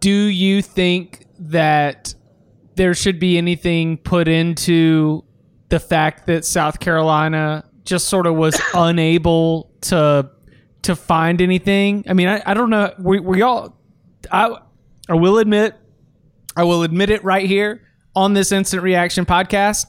Do 0.00 0.10
you 0.10 0.62
think 0.62 1.26
that 1.38 2.14
there 2.74 2.94
should 2.94 3.18
be 3.20 3.38
anything 3.38 3.98
put 3.98 4.28
into 4.28 5.24
the 5.68 5.78
fact 5.80 6.26
that 6.26 6.44
South 6.44 6.80
Carolina 6.80 7.64
just 7.84 8.08
sort 8.08 8.26
of 8.26 8.34
was 8.34 8.60
unable 8.74 9.70
to 9.82 10.28
to 10.82 10.96
find 10.96 11.40
anything? 11.40 12.04
I 12.08 12.12
mean, 12.12 12.28
I, 12.28 12.42
I 12.44 12.54
don't 12.54 12.70
know. 12.70 12.92
We 12.98 13.20
we 13.20 13.42
all 13.42 13.76
I 14.30 14.56
I 15.08 15.14
will 15.14 15.38
admit 15.38 15.74
I 16.56 16.64
will 16.64 16.82
admit 16.82 17.10
it 17.10 17.24
right 17.24 17.46
here 17.46 17.82
on 18.14 18.34
this 18.34 18.52
instant 18.52 18.82
reaction 18.82 19.24
podcast. 19.24 19.86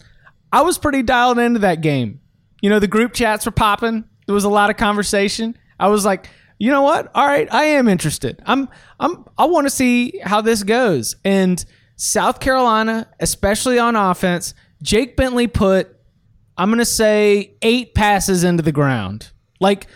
I 0.51 0.61
was 0.61 0.77
pretty 0.77 1.03
dialed 1.03 1.39
into 1.39 1.59
that 1.59 1.81
game. 1.81 2.21
You 2.61 2.69
know, 2.69 2.79
the 2.79 2.87
group 2.87 3.13
chats 3.13 3.45
were 3.45 3.51
popping. 3.51 4.05
There 4.27 4.35
was 4.35 4.45
a 4.45 4.49
lot 4.49 4.69
of 4.69 4.77
conversation. 4.77 5.57
I 5.79 5.87
was 5.89 6.05
like, 6.05 6.29
you 6.59 6.71
know 6.71 6.83
what? 6.83 7.11
All 7.13 7.25
right, 7.25 7.51
I 7.51 7.63
am 7.65 7.87
interested. 7.87 8.41
I'm 8.45 8.69
I'm 8.99 9.25
I 9.37 9.45
want 9.45 9.65
to 9.65 9.71
see 9.71 10.19
how 10.23 10.41
this 10.41 10.63
goes. 10.63 11.15
And 11.25 11.63
South 11.95 12.39
Carolina, 12.39 13.07
especially 13.19 13.79
on 13.79 13.95
offense, 13.95 14.53
Jake 14.81 15.17
Bentley 15.17 15.47
put 15.47 15.89
I'm 16.57 16.69
going 16.69 16.79
to 16.79 16.85
say 16.85 17.55
8 17.63 17.95
passes 17.95 18.43
into 18.43 18.61
the 18.61 18.71
ground. 18.71 19.31
Like 19.59 19.87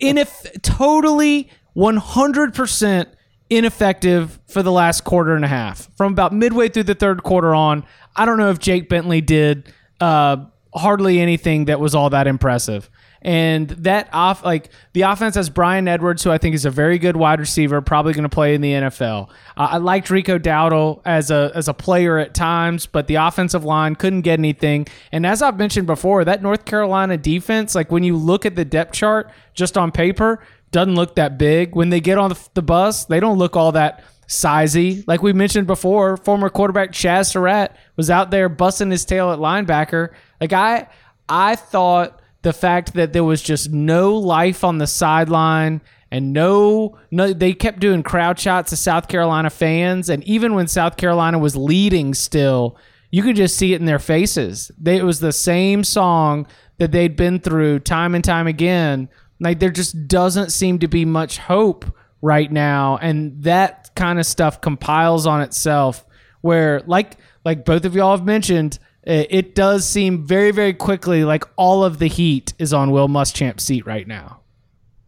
in 0.00 0.18
if 0.18 0.44
totally 0.62 1.50
100% 1.76 3.06
ineffective 3.50 4.40
for 4.46 4.62
the 4.62 4.72
last 4.72 5.04
quarter 5.04 5.34
and 5.36 5.44
a 5.44 5.48
half. 5.48 5.88
From 5.96 6.12
about 6.12 6.32
midway 6.32 6.68
through 6.68 6.84
the 6.84 6.94
third 6.94 7.22
quarter 7.22 7.54
on, 7.54 7.84
I 8.16 8.24
don't 8.24 8.38
know 8.38 8.50
if 8.50 8.58
Jake 8.58 8.88
Bentley 8.88 9.20
did 9.20 9.72
uh, 10.00 10.38
hardly 10.74 11.20
anything 11.20 11.66
that 11.66 11.78
was 11.78 11.94
all 11.94 12.10
that 12.10 12.26
impressive. 12.26 12.90
And 13.22 13.68
that 13.70 14.08
off 14.12 14.44
like 14.44 14.70
the 14.92 15.02
offense 15.02 15.36
has 15.36 15.48
Bryan 15.48 15.88
Edwards, 15.88 16.22
who 16.24 16.30
I 16.30 16.38
think 16.38 16.54
is 16.54 16.64
a 16.64 16.70
very 16.70 16.98
good 16.98 17.16
wide 17.16 17.40
receiver, 17.40 17.80
probably 17.80 18.12
going 18.12 18.24
to 18.24 18.28
play 18.28 18.54
in 18.54 18.60
the 18.60 18.72
NFL. 18.72 19.30
Uh, 19.56 19.68
I 19.70 19.76
liked 19.78 20.10
Rico 20.10 20.38
Dowdle 20.38 21.00
as 21.04 21.30
a 21.30 21.52
as 21.54 21.68
a 21.68 21.74
player 21.74 22.18
at 22.18 22.34
times, 22.34 22.86
but 22.86 23.06
the 23.06 23.14
offensive 23.14 23.64
line 23.64 23.94
couldn't 23.94 24.22
get 24.22 24.38
anything. 24.38 24.86
And 25.12 25.24
as 25.24 25.40
I've 25.40 25.56
mentioned 25.56 25.86
before, 25.86 26.24
that 26.24 26.42
North 26.42 26.64
Carolina 26.64 27.16
defense, 27.16 27.74
like 27.74 27.90
when 27.92 28.02
you 28.02 28.16
look 28.16 28.44
at 28.44 28.56
the 28.56 28.64
depth 28.64 28.92
chart 28.92 29.30
just 29.54 29.78
on 29.78 29.92
paper, 29.92 30.42
doesn't 30.72 30.96
look 30.96 31.14
that 31.14 31.38
big. 31.38 31.76
When 31.76 31.90
they 31.90 32.00
get 32.00 32.18
on 32.18 32.34
the, 32.54 32.62
bus, 32.62 33.04
they 33.04 33.20
don't 33.20 33.38
look 33.38 33.56
all 33.56 33.72
that 33.72 34.02
sizey. 34.26 35.04
Like 35.06 35.22
we 35.22 35.32
mentioned 35.32 35.66
before, 35.66 36.16
former 36.16 36.48
quarterback 36.48 36.92
Chaz 36.92 37.30
Surratt 37.30 37.76
was 37.96 38.10
out 38.10 38.30
there 38.30 38.48
busting 38.48 38.90
his 38.90 39.04
tail 39.04 39.30
at 39.30 39.38
linebacker. 39.38 40.08
Like 40.40 40.52
I 40.52 40.88
I 41.28 41.56
thought 41.56 42.21
the 42.42 42.52
fact 42.52 42.94
that 42.94 43.12
there 43.12 43.24
was 43.24 43.42
just 43.42 43.70
no 43.70 44.16
life 44.16 44.64
on 44.64 44.78
the 44.78 44.86
sideline 44.86 45.80
and 46.10 46.32
no 46.32 46.98
no 47.10 47.32
they 47.32 47.52
kept 47.52 47.80
doing 47.80 48.02
crowd 48.02 48.38
shots 48.38 48.70
to 48.70 48.76
South 48.76 49.08
Carolina 49.08 49.50
fans 49.50 50.08
and 50.08 50.22
even 50.24 50.54
when 50.54 50.68
South 50.68 50.96
Carolina 50.96 51.38
was 51.38 51.56
leading 51.56 52.14
still 52.14 52.76
you 53.12 53.22
could 53.22 53.36
just 53.36 53.56
see 53.56 53.74
it 53.74 53.80
in 53.80 53.86
their 53.86 53.98
faces. 53.98 54.72
They, 54.80 54.96
it 54.96 55.04
was 55.04 55.20
the 55.20 55.32
same 55.32 55.84
song 55.84 56.46
that 56.78 56.92
they'd 56.92 57.14
been 57.14 57.40
through 57.40 57.80
time 57.80 58.14
and 58.14 58.24
time 58.24 58.46
again. 58.46 59.10
Like 59.38 59.60
there 59.60 59.70
just 59.70 60.08
doesn't 60.08 60.50
seem 60.50 60.78
to 60.78 60.88
be 60.88 61.04
much 61.04 61.36
hope 61.36 61.84
right 62.22 62.50
now 62.50 62.96
and 62.98 63.42
that 63.42 63.90
kind 63.94 64.18
of 64.18 64.24
stuff 64.24 64.60
compiles 64.60 65.26
on 65.26 65.42
itself 65.42 66.06
where 66.40 66.80
like 66.86 67.18
like 67.44 67.64
both 67.64 67.84
of 67.84 67.96
y'all 67.96 68.16
have 68.16 68.24
mentioned 68.24 68.78
it 69.04 69.26
it 69.30 69.54
does 69.54 69.86
seem 69.86 70.24
very, 70.26 70.50
very 70.50 70.74
quickly 70.74 71.24
like 71.24 71.44
all 71.56 71.84
of 71.84 71.98
the 71.98 72.06
heat 72.06 72.52
is 72.58 72.72
on 72.72 72.90
Will 72.90 73.08
Muschamp's 73.08 73.64
seat 73.64 73.86
right 73.86 74.06
now. 74.06 74.40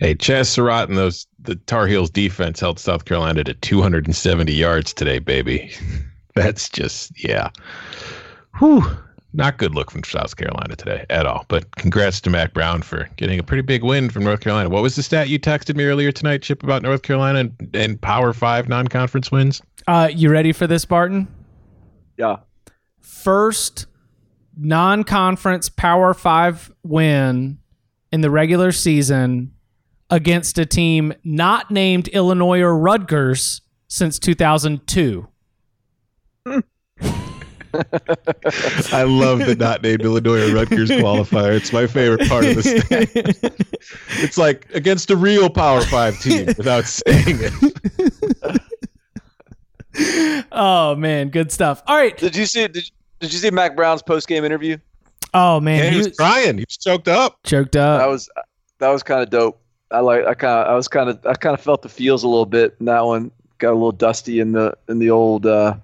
Hey, 0.00 0.14
Chaz 0.14 0.46
Surratt 0.46 0.88
and 0.88 0.98
those 0.98 1.26
the 1.40 1.56
Tar 1.56 1.86
Heels 1.86 2.10
defense 2.10 2.60
held 2.60 2.78
South 2.78 3.04
Carolina 3.04 3.44
to 3.44 3.54
270 3.54 4.52
yards 4.52 4.92
today, 4.92 5.18
baby. 5.18 5.72
That's 6.34 6.68
just 6.68 7.12
yeah. 7.22 7.50
Whew. 8.58 8.84
Not 9.36 9.58
good 9.58 9.74
look 9.74 9.90
from 9.90 10.04
South 10.04 10.36
Carolina 10.36 10.76
today 10.76 11.04
at 11.10 11.26
all. 11.26 11.44
But 11.48 11.74
congrats 11.74 12.20
to 12.20 12.30
Mack 12.30 12.54
Brown 12.54 12.82
for 12.82 13.08
getting 13.16 13.40
a 13.40 13.42
pretty 13.42 13.62
big 13.62 13.82
win 13.82 14.08
from 14.08 14.22
North 14.22 14.40
Carolina. 14.40 14.68
What 14.68 14.82
was 14.82 14.94
the 14.94 15.02
stat 15.02 15.28
you 15.28 15.40
texted 15.40 15.74
me 15.74 15.84
earlier 15.84 16.12
tonight, 16.12 16.42
Chip, 16.42 16.62
about 16.62 16.82
North 16.82 17.02
Carolina 17.02 17.40
and, 17.40 17.70
and 17.74 18.00
Power 18.00 18.32
Five 18.32 18.68
non-conference 18.68 19.32
wins? 19.32 19.60
Uh, 19.88 20.08
you 20.14 20.30
ready 20.30 20.52
for 20.52 20.68
this, 20.68 20.84
Barton? 20.84 21.26
Yeah. 22.16 22.36
First 23.24 23.86
non-conference 24.54 25.70
Power 25.70 26.12
Five 26.12 26.70
win 26.82 27.56
in 28.12 28.20
the 28.20 28.30
regular 28.30 28.70
season 28.70 29.54
against 30.10 30.58
a 30.58 30.66
team 30.66 31.14
not 31.24 31.70
named 31.70 32.08
Illinois 32.08 32.60
or 32.60 32.76
Rutgers 32.76 33.62
since 33.88 34.18
2002. 34.18 35.26
I 38.92 39.04
love 39.04 39.38
the 39.38 39.56
not 39.58 39.82
named 39.82 40.02
Illinois 40.02 40.50
or 40.50 40.54
Rutgers 40.54 40.90
qualifier. 40.90 41.56
It's 41.56 41.72
my 41.72 41.86
favorite 41.86 42.28
part 42.28 42.44
of 42.44 42.56
the 42.56 42.62
stat. 42.62 43.66
It's 44.22 44.36
like 44.36 44.68
against 44.74 45.10
a 45.10 45.16
real 45.16 45.48
Power 45.48 45.80
Five 45.80 46.20
team 46.20 46.44
without 46.58 46.84
saying 46.84 47.38
it. 47.40 48.60
oh 50.52 50.94
man, 50.96 51.30
good 51.30 51.50
stuff. 51.50 51.82
All 51.86 51.96
right. 51.96 52.14
Did 52.18 52.36
you 52.36 52.44
see 52.44 52.68
did, 52.68 52.90
did 53.24 53.32
you 53.32 53.38
see 53.38 53.50
Mack 53.50 53.74
Brown's 53.76 54.02
post 54.02 54.28
game 54.28 54.44
interview? 54.44 54.76
Oh 55.32 55.58
man, 55.60 55.86
And 55.86 55.94
he 55.94 55.98
was 55.98 56.16
crying. 56.16 56.58
He 56.58 56.64
was 56.68 56.76
choked 56.76 57.08
up. 57.08 57.38
choked 57.44 57.76
up. 57.76 58.00
That 58.00 58.06
was 58.06 58.28
that 58.78 58.88
was 58.90 59.02
kind 59.02 59.22
of 59.22 59.30
dope. 59.30 59.60
I 59.90 60.00
like 60.00 60.24
I 60.26 60.34
kind 60.34 60.60
of 60.60 60.72
I 60.72 60.74
was 60.74 60.88
kind 60.88 61.08
of 61.10 61.24
I 61.26 61.34
kind 61.34 61.54
of 61.54 61.60
felt 61.60 61.82
the 61.82 61.88
feels 61.88 62.22
a 62.22 62.28
little 62.28 62.46
bit 62.46 62.76
in 62.80 62.86
that 62.86 63.04
one. 63.04 63.30
Got 63.58 63.70
a 63.70 63.74
little 63.74 63.92
dusty 63.92 64.40
in 64.40 64.52
the 64.52 64.76
in 64.88 64.98
the 64.98 65.10
old 65.10 65.46
uh 65.46 65.74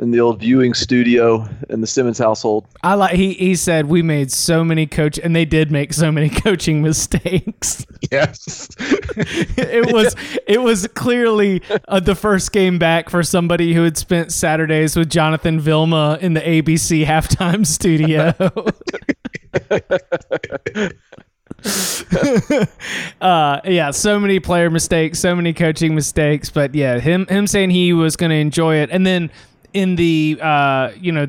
in 0.00 0.12
the 0.12 0.20
old 0.20 0.40
viewing 0.40 0.74
studio 0.74 1.48
in 1.70 1.80
the 1.80 1.86
Simmons 1.86 2.18
household. 2.18 2.66
I 2.82 2.94
like 2.94 3.14
he 3.14 3.34
he 3.34 3.56
said 3.56 3.86
we 3.86 4.02
made 4.02 4.30
so 4.30 4.62
many 4.62 4.86
coach 4.86 5.18
and 5.18 5.34
they 5.34 5.44
did 5.44 5.70
make 5.70 5.92
so 5.92 6.12
many 6.12 6.28
coaching 6.44 6.82
mistakes. 6.82 7.86
Yes. 8.10 8.68
it 8.78 9.92
was 9.92 10.14
it 10.46 10.60
was 10.62 10.86
clearly 10.88 11.62
uh, 11.88 12.00
the 12.00 12.14
first 12.14 12.52
game 12.52 12.78
back 12.78 13.10
for 13.10 13.22
somebody 13.22 13.74
who 13.74 13.82
had 13.82 13.96
spent 13.96 14.32
Saturdays 14.32 14.96
with 14.96 15.10
Jonathan 15.10 15.58
Vilma 15.58 16.18
in 16.20 16.34
the 16.34 16.40
ABC 16.40 17.04
halftime 17.04 17.66
studio. 17.66 18.34
uh 23.20 23.60
yeah 23.64 23.90
so 23.90 24.20
many 24.20 24.38
player 24.38 24.70
mistakes 24.70 25.18
so 25.18 25.34
many 25.34 25.52
coaching 25.52 25.94
mistakes 25.94 26.50
but 26.50 26.72
yeah 26.74 27.00
him 27.00 27.26
him 27.26 27.48
saying 27.48 27.70
he 27.70 27.92
was 27.92 28.14
going 28.14 28.30
to 28.30 28.36
enjoy 28.36 28.76
it 28.76 28.88
and 28.92 29.04
then 29.04 29.28
in 29.72 29.96
the 29.96 30.38
uh 30.40 30.90
you 30.98 31.12
know 31.12 31.26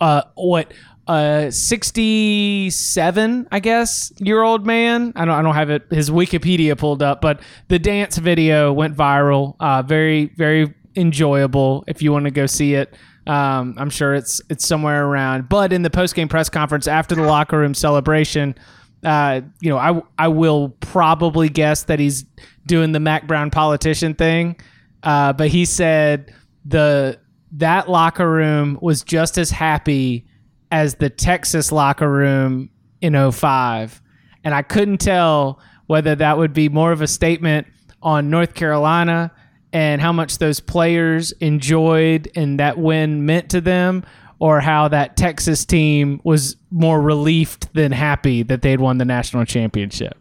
uh 0.00 0.22
what 0.34 0.72
uh 1.06 1.50
67 1.50 3.48
i 3.52 3.60
guess 3.60 4.12
year 4.18 4.42
old 4.42 4.66
man? 4.66 5.12
I 5.16 5.24
don't 5.24 5.34
i 5.34 5.42
don't 5.42 5.54
have 5.54 5.70
it 5.70 5.86
his 5.90 6.10
wikipedia 6.10 6.76
pulled 6.78 7.02
up 7.02 7.20
but 7.20 7.40
the 7.68 7.78
dance 7.78 8.16
video 8.18 8.72
went 8.72 8.96
viral 8.96 9.56
uh 9.60 9.82
very 9.82 10.26
very 10.36 10.72
enjoyable 10.96 11.84
if 11.88 12.00
you 12.02 12.12
want 12.12 12.24
to 12.26 12.30
go 12.30 12.46
see 12.46 12.74
it. 12.74 12.94
Um 13.26 13.74
i'm 13.78 13.90
sure 13.90 14.14
it's 14.14 14.40
it's 14.48 14.66
somewhere 14.66 15.06
around 15.06 15.48
but 15.48 15.72
in 15.72 15.82
the 15.82 15.90
post-game 15.90 16.28
press 16.28 16.48
conference 16.48 16.86
after 16.86 17.14
the 17.14 17.22
locker 17.22 17.58
room 17.58 17.74
celebration 17.74 18.54
uh 19.02 19.40
you 19.60 19.70
know 19.70 19.78
i 19.78 20.00
i 20.18 20.28
will 20.28 20.70
probably 20.80 21.48
guess 21.48 21.84
that 21.84 21.98
he's 21.98 22.24
doing 22.66 22.92
the 22.92 23.00
Mack 23.00 23.26
Brown 23.26 23.50
politician 23.50 24.14
thing 24.14 24.56
uh 25.02 25.32
but 25.32 25.48
he 25.48 25.64
said 25.64 26.34
the 26.64 27.18
that 27.52 27.88
locker 27.88 28.28
room 28.28 28.78
was 28.80 29.02
just 29.02 29.38
as 29.38 29.50
happy 29.50 30.26
as 30.72 30.96
the 30.96 31.10
Texas 31.10 31.70
locker 31.70 32.10
room 32.10 32.70
in 33.00 33.30
05 33.30 34.02
and 34.44 34.54
I 34.54 34.62
couldn't 34.62 34.98
tell 34.98 35.58
whether 35.86 36.14
that 36.14 36.38
would 36.38 36.52
be 36.52 36.68
more 36.68 36.92
of 36.92 37.00
a 37.00 37.06
statement 37.06 37.66
on 38.02 38.30
North 38.30 38.54
Carolina 38.54 39.32
and 39.72 40.00
how 40.00 40.12
much 40.12 40.38
those 40.38 40.60
players 40.60 41.32
enjoyed 41.32 42.30
and 42.36 42.60
that 42.60 42.78
win 42.78 43.26
meant 43.26 43.50
to 43.50 43.60
them 43.60 44.04
or 44.38 44.60
how 44.60 44.88
that 44.88 45.16
Texas 45.16 45.64
team 45.64 46.20
was 46.22 46.56
more 46.70 47.00
relieved 47.00 47.72
than 47.74 47.92
happy 47.92 48.42
that 48.42 48.62
they'd 48.62 48.80
won 48.80 48.98
the 48.98 49.04
national 49.04 49.44
championship. 49.44 50.18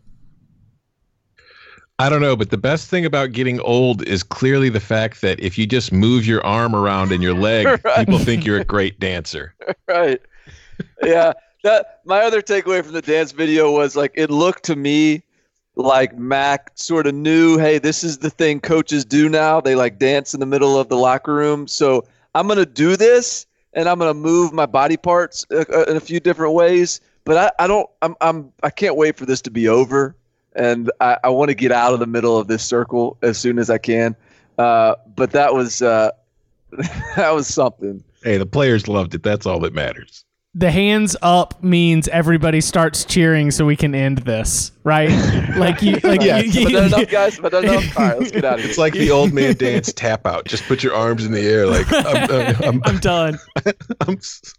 I 1.99 2.09
don't 2.09 2.21
know, 2.21 2.35
but 2.35 2.49
the 2.49 2.57
best 2.57 2.89
thing 2.89 3.05
about 3.05 3.31
getting 3.33 3.59
old 3.61 4.01
is 4.07 4.23
clearly 4.23 4.69
the 4.69 4.79
fact 4.79 5.21
that 5.21 5.39
if 5.39 5.57
you 5.57 5.67
just 5.67 5.91
move 5.91 6.25
your 6.25 6.43
arm 6.45 6.75
around 6.75 7.11
and 7.11 7.21
your 7.21 7.35
leg, 7.35 7.67
Right. 7.85 8.05
people 8.05 8.19
think 8.19 8.45
you're 8.45 8.59
a 8.59 8.65
great 8.65 8.99
dancer. 8.99 9.53
right. 9.87 10.19
Yeah. 11.03 11.33
That 11.63 12.01
my 12.05 12.21
other 12.21 12.41
takeaway 12.41 12.83
from 12.83 12.93
the 12.93 13.01
dance 13.01 13.31
video 13.31 13.71
was 13.71 13.95
like 13.95 14.11
it 14.15 14.29
looked 14.29 14.63
to 14.65 14.75
me 14.75 15.23
like 15.75 16.17
Mack 16.17 16.71
sort 16.75 17.07
of 17.07 17.15
knew, 17.15 17.57
hey, 17.57 17.77
this 17.77 18.03
is 18.03 18.17
the 18.17 18.29
thing 18.29 18.59
coaches 18.59 19.05
do 19.05 19.29
now. 19.29 19.61
They 19.61 19.75
like 19.75 19.97
dance 19.97 20.33
in 20.33 20.39
the 20.39 20.45
middle 20.45 20.77
of 20.77 20.89
the 20.89 20.97
locker 20.97 21.33
room. 21.33 21.67
So 21.67 22.05
I'm 22.35 22.47
gonna 22.47 22.65
do 22.65 22.97
this, 22.97 23.45
and 23.73 23.87
I'm 23.87 23.97
gonna 23.97 24.13
move 24.13 24.51
my 24.51 24.65
body 24.65 24.97
parts 24.97 25.45
uh, 25.51 25.63
uh, 25.73 25.83
in 25.83 25.95
a 25.95 26.01
few 26.01 26.19
different 26.19 26.53
ways. 26.53 26.99
But 27.23 27.37
I, 27.37 27.63
I 27.63 27.67
don't. 27.67 27.89
I'm. 28.01 28.15
I'm. 28.19 28.51
I 28.63 28.69
can't 28.69 28.97
wait 28.97 29.15
for 29.15 29.25
this 29.25 29.41
to 29.43 29.51
be 29.51 29.67
over, 29.69 30.15
and 30.55 30.91
I, 30.99 31.17
I 31.23 31.29
want 31.29 31.49
to 31.49 31.55
get 31.55 31.71
out 31.71 31.93
of 31.93 31.99
the 31.99 32.07
middle 32.07 32.37
of 32.37 32.47
this 32.47 32.63
circle 32.63 33.17
as 33.21 33.37
soon 33.37 33.59
as 33.59 33.69
I 33.69 33.77
can. 33.77 34.15
Uh, 34.57 34.95
but 35.15 35.31
that 35.31 35.53
was 35.53 35.81
uh, 35.81 36.11
that 37.15 37.31
was 37.33 37.47
something. 37.47 38.03
Hey, 38.23 38.37
the 38.37 38.45
players 38.45 38.87
loved 38.87 39.13
it. 39.15 39.23
That's 39.23 39.45
all 39.45 39.59
that 39.61 39.73
matters. 39.73 40.23
The 40.55 40.69
hands 40.69 41.15
up 41.23 41.63
means 41.63 42.07
everybody 42.09 42.61
starts 42.61 43.05
cheering 43.05 43.49
so 43.49 43.65
we 43.65 43.75
can 43.75 43.95
end 43.95 44.19
this, 44.19 44.71
right? 44.83 45.09
like 45.57 45.81
you, 45.81 45.93
like 46.03 46.21
Yes. 46.21 46.53
you, 46.53 46.65
But 46.65 46.73
that 46.73 46.85
enough, 46.93 47.09
guys. 47.09 47.39
But 47.39 47.51
that 47.53 47.63
enough. 47.63 47.97
All 47.97 48.05
right, 48.05 48.19
let's 48.19 48.31
get 48.31 48.45
out 48.45 48.53
of 48.55 48.59
here. 48.59 48.69
It's 48.69 48.77
like 48.77 48.93
the 48.93 49.09
old 49.09 49.33
man 49.33 49.55
dance 49.55 49.91
tap 49.91 50.27
out. 50.27 50.45
Just 50.45 50.63
put 50.65 50.83
your 50.83 50.93
arms 50.93 51.25
in 51.25 51.31
the 51.31 51.41
air, 51.41 51.65
like 51.65 51.87
I'm. 51.91 52.29
I'm, 52.31 52.63
I'm, 52.63 52.81
I'm 52.85 52.99
done. 52.99 53.39
I'm 54.01 54.17
s- 54.17 54.53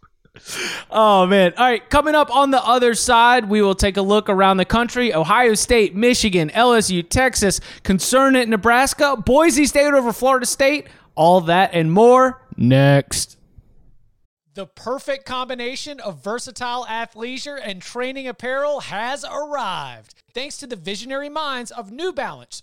Oh 0.91 1.27
man! 1.27 1.55
All 1.57 1.65
right, 1.65 1.89
coming 1.89 2.15
up 2.15 2.35
on 2.35 2.51
the 2.51 2.63
other 2.63 2.95
side, 2.95 3.49
we 3.49 3.63
will 3.63 3.75
take 3.75 3.97
a 3.97 4.03
look 4.03 4.29
around 4.29 4.59
the 4.59 4.65
country: 4.65 5.15
Ohio 5.15 5.55
State, 5.55 5.95
Michigan, 5.95 6.51
LSU, 6.51 7.09
Texas, 7.09 7.61
concern 7.83 8.37
at 8.37 8.49
Nebraska, 8.49 9.17
Boise 9.17 9.67
State 9.67 9.95
over 9.95 10.13
Florida 10.13 10.47
State, 10.47 10.89
all 11.15 11.41
that 11.43 11.71
and 11.73 11.93
more 11.93 12.43
next. 12.57 13.39
The 14.55 14.67
perfect 14.67 15.27
combination 15.27 15.99
of 15.99 16.23
versatile 16.23 16.87
athleisure 16.89 17.59
and 17.61 17.83
training 17.83 18.29
apparel 18.29 18.81
has 18.81 19.25
arrived. 19.25 20.15
Thanks 20.33 20.57
to 20.59 20.69
the 20.69 20.77
visionary 20.77 21.29
minds 21.29 21.73
of 21.73 21.91
New 21.91 22.13
Balance, 22.13 22.63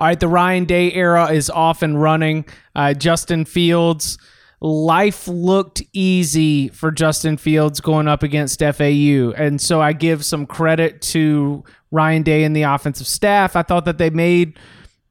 All 0.00 0.06
right, 0.06 0.18
the 0.18 0.28
Ryan 0.28 0.64
Day 0.64 0.90
era 0.94 1.30
is 1.30 1.50
off 1.50 1.82
and 1.82 2.00
running. 2.00 2.46
Uh, 2.74 2.94
Justin 2.94 3.44
Fields, 3.44 4.16
life 4.62 5.28
looked 5.28 5.82
easy 5.92 6.68
for 6.68 6.90
Justin 6.90 7.36
Fields 7.36 7.80
going 7.82 8.08
up 8.08 8.22
against 8.22 8.60
FAU. 8.60 9.32
And 9.36 9.60
so 9.60 9.82
I 9.82 9.92
give 9.92 10.24
some 10.24 10.46
credit 10.46 11.02
to 11.02 11.64
Ryan 11.90 12.22
Day 12.22 12.44
and 12.44 12.56
the 12.56 12.62
offensive 12.62 13.06
staff. 13.06 13.56
I 13.56 13.62
thought 13.62 13.84
that 13.84 13.98
they 13.98 14.08
made 14.08 14.58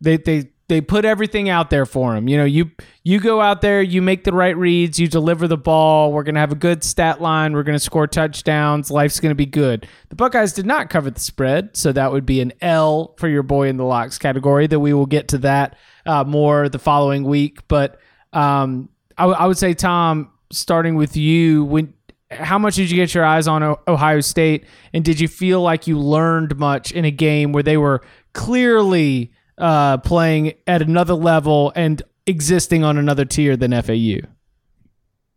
they 0.02 0.18
they 0.18 0.50
they 0.70 0.80
put 0.82 1.04
everything 1.04 1.50
out 1.50 1.70
there 1.70 1.86
for 1.86 2.16
him. 2.16 2.30
You 2.30 2.38
know, 2.38 2.46
you 2.46 2.72
you 3.04 3.20
go 3.20 3.42
out 3.42 3.62
there, 3.62 3.82
you 3.82 4.02
make 4.02 4.24
the 4.24 4.32
right 4.32 4.56
reads, 4.56 5.00
you 5.00 5.08
deliver 5.08 5.48
the 5.48 5.58
ball. 5.58 6.14
We're 6.14 6.24
gonna 6.24 6.40
have 6.40 6.52
a 6.52 6.56
good 6.56 6.84
stat 6.84 7.20
line. 7.22 7.54
We're 7.54 7.64
gonna 7.64 7.80
score 7.80 8.08
touchdowns. 8.08 8.90
Life's 8.90 9.20
gonna 9.20 9.36
be 9.36 9.46
good. 9.48 9.88
The 10.10 10.16
Buckeyes 10.16 10.54
did 10.54 10.66
not 10.66 10.90
cover 10.90 11.10
the 11.10 11.20
spread, 11.20 11.76
so 11.76 11.92
that 11.92 12.12
would 12.12 12.26
be 12.26 12.40
an 12.40 12.54
L 12.62 13.16
for 13.18 13.28
your 13.28 13.44
boy 13.44 13.68
in 13.68 13.78
the 13.78 13.84
locks 13.84 14.18
category. 14.18 14.68
That 14.68 14.80
we 14.80 14.94
will 14.94 15.08
get 15.08 15.28
to 15.30 15.40
that 15.40 15.76
uh, 16.06 16.24
more 16.24 16.70
the 16.70 16.80
following 16.80 17.24
week. 17.26 17.68
But 17.68 18.00
um, 18.32 18.90
I, 19.18 19.24
w- 19.24 19.38
I 19.38 19.48
would 19.48 19.58
say, 19.58 19.74
Tom, 19.74 20.32
starting 20.52 20.96
with 20.96 21.18
you, 21.18 21.66
when 21.66 21.94
how 22.32 22.60
much 22.60 22.76
did 22.76 22.92
you 22.92 22.96
get 22.96 23.16
your 23.16 23.26
eyes 23.26 23.48
on 23.48 23.64
O- 23.64 23.80
Ohio 23.88 24.22
State, 24.22 24.66
and 24.94 25.04
did 25.04 25.20
you 25.20 25.28
feel 25.28 25.62
like 25.62 25.88
you 25.88 25.98
learned 26.00 26.58
much 26.58 26.92
in 26.92 27.06
a 27.06 27.12
game 27.12 27.54
where 27.54 27.64
they 27.64 27.76
were 27.78 28.02
clearly 28.34 29.32
uh, 29.60 29.98
playing 30.00 30.54
at 30.66 30.82
another 30.82 31.14
level 31.14 31.72
and 31.76 32.02
existing 32.26 32.84
on 32.84 32.98
another 32.98 33.26
tier 33.26 33.56
than 33.56 33.72
FAU? 33.82 34.28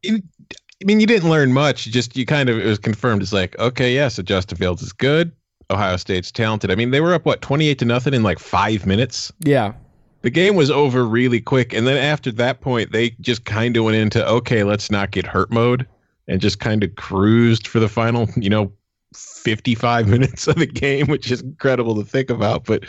I 0.05 0.85
mean, 0.85 1.01
you 1.01 1.07
didn't 1.07 1.31
learn 1.31 1.53
much. 1.53 1.87
You 1.87 1.93
just 1.93 2.17
you 2.17 2.27
kind 2.27 2.49
of 2.49 2.59
it 2.59 2.67
was 2.67 2.79
confirmed. 2.79 3.23
It's 3.23 3.33
like, 3.33 3.59
okay, 3.59 3.95
yeah, 3.95 4.09
so 4.09 4.23
Justin 4.23 4.59
Fields 4.59 4.83
is 4.83 4.93
good. 4.93 5.33
Ohio 5.71 5.97
State's 5.97 6.31
talented. 6.33 6.71
I 6.71 6.75
mean, 6.75 6.91
they 6.91 7.01
were 7.01 7.15
up 7.15 7.25
what 7.25 7.41
twenty 7.41 7.69
eight 7.69 7.79
to 7.81 7.85
nothing 7.85 8.15
in 8.15 8.23
like 8.23 8.39
five 8.39 8.85
minutes. 8.87 9.33
Yeah, 9.45 9.75
The 10.23 10.31
game 10.31 10.57
was 10.57 10.71
over 10.71 11.05
really 11.07 11.41
quick, 11.41 11.73
and 11.73 11.87
then 11.87 11.97
after 11.97 12.33
that 12.33 12.61
point, 12.61 12.93
they 12.93 13.11
just 13.21 13.45
kind 13.45 13.77
of 13.77 13.85
went 13.85 13.97
into 13.97 14.27
okay, 14.27 14.65
let's 14.65 14.91
not 14.91 15.13
get 15.13 15.27
hurt 15.27 15.51
mode, 15.53 15.87
and 16.27 16.41
just 16.41 16.59
kind 16.59 16.83
of 16.83 16.95
cruised 16.97 17.67
for 17.69 17.79
the 17.79 17.89
final, 17.89 18.29
you 18.37 18.51
know, 18.51 18.73
fifty 19.15 19.75
five 19.75 20.09
minutes 20.09 20.47
of 20.47 20.57
the 20.57 20.67
game, 20.67 21.07
which 21.07 21.31
is 21.31 21.43
incredible 21.43 21.95
to 21.97 22.05
think 22.05 22.31
about. 22.31 22.65
But 22.65 22.85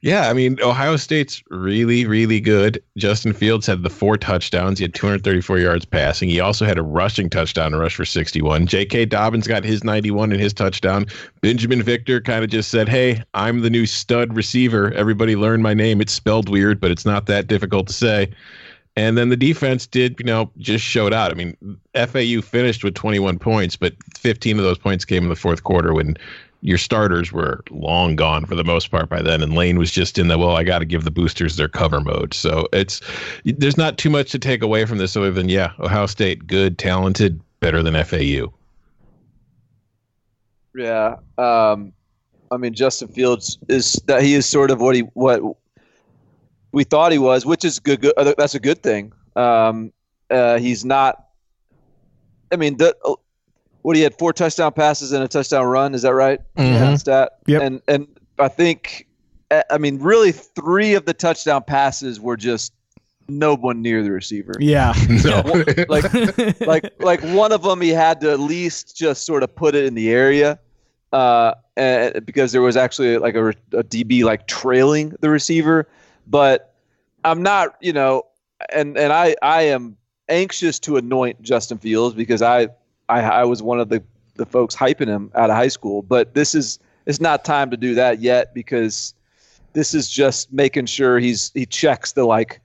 yeah, 0.00 0.28
I 0.28 0.34
mean, 0.34 0.58
Ohio 0.62 0.96
State's 0.96 1.42
really, 1.50 2.04
really 2.06 2.40
good. 2.40 2.82
Justin 2.96 3.32
Fields 3.32 3.66
had 3.66 3.82
the 3.82 3.90
four 3.90 4.16
touchdowns. 4.18 4.78
He 4.78 4.84
had 4.84 4.94
234 4.94 5.58
yards 5.58 5.84
passing. 5.84 6.28
He 6.28 6.40
also 6.40 6.66
had 6.66 6.78
a 6.78 6.82
rushing 6.82 7.30
touchdown 7.30 7.72
to 7.72 7.78
rush 7.78 7.96
for 7.96 8.04
61. 8.04 8.66
J.K. 8.66 9.06
Dobbins 9.06 9.46
got 9.46 9.64
his 9.64 9.82
91 9.82 10.32
and 10.32 10.40
his 10.40 10.52
touchdown. 10.52 11.06
Binjimen 11.42 11.82
Victor 11.82 12.20
kind 12.20 12.44
of 12.44 12.50
just 12.50 12.70
said, 12.70 12.88
Hey, 12.88 13.22
I'm 13.32 13.60
the 13.60 13.70
new 13.70 13.86
stud 13.86 14.36
receiver. 14.36 14.92
Everybody 14.92 15.36
learn 15.36 15.62
my 15.62 15.72
name. 15.72 16.00
It's 16.00 16.12
spelled 16.12 16.48
weird, 16.50 16.80
but 16.80 16.90
it's 16.90 17.06
not 17.06 17.26
that 17.26 17.46
difficult 17.46 17.86
to 17.86 17.92
say. 17.94 18.30
And 18.96 19.18
then 19.18 19.28
the 19.28 19.36
defense 19.36 19.86
did, 19.86 20.16
you 20.20 20.24
know, 20.24 20.50
just 20.58 20.84
showed 20.84 21.12
out. 21.12 21.32
I 21.32 21.34
mean, 21.34 21.56
FAU 21.94 22.40
finished 22.42 22.84
with 22.84 22.94
21 22.94 23.38
points, 23.38 23.76
but 23.76 23.94
15 24.16 24.58
of 24.58 24.64
those 24.64 24.78
points 24.78 25.04
came 25.04 25.24
in 25.24 25.28
the 25.28 25.36
fourth 25.36 25.64
quarter 25.64 25.92
when 25.92 26.16
your 26.60 26.78
starters 26.78 27.32
were 27.32 27.62
long 27.70 28.14
gone 28.16 28.46
for 28.46 28.54
the 28.54 28.64
most 28.64 28.90
part 28.90 29.08
by 29.08 29.20
then. 29.20 29.42
And 29.42 29.54
Lane 29.54 29.78
was 29.78 29.90
just 29.90 30.16
in 30.16 30.28
the, 30.28 30.38
well, 30.38 30.56
I 30.56 30.62
got 30.62 30.78
to 30.78 30.84
give 30.84 31.04
the 31.04 31.10
boosters 31.10 31.56
their 31.56 31.68
cover 31.68 32.00
mode. 32.00 32.32
So 32.32 32.68
it's, 32.72 33.00
there's 33.44 33.76
not 33.76 33.98
too 33.98 34.10
much 34.10 34.30
to 34.30 34.38
take 34.38 34.62
away 34.62 34.84
from 34.84 34.98
this 34.98 35.16
other 35.16 35.32
than, 35.32 35.48
yeah, 35.48 35.72
Ohio 35.80 36.06
State, 36.06 36.46
good, 36.46 36.78
talented, 36.78 37.40
better 37.58 37.82
than 37.82 38.02
FAU. 38.04 38.52
Yeah. 40.74 41.16
Um, 41.36 41.92
I 42.50 42.56
mean, 42.56 42.74
Justin 42.74 43.08
Fields 43.08 43.58
is 43.68 43.94
that 44.06 44.22
he 44.22 44.34
is 44.34 44.46
sort 44.46 44.70
of 44.70 44.80
what 44.80 44.94
he 44.94 45.02
what 45.14 45.40
we 46.74 46.84
thought 46.84 47.12
he 47.12 47.18
was, 47.18 47.46
which 47.46 47.64
is 47.64 47.78
good. 47.78 48.02
good 48.02 48.12
uh, 48.16 48.34
that's 48.36 48.54
a 48.54 48.60
good 48.60 48.82
thing. 48.82 49.12
Um, 49.36 49.92
uh, 50.30 50.58
he's 50.58 50.84
not. 50.84 51.28
I 52.52 52.56
mean, 52.56 52.76
the, 52.76 52.94
uh, 53.04 53.14
what 53.82 53.96
he 53.96 54.02
had 54.02 54.18
four 54.18 54.32
touchdown 54.32 54.72
passes 54.72 55.12
and 55.12 55.22
a 55.22 55.28
touchdown 55.28 55.64
run. 55.66 55.94
Is 55.94 56.02
that 56.02 56.14
right? 56.14 56.40
Mm-hmm. 56.56 56.74
That 56.74 57.00
stat. 57.00 57.38
Yep. 57.46 57.62
And 57.62 57.82
and 57.88 58.08
I 58.38 58.48
think, 58.48 59.06
uh, 59.50 59.62
I 59.70 59.78
mean, 59.78 59.98
really, 60.00 60.32
three 60.32 60.94
of 60.94 61.06
the 61.06 61.14
touchdown 61.14 61.62
passes 61.62 62.20
were 62.20 62.36
just 62.36 62.72
no 63.28 63.54
one 63.54 63.80
near 63.80 64.02
the 64.02 64.10
receiver. 64.10 64.52
yeah, 64.60 64.92
No. 65.24 65.42
like 65.88 66.12
like 66.60 66.92
like 66.98 67.22
one 67.22 67.52
of 67.52 67.62
them 67.62 67.80
he 67.80 67.90
had 67.90 68.20
to 68.20 68.30
at 68.30 68.40
least 68.40 68.96
just 68.96 69.24
sort 69.24 69.42
of 69.42 69.54
put 69.54 69.74
it 69.74 69.86
in 69.86 69.94
the 69.94 70.10
area 70.10 70.58
uh 71.14 71.54
and, 71.76 72.26
because 72.26 72.52
there 72.52 72.60
was 72.60 72.76
actually 72.76 73.16
like 73.16 73.34
a, 73.34 73.48
a 73.72 73.82
db 73.84 74.24
like 74.24 74.46
trailing 74.46 75.14
the 75.20 75.30
receiver 75.30 75.88
but 76.26 76.74
i'm 77.24 77.42
not 77.42 77.76
you 77.80 77.92
know 77.92 78.22
and 78.72 78.96
and 78.96 79.12
i 79.12 79.34
i 79.42 79.62
am 79.62 79.96
anxious 80.28 80.78
to 80.78 80.96
anoint 80.96 81.40
justin 81.42 81.78
fields 81.78 82.14
because 82.14 82.42
i 82.42 82.68
i, 83.08 83.20
I 83.20 83.44
was 83.44 83.62
one 83.62 83.80
of 83.80 83.88
the 83.88 84.02
the 84.36 84.46
folks 84.46 84.74
hyping 84.74 85.06
him 85.06 85.30
out 85.34 85.50
of 85.50 85.56
high 85.56 85.68
school 85.68 86.02
but 86.02 86.34
this 86.34 86.54
is 86.54 86.78
it's 87.06 87.20
not 87.20 87.44
time 87.44 87.70
to 87.70 87.76
do 87.76 87.94
that 87.94 88.20
yet 88.20 88.54
because 88.54 89.14
this 89.74 89.92
is 89.92 90.08
just 90.08 90.52
making 90.52 90.86
sure 90.86 91.18
he's 91.18 91.50
he 91.54 91.66
checks 91.66 92.12
the 92.12 92.24
like 92.24 92.60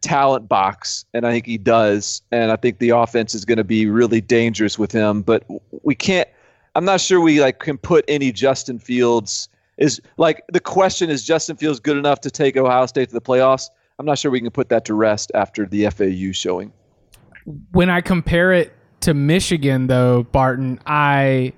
talent 0.00 0.48
box, 0.48 1.04
and 1.12 1.26
I 1.26 1.32
think 1.32 1.46
he 1.46 1.58
does. 1.58 2.22
And 2.30 2.50
I 2.50 2.56
think 2.56 2.78
the 2.78 2.90
offense 2.90 3.34
is 3.34 3.44
going 3.44 3.58
to 3.58 3.64
be 3.64 3.86
really 3.86 4.20
dangerous 4.20 4.78
with 4.78 4.92
him. 4.92 5.22
But 5.22 5.44
we 5.82 5.94
can't. 5.94 6.28
I'm 6.74 6.84
not 6.84 7.00
sure 7.00 7.20
we 7.20 7.40
like 7.40 7.58
can 7.58 7.78
put 7.78 8.04
any 8.08 8.32
Justin 8.32 8.78
Fields 8.78 9.48
is 9.78 10.00
like 10.16 10.42
the 10.48 10.60
question 10.60 11.10
is 11.10 11.24
Justin 11.24 11.56
Fields 11.56 11.80
good 11.80 11.96
enough 11.96 12.20
to 12.22 12.30
take 12.30 12.56
Ohio 12.56 12.86
State 12.86 13.08
to 13.08 13.14
the 13.14 13.20
playoffs? 13.20 13.68
I'm 13.98 14.06
not 14.06 14.18
sure 14.18 14.30
we 14.30 14.40
can 14.40 14.50
put 14.50 14.68
that 14.68 14.84
to 14.86 14.94
rest 14.94 15.32
after 15.34 15.66
the 15.66 15.88
FAU 15.90 16.32
showing. 16.32 16.72
When 17.72 17.88
I 17.88 18.00
compare 18.00 18.52
it 18.52 18.72
to 19.00 19.14
Michigan, 19.14 19.86
though, 19.86 20.24
Barton, 20.24 20.80
I. 20.86 21.52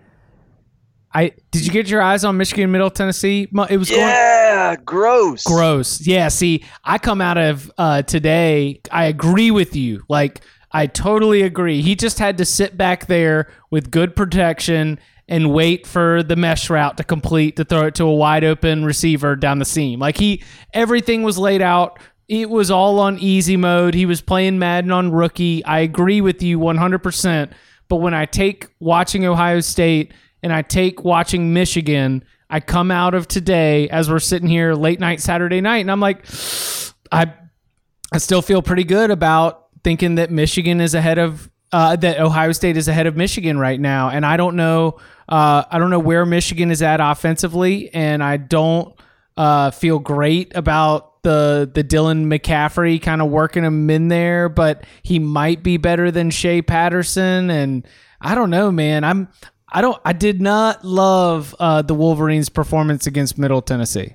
I 1.10 1.32
did 1.50 1.64
you 1.64 1.72
get 1.72 1.88
your 1.88 2.02
eyes 2.02 2.22
on 2.22 2.36
Michigan 2.36 2.70
Middle 2.70 2.90
Tennessee? 2.90 3.48
It 3.70 3.78
was 3.78 3.88
going, 3.88 4.02
Yeah, 4.02 4.76
gross. 4.76 5.42
Gross. 5.42 6.06
Yeah. 6.06 6.28
See, 6.28 6.64
I 6.84 6.98
come 6.98 7.22
out 7.22 7.38
of 7.38 7.72
uh, 7.78 8.02
today. 8.02 8.82
I 8.92 9.06
agree 9.06 9.50
with 9.50 9.74
you. 9.74 10.02
Like, 10.10 10.42
I 10.70 10.86
totally 10.86 11.42
agree. 11.42 11.80
He 11.80 11.94
just 11.94 12.18
had 12.18 12.36
to 12.38 12.44
sit 12.44 12.76
back 12.76 13.06
there 13.06 13.50
with 13.70 13.90
good 13.90 14.14
protection 14.14 14.98
and 15.28 15.52
wait 15.52 15.86
for 15.86 16.22
the 16.22 16.36
mesh 16.36 16.70
route 16.70 16.96
to 16.96 17.04
complete 17.04 17.56
to 17.56 17.64
throw 17.64 17.86
it 17.86 17.94
to 17.96 18.04
a 18.04 18.14
wide 18.14 18.44
open 18.44 18.84
receiver 18.84 19.36
down 19.36 19.58
the 19.58 19.64
seam. 19.64 20.00
Like 20.00 20.16
he, 20.16 20.42
everything 20.72 21.22
was 21.22 21.38
laid 21.38 21.60
out. 21.60 21.98
It 22.28 22.48
was 22.50 22.70
all 22.70 22.98
on 22.98 23.18
easy 23.18 23.56
mode. 23.56 23.94
He 23.94 24.06
was 24.06 24.20
playing 24.20 24.58
Madden 24.58 24.90
on 24.90 25.12
rookie. 25.12 25.64
I 25.64 25.80
agree 25.80 26.20
with 26.20 26.42
you 26.42 26.58
100%. 26.58 27.52
But 27.88 27.96
when 27.96 28.14
I 28.14 28.26
take 28.26 28.68
watching 28.80 29.24
Ohio 29.24 29.60
State 29.60 30.12
and 30.42 30.52
I 30.52 30.62
take 30.62 31.04
watching 31.04 31.52
Michigan, 31.52 32.24
I 32.50 32.60
come 32.60 32.90
out 32.90 33.14
of 33.14 33.28
today 33.28 33.88
as 33.88 34.10
we're 34.10 34.18
sitting 34.18 34.48
here 34.48 34.74
late 34.74 35.00
night 35.00 35.20
Saturday 35.20 35.60
night, 35.60 35.78
and 35.78 35.90
I'm 35.90 36.00
like, 36.00 36.24
I, 37.12 37.32
I 38.12 38.18
still 38.18 38.42
feel 38.42 38.62
pretty 38.62 38.84
good 38.84 39.10
about 39.10 39.66
thinking 39.84 40.16
that 40.16 40.30
Michigan 40.30 40.80
is 40.80 40.94
ahead 40.94 41.18
of 41.18 41.50
uh, 41.72 41.96
that 41.96 42.18
Ohio 42.18 42.52
State 42.52 42.78
is 42.78 42.88
ahead 42.88 43.06
of 43.06 43.16
Michigan 43.16 43.58
right 43.58 43.78
now, 43.78 44.08
and 44.08 44.24
I 44.24 44.38
don't 44.38 44.56
know, 44.56 44.98
uh, 45.28 45.64
I 45.70 45.78
don't 45.78 45.90
know 45.90 45.98
where 45.98 46.24
Michigan 46.24 46.70
is 46.70 46.82
at 46.82 47.00
offensively, 47.00 47.92
and 47.92 48.22
I 48.22 48.38
don't 48.38 48.98
uh, 49.36 49.70
feel 49.70 49.98
great 49.98 50.56
about 50.56 51.22
the 51.22 51.70
the 51.72 51.84
Dylan 51.84 52.26
McCaffrey 52.26 53.00
kind 53.00 53.20
of 53.20 53.28
working 53.28 53.64
him 53.64 53.90
in 53.90 54.08
there, 54.08 54.48
but 54.48 54.84
he 55.02 55.18
might 55.18 55.62
be 55.62 55.76
better 55.76 56.10
than 56.10 56.30
Shea 56.30 56.62
Patterson, 56.62 57.50
and 57.50 57.86
I 58.20 58.34
don't 58.34 58.50
know, 58.50 58.70
man. 58.70 59.04
I'm 59.04 59.28
I 59.70 59.80
don't 59.80 60.00
I 60.04 60.12
did 60.12 60.40
not 60.40 60.84
love 60.84 61.54
uh, 61.60 61.82
the 61.82 61.94
Wolverines' 61.94 62.48
performance 62.48 63.06
against 63.06 63.36
Middle 63.36 63.60
Tennessee. 63.60 64.14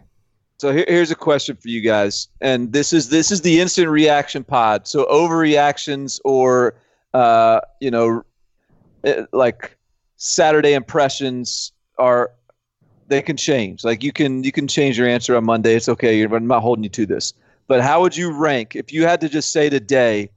So 0.59 0.71
here, 0.71 0.85
here's 0.87 1.11
a 1.11 1.15
question 1.15 1.55
for 1.57 1.67
you 1.67 1.81
guys, 1.81 2.27
and 2.41 2.71
this 2.73 2.93
is 2.93 3.09
this 3.09 3.31
is 3.31 3.41
the 3.41 3.59
instant 3.59 3.89
reaction 3.89 4.43
pod. 4.43 4.87
So 4.87 5.05
overreactions 5.05 6.19
or 6.23 6.75
uh, 7.13 7.59
you 7.79 7.91
know, 7.91 8.23
eh, 9.03 9.25
like 9.31 9.77
Saturday 10.25 10.73
impressions 10.73 11.73
are 11.97 12.31
they 13.09 13.21
can 13.21 13.35
change. 13.35 13.83
Like 13.83 14.03
you 14.03 14.13
can 14.13 14.41
you 14.41 14.53
can 14.53 14.69
change 14.69 14.97
your 14.97 15.05
answer 15.05 15.35
on 15.35 15.43
Monday. 15.43 15.75
It's 15.75 15.89
okay. 15.89 16.23
I'm 16.23 16.47
not 16.47 16.61
holding 16.61 16.81
you 16.81 16.89
to 16.91 17.05
this. 17.05 17.33
But 17.67 17.81
how 17.81 17.99
would 18.01 18.15
you 18.15 18.31
rank 18.31 18.73
if 18.73 18.93
you 18.93 19.05
had 19.05 19.19
to 19.19 19.27
just 19.27 19.51
say 19.51 19.69
today, 19.69 20.29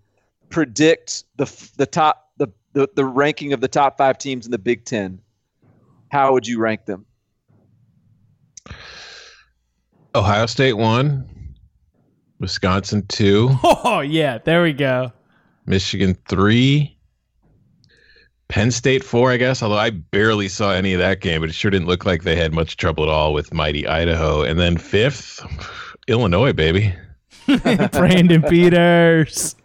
predict 0.48 1.22
the 1.36 1.44
the 1.76 1.86
top 1.86 2.32
the, 2.36 2.48
the 2.72 2.88
the 2.96 3.04
ranking 3.04 3.52
of 3.52 3.60
the 3.60 3.68
top 3.68 3.96
five 3.96 4.18
teams 4.18 4.44
in 4.44 4.50
the 4.50 4.58
Big 4.58 4.84
Ten? 4.84 5.20
How 6.10 6.32
would 6.32 6.48
you 6.48 6.58
rank 6.58 6.84
them? 6.86 7.06
Ohio 10.16 10.46
State 10.46 10.72
one, 10.72 11.54
Wisconsin 12.40 13.06
two, 13.06 13.50
Oh 13.62 14.00
yeah, 14.00 14.38
there 14.38 14.64
we 14.64 14.72
go. 14.72 15.12
Michigan 15.64 16.16
three, 16.28 16.95
Penn 18.48 18.70
State 18.70 19.02
four, 19.02 19.32
I 19.32 19.36
guess. 19.36 19.62
Although 19.62 19.78
I 19.78 19.90
barely 19.90 20.48
saw 20.48 20.72
any 20.72 20.92
of 20.92 21.00
that 21.00 21.20
game, 21.20 21.40
but 21.40 21.50
it 21.50 21.54
sure 21.54 21.70
didn't 21.70 21.88
look 21.88 22.04
like 22.04 22.22
they 22.22 22.36
had 22.36 22.52
much 22.52 22.76
trouble 22.76 23.04
at 23.04 23.10
all 23.10 23.32
with 23.32 23.52
mighty 23.52 23.86
Idaho. 23.86 24.42
And 24.42 24.58
then 24.58 24.76
fifth, 24.76 25.44
Illinois, 26.08 26.52
baby. 26.52 26.94
Brandon 27.92 28.42
Peters. 28.42 29.56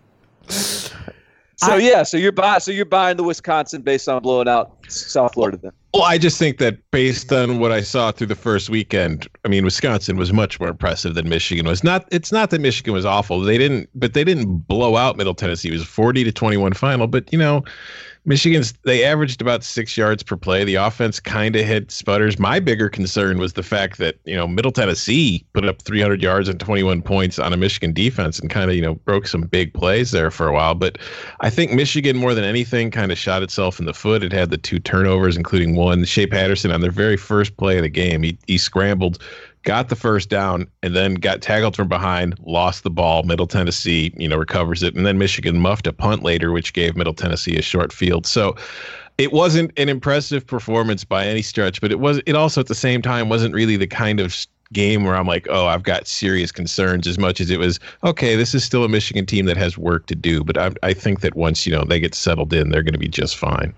So 0.47 1.75
yeah, 1.75 2.01
so 2.01 2.17
you're 2.17 2.31
buying 2.31 2.59
so 2.59 2.71
you're 2.71 2.85
buying 2.85 3.17
the 3.17 3.23
Wisconsin 3.23 3.83
based 3.83 4.09
on 4.09 4.21
blowing 4.23 4.47
out 4.47 4.75
South 4.87 5.33
Florida 5.33 5.59
then. 5.61 5.71
Well, 5.93 6.03
I 6.03 6.17
just 6.17 6.39
think 6.39 6.57
that 6.59 6.79
based 6.91 7.31
on 7.33 7.59
what 7.59 7.71
I 7.73 7.81
saw 7.81 8.11
through 8.11 8.27
the 8.27 8.35
first 8.35 8.69
weekend, 8.69 9.27
I 9.43 9.49
mean, 9.49 9.65
Wisconsin 9.65 10.15
was 10.15 10.31
much 10.31 10.57
more 10.57 10.69
impressive 10.69 11.15
than 11.15 11.27
Michigan 11.27 11.67
was. 11.67 11.83
Not, 11.83 12.07
it's 12.11 12.31
not 12.31 12.49
that 12.51 12.61
Michigan 12.61 12.93
was 12.93 13.05
awful. 13.05 13.41
They 13.41 13.57
didn't, 13.57 13.89
but 13.93 14.13
they 14.13 14.23
didn't 14.23 14.59
blow 14.67 14.95
out 14.95 15.17
Middle 15.17 15.35
Tennessee. 15.35 15.67
It 15.67 15.73
was 15.73 15.83
forty 15.83 16.23
to 16.23 16.31
twenty-one 16.31 16.73
final. 16.73 17.07
But 17.07 17.31
you 17.31 17.37
know, 17.37 17.63
Michigan's 18.25 18.73
they 18.83 19.03
averaged 19.03 19.41
about 19.41 19.63
six 19.63 19.97
yards 19.97 20.21
per 20.21 20.37
play. 20.37 20.63
The 20.63 20.75
offense 20.75 21.19
kind 21.19 21.55
of 21.55 21.65
hit 21.65 21.89
sputters. 21.89 22.37
My 22.37 22.59
bigger 22.59 22.87
concern 22.87 23.39
was 23.39 23.53
the 23.53 23.63
fact 23.63 23.97
that 23.97 24.17
you 24.25 24.35
know 24.35 24.47
Middle 24.47 24.71
Tennessee 24.71 25.43
put 25.53 25.65
up 25.65 25.81
300 25.81 26.21
yards 26.21 26.47
and 26.47 26.59
21 26.59 27.01
points 27.01 27.39
on 27.39 27.51
a 27.51 27.57
Michigan 27.57 27.93
defense 27.93 28.37
and 28.37 28.49
kind 28.49 28.69
of 28.69 28.75
you 28.75 28.81
know 28.81 28.95
broke 28.95 29.25
some 29.25 29.41
big 29.41 29.73
plays 29.73 30.11
there 30.11 30.29
for 30.29 30.47
a 30.47 30.53
while. 30.53 30.75
But 30.75 30.99
I 31.39 31.49
think 31.49 31.71
Michigan 31.71 32.15
more 32.15 32.35
than 32.35 32.43
anything 32.43 32.91
kind 32.91 33.11
of 33.11 33.17
shot 33.17 33.41
itself 33.41 33.79
in 33.79 33.85
the 33.85 33.93
foot. 33.93 34.23
It 34.23 34.31
had 34.31 34.51
the 34.51 34.57
two 34.57 34.77
turnovers, 34.77 35.35
including 35.35 35.75
one. 35.75 36.05
Shea 36.05 36.27
Patterson 36.27 36.71
on 36.71 36.81
their 36.81 36.91
very 36.91 37.17
first 37.17 37.57
play 37.57 37.77
of 37.77 37.83
the 37.83 37.89
game, 37.89 38.21
he 38.21 38.37
he 38.45 38.59
scrambled 38.59 39.17
got 39.63 39.89
the 39.89 39.95
first 39.95 40.29
down 40.29 40.67
and 40.83 40.95
then 40.95 41.15
got 41.15 41.41
tackled 41.41 41.75
from 41.75 41.87
behind, 41.87 42.35
lost 42.39 42.83
the 42.83 42.89
ball. 42.89 43.23
Middle 43.23 43.47
Tennessee, 43.47 44.13
you 44.17 44.27
know, 44.27 44.37
recovers 44.37 44.83
it, 44.83 44.95
and 44.95 45.05
then 45.05 45.17
Michigan 45.17 45.59
muffed 45.59 45.87
a 45.87 45.93
punt 45.93 46.23
later, 46.23 46.51
which 46.51 46.73
gave 46.73 46.95
Middle 46.95 47.13
Tennessee 47.13 47.57
a 47.57 47.61
short 47.61 47.93
field. 47.93 48.25
So 48.25 48.55
it 49.17 49.31
wasn't 49.31 49.71
an 49.77 49.89
impressive 49.89 50.45
performance 50.45 51.03
by 51.03 51.27
any 51.27 51.41
stretch, 51.41 51.81
but 51.81 51.91
it 51.91 51.99
was. 51.99 52.21
It 52.25 52.35
also 52.35 52.61
at 52.61 52.67
the 52.67 52.75
same 52.75 53.01
time 53.01 53.29
wasn't 53.29 53.53
really 53.53 53.77
the 53.77 53.87
kind 53.87 54.19
of 54.19 54.35
game 54.73 55.03
where 55.03 55.15
I'm 55.15 55.27
like, 55.27 55.47
oh, 55.49 55.67
I've 55.67 55.83
got 55.83 56.07
serious 56.07 56.51
concerns 56.51 57.05
as 57.05 57.19
much 57.19 57.41
as 57.41 57.49
it 57.49 57.59
was. 57.59 57.79
Okay, 58.03 58.35
this 58.35 58.55
is 58.55 58.63
still 58.63 58.83
a 58.83 58.89
Michigan 58.89 59.25
team 59.25 59.45
that 59.45 59.57
has 59.57 59.77
work 59.77 60.05
to 60.07 60.15
do, 60.15 60.43
but 60.43 60.57
I, 60.57 60.71
I 60.81 60.93
think 60.93 61.21
that 61.21 61.35
once 61.35 61.65
you 61.65 61.73
know 61.73 61.83
they 61.83 61.99
get 61.99 62.15
settled 62.15 62.53
in, 62.53 62.69
they're 62.69 62.83
going 62.83 62.93
to 62.93 62.99
be 62.99 63.07
just 63.07 63.37
fine. 63.37 63.73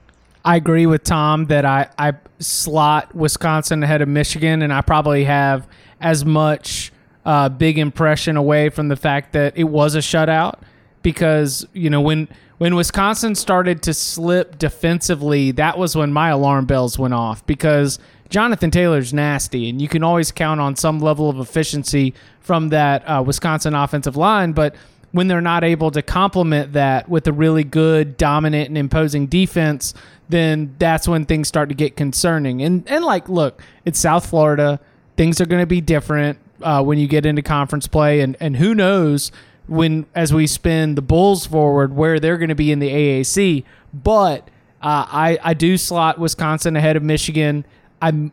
I 0.46 0.58
agree 0.58 0.86
with 0.86 1.04
Tom 1.04 1.46
that 1.46 1.66
I, 1.66 1.90
I 1.98 2.14
slot 2.40 3.16
Wisconsin 3.16 3.82
ahead 3.84 4.02
of 4.02 4.10
Michigan, 4.10 4.62
and 4.62 4.74
I 4.74 4.82
probably 4.82 5.24
have 5.24 5.68
as 6.02 6.26
much 6.26 6.92
uh, 7.26 7.48
big 7.50 7.78
impression 7.78 8.36
away 8.36 8.70
from 8.70 8.90
the 8.90 8.98
fact 8.98 9.34
that 9.34 9.58
it 9.58 9.64
was 9.64 9.96
a 9.96 10.00
shutout 10.00 10.60
because 11.02 11.66
you 11.74 11.90
know 11.90 12.02
when 12.02 12.28
when 12.58 12.76
Wisconsin 12.76 13.36
started 13.36 13.82
to 13.84 13.94
slip 13.94 14.58
defensively, 14.58 15.52
that 15.52 15.78
was 15.78 15.96
when 15.96 16.14
my 16.14 16.30
alarm 16.30 16.66
bells 16.66 17.00
went 17.00 17.14
off 17.14 17.46
because 17.46 18.00
Jonathan 18.30 18.72
Taylor's 18.72 19.14
nasty, 19.14 19.70
and 19.70 19.82
you 19.82 19.88
can 19.88 20.04
always 20.04 20.32
count 20.32 20.60
on 20.60 20.76
some 20.76 21.00
level 21.00 21.30
of 21.30 21.40
efficiency 21.40 22.14
from 22.40 22.70
that 22.70 23.04
uh, 23.04 23.24
Wisconsin 23.26 23.74
offensive 23.76 24.18
line, 24.18 24.52
but 24.52 24.76
when 25.12 25.28
they're 25.28 25.42
not 25.42 25.64
able 25.64 25.92
to 25.92 26.02
complement 26.02 26.74
that 26.74 27.08
with 27.08 27.28
a 27.28 27.32
really 27.32 27.64
good, 27.64 28.18
dominant, 28.18 28.68
and 28.68 28.78
imposing 28.78 29.28
defense, 29.28 29.94
then 30.30 30.76
that's 30.80 31.08
when 31.08 31.26
things 31.26 31.48
start 31.48 31.70
to 31.70 31.76
get 31.76 31.96
concerning. 31.96 32.62
And 32.62 32.88
and 32.90 33.04
like, 33.04 33.30
look, 33.30 33.62
it's 33.86 34.00
South 34.00 34.26
Florida. 34.26 34.80
Things 35.16 35.40
are 35.40 35.46
going 35.46 35.62
to 35.62 35.68
be 35.68 35.82
different 35.82 36.40
uh, 36.62 36.84
when 36.84 36.98
you 36.98 37.08
get 37.08 37.26
into 37.26 37.42
conference 37.42 37.88
play, 37.88 38.22
and 38.22 38.38
and 38.40 38.58
who 38.58 38.74
knows 38.74 39.32
when 39.68 40.06
as 40.16 40.34
we 40.34 40.48
spin 40.48 40.96
the 40.96 41.02
Bulls 41.02 41.46
forward 41.46 41.96
where 41.96 42.20
they're 42.20 42.38
going 42.38 42.50
to 42.50 42.56
be 42.56 42.72
in 42.72 42.80
the 42.80 42.90
AAC. 42.90 43.64
But 43.94 44.48
uh, 44.82 45.06
I 45.10 45.40
I 45.44 45.54
do 45.54 45.78
slot 45.78 46.20
Wisconsin 46.20 46.76
ahead 46.76 46.96
of 46.96 47.04
Michigan. 47.04 47.66
I'm 48.02 48.32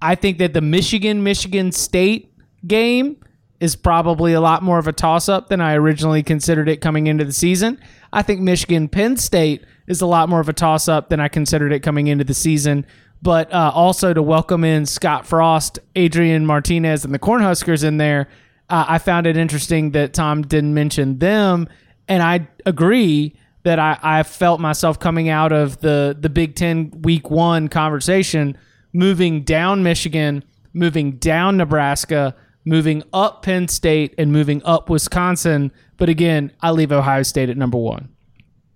I 0.00 0.14
think 0.14 0.38
that 0.38 0.52
the 0.52 0.60
Michigan 0.60 1.22
Michigan 1.22 1.72
State 1.72 2.32
game 2.66 3.16
is 3.60 3.76
probably 3.76 4.32
a 4.32 4.40
lot 4.40 4.62
more 4.62 4.78
of 4.78 4.88
a 4.88 4.92
toss 4.92 5.28
up 5.28 5.48
than 5.48 5.60
I 5.60 5.74
originally 5.74 6.24
considered 6.24 6.68
it 6.68 6.80
coming 6.80 7.06
into 7.06 7.24
the 7.24 7.32
season. 7.32 7.78
I 8.12 8.22
think 8.22 8.40
Michigan 8.40 8.88
Penn 8.88 9.16
State 9.16 9.64
is 9.86 10.00
a 10.00 10.06
lot 10.06 10.28
more 10.28 10.40
of 10.40 10.48
a 10.48 10.52
toss 10.52 10.88
up 10.88 11.08
than 11.08 11.20
I 11.20 11.28
considered 11.28 11.72
it 11.72 11.80
coming 11.80 12.06
into 12.06 12.24
the 12.24 12.34
season. 12.34 12.86
But 13.22 13.52
uh, 13.52 13.70
also 13.74 14.12
to 14.12 14.22
welcome 14.22 14.64
in 14.64 14.84
Scott 14.84 15.26
Frost, 15.26 15.78
Adrian 15.94 16.44
Martinez, 16.44 17.04
and 17.04 17.14
the 17.14 17.18
Cornhuskers 17.18 17.84
in 17.84 17.96
there, 17.96 18.28
uh, 18.68 18.84
I 18.88 18.98
found 18.98 19.26
it 19.26 19.36
interesting 19.36 19.92
that 19.92 20.12
Tom 20.12 20.42
didn't 20.42 20.74
mention 20.74 21.18
them. 21.18 21.68
And 22.08 22.22
I 22.22 22.48
agree 22.66 23.36
that 23.62 23.78
I, 23.78 23.98
I 24.02 24.22
felt 24.24 24.60
myself 24.60 24.98
coming 24.98 25.28
out 25.28 25.52
of 25.52 25.80
the, 25.80 26.16
the 26.18 26.28
Big 26.28 26.56
Ten 26.56 26.90
week 27.02 27.30
one 27.30 27.68
conversation, 27.68 28.58
moving 28.92 29.42
down 29.42 29.84
Michigan, 29.84 30.42
moving 30.72 31.12
down 31.12 31.56
Nebraska, 31.56 32.34
moving 32.64 33.04
up 33.12 33.42
Penn 33.42 33.68
State, 33.68 34.14
and 34.18 34.32
moving 34.32 34.62
up 34.64 34.90
Wisconsin. 34.90 35.70
But 35.96 36.08
again, 36.08 36.50
I 36.60 36.72
leave 36.72 36.90
Ohio 36.90 37.22
State 37.22 37.50
at 37.50 37.56
number 37.56 37.78
one. 37.78 38.08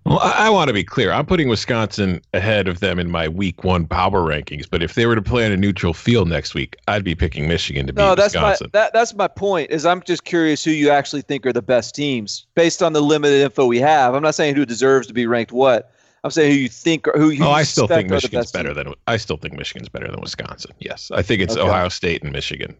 Well, 0.07 0.19
I, 0.19 0.47
I 0.47 0.49
want 0.49 0.69
to 0.69 0.73
be 0.73 0.85
clear. 0.85 1.11
I'm 1.11 1.25
putting 1.25 1.49
Wisconsin 1.49 2.21
ahead 2.33 2.69
of 2.69 2.79
them 2.79 2.97
in 2.97 3.11
my 3.11 3.27
week 3.27 3.65
one 3.65 3.85
power 3.85 4.21
rankings. 4.21 4.65
But 4.69 4.81
if 4.81 4.93
they 4.93 5.05
were 5.05 5.15
to 5.15 5.21
play 5.21 5.45
on 5.45 5.51
a 5.51 5.57
neutral 5.57 5.93
field 5.93 6.29
next 6.29 6.53
week, 6.53 6.77
I'd 6.87 7.03
be 7.03 7.13
picking 7.13 7.47
Michigan 7.47 7.85
to 7.87 7.93
beat 7.93 8.01
No, 8.01 8.15
that's 8.15 8.33
Wisconsin. 8.33 8.67
my 8.73 8.79
that, 8.79 8.93
that's 8.93 9.13
my 9.15 9.27
point. 9.27 9.69
Is 9.69 9.85
I'm 9.85 10.01
just 10.03 10.23
curious 10.23 10.63
who 10.63 10.71
you 10.71 10.89
actually 10.89 11.23
think 11.23 11.45
are 11.45 11.51
the 11.51 11.61
best 11.61 11.93
teams 11.93 12.47
based 12.55 12.81
on 12.81 12.93
the 12.93 13.01
limited 13.01 13.41
info 13.41 13.65
we 13.65 13.79
have. 13.79 14.15
I'm 14.15 14.23
not 14.23 14.33
saying 14.35 14.55
who 14.55 14.65
deserves 14.65 15.07
to 15.07 15.13
be 15.13 15.25
ranked 15.27 15.51
what. 15.51 15.91
I'm 16.23 16.31
saying 16.31 16.51
who 16.53 16.57
you 16.57 16.69
think 16.69 17.07
or 17.09 17.13
who 17.17 17.29
you. 17.29 17.43
oh, 17.43 17.51
I 17.51 17.63
still 17.63 17.87
think 17.87 18.09
Michigan's 18.09 18.51
better 18.51 18.73
team. 18.73 18.85
than 18.85 18.93
I 19.07 19.17
still 19.17 19.37
think 19.37 19.55
Michigan's 19.55 19.89
better 19.89 20.09
than 20.09 20.19
Wisconsin. 20.21 20.71
Yes, 20.79 21.11
I 21.13 21.21
think 21.21 21.41
it's 21.41 21.55
Okay. 21.57 21.67
Ohio 21.67 21.89
State 21.89 22.23
and 22.23 22.31
Michigan. 22.31 22.75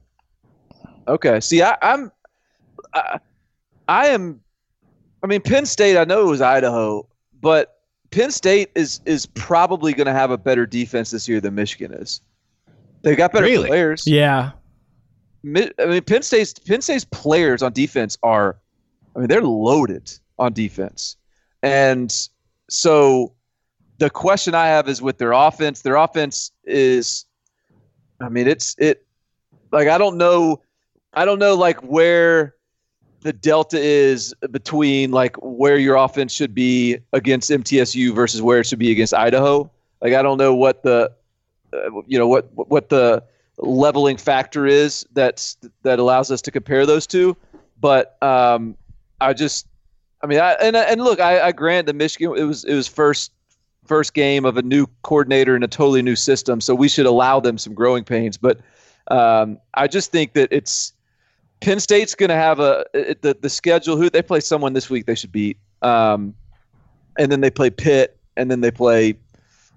Okay. 1.08 1.40
See, 1.42 1.62
I, 1.62 1.78
I'm, 1.82 2.12
I, 2.94 3.20
I 3.88 4.08
am, 4.08 4.42
I 5.24 5.28
mean, 5.28 5.42
Penn 5.42 5.66
State. 5.66 5.98
I 5.98 6.04
know 6.04 6.22
it 6.22 6.30
was 6.30 6.42
Idaho, 6.42 7.08
but 7.48 7.80
Penn 8.12 8.30
State 8.32 8.72
is 8.76 9.00
is 9.06 9.26
probably 9.26 9.94
going 9.94 10.08
to 10.08 10.12
have 10.12 10.32
a 10.32 10.38
better 10.38 10.66
defense 10.66 11.12
this 11.12 11.30
year 11.30 11.40
than 11.40 11.56
Michigan 11.56 11.94
is. 11.94 12.20
They've 13.04 13.16
got 13.16 13.32
better 13.32 13.46
Really? 13.46 13.70
players. 13.70 14.06
Yeah. 14.06 14.52
I 15.46 15.48
mean, 15.48 16.02
Penn 16.02 16.24
State's 16.24 16.54
Penn 16.54 16.82
State's 16.82 17.06
players 17.06 17.64
on 17.64 17.72
defense 17.72 18.18
are, 18.22 18.58
I 19.16 19.20
mean, 19.20 19.30
they're 19.30 19.42
loaded 19.42 20.12
on 20.38 20.52
defense, 20.52 21.16
and 21.64 22.14
so 22.70 23.32
the 24.00 24.10
question 24.10 24.54
I 24.54 24.68
have 24.68 24.90
is 24.90 25.02
with 25.02 25.18
their 25.18 25.32
offense. 25.32 25.84
Their 25.84 25.96
offense 25.96 26.52
is, 26.66 27.24
I 28.20 28.28
mean, 28.28 28.50
it's 28.50 28.76
it, 28.78 29.06
like 29.72 29.88
I 29.88 29.98
don't 29.98 30.18
know, 30.18 30.62
I 31.14 31.24
don't 31.24 31.40
know 31.40 31.56
like 31.56 31.80
where 31.80 32.57
the 33.22 33.34
delta 33.34 33.80
is 33.80 34.34
between 34.52 35.12
like 35.12 35.36
where 35.42 35.78
your 35.78 35.96
offense 35.96 36.34
should 36.34 36.54
be 36.54 36.98
against 37.14 37.50
MTSU 37.50 38.14
versus 38.14 38.42
where 38.42 38.60
it 38.60 38.66
should 38.66 38.80
be 38.80 38.92
against 38.92 39.14
Idaho. 39.14 39.70
Like 40.02 40.14
I 40.14 40.22
don't 40.22 40.38
know 40.38 40.56
what 40.56 40.84
the, 40.84 41.12
uh, 41.74 42.02
you 42.06 42.18
know 42.18 42.28
what 42.28 42.50
what 42.54 42.90
the 42.90 43.24
leveling 43.58 44.18
factor 44.18 44.66
is 44.66 45.06
that's 45.14 45.58
that 45.82 46.00
allows 46.00 46.32
us 46.32 46.42
to 46.44 46.52
compare 46.52 46.86
those 46.86 47.08
two. 47.08 47.36
But 47.80 48.22
um, 48.24 48.76
I 49.20 49.34
just, 49.34 49.68
I 50.22 50.28
mean, 50.28 50.40
I 50.40 50.54
and 50.54 50.76
and 50.76 51.02
look, 51.02 51.20
I, 51.20 51.48
I 51.48 51.52
grant 51.52 51.88
that 51.88 51.96
Michigan 51.96 52.34
it 52.38 52.44
was 52.44 52.64
it 52.64 52.74
was 52.74 52.88
first 52.88 53.32
first 53.86 54.14
game 54.14 54.46
of 54.46 54.58
a 54.58 54.62
new 54.62 54.86
coordinator 55.04 55.56
in 55.56 55.64
a 55.64 55.68
totally 55.68 56.02
new 56.02 56.16
system, 56.16 56.62
so 56.62 56.76
we 56.76 56.90
should 56.90 57.06
allow 57.06 57.40
them 57.40 57.58
some 57.58 57.74
growing 57.74 58.04
pains. 58.04 58.38
But 58.38 58.60
um, 59.10 59.60
I 59.74 59.88
just 59.88 60.12
think 60.12 60.34
that 60.34 60.50
it's 60.52 60.94
Penn 61.62 61.80
State's 61.80 62.16
going 62.16 62.30
to 62.30 62.36
have 62.36 62.60
a 62.60 62.86
the 62.94 63.38
the 63.40 63.50
schedule. 63.50 63.98
Who 63.98 64.10
they 64.10 64.22
play 64.22 64.40
someone 64.40 64.74
this 64.74 64.90
week 64.90 65.06
they 65.06 65.16
should 65.16 65.32
beat, 65.32 65.58
um, 65.82 66.36
and 67.18 67.32
then 67.32 67.42
they 67.42 67.50
play 67.50 67.70
Pitt, 67.70 68.18
and 68.36 68.50
then 68.52 68.62
they 68.62 68.72
play 68.72 69.16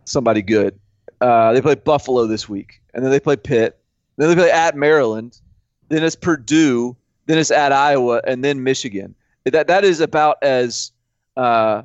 somebody 0.04 0.42
good. 0.42 0.78
Uh, 1.20 1.52
they 1.52 1.60
play 1.60 1.74
Buffalo 1.74 2.26
this 2.26 2.48
week, 2.48 2.80
and 2.94 3.04
then 3.04 3.10
they 3.10 3.20
play 3.20 3.36
Pitt. 3.36 3.78
Then 4.16 4.28
they 4.28 4.34
play 4.34 4.50
at 4.50 4.76
Maryland. 4.76 5.40
Then 5.88 6.04
it's 6.04 6.16
Purdue. 6.16 6.96
Then 7.26 7.38
it's 7.38 7.50
at 7.50 7.72
Iowa, 7.72 8.20
and 8.26 8.44
then 8.44 8.62
Michigan. 8.62 9.14
That 9.44 9.66
that 9.68 9.84
is 9.84 10.00
about 10.00 10.36
as 10.42 10.92
uh, 11.36 11.82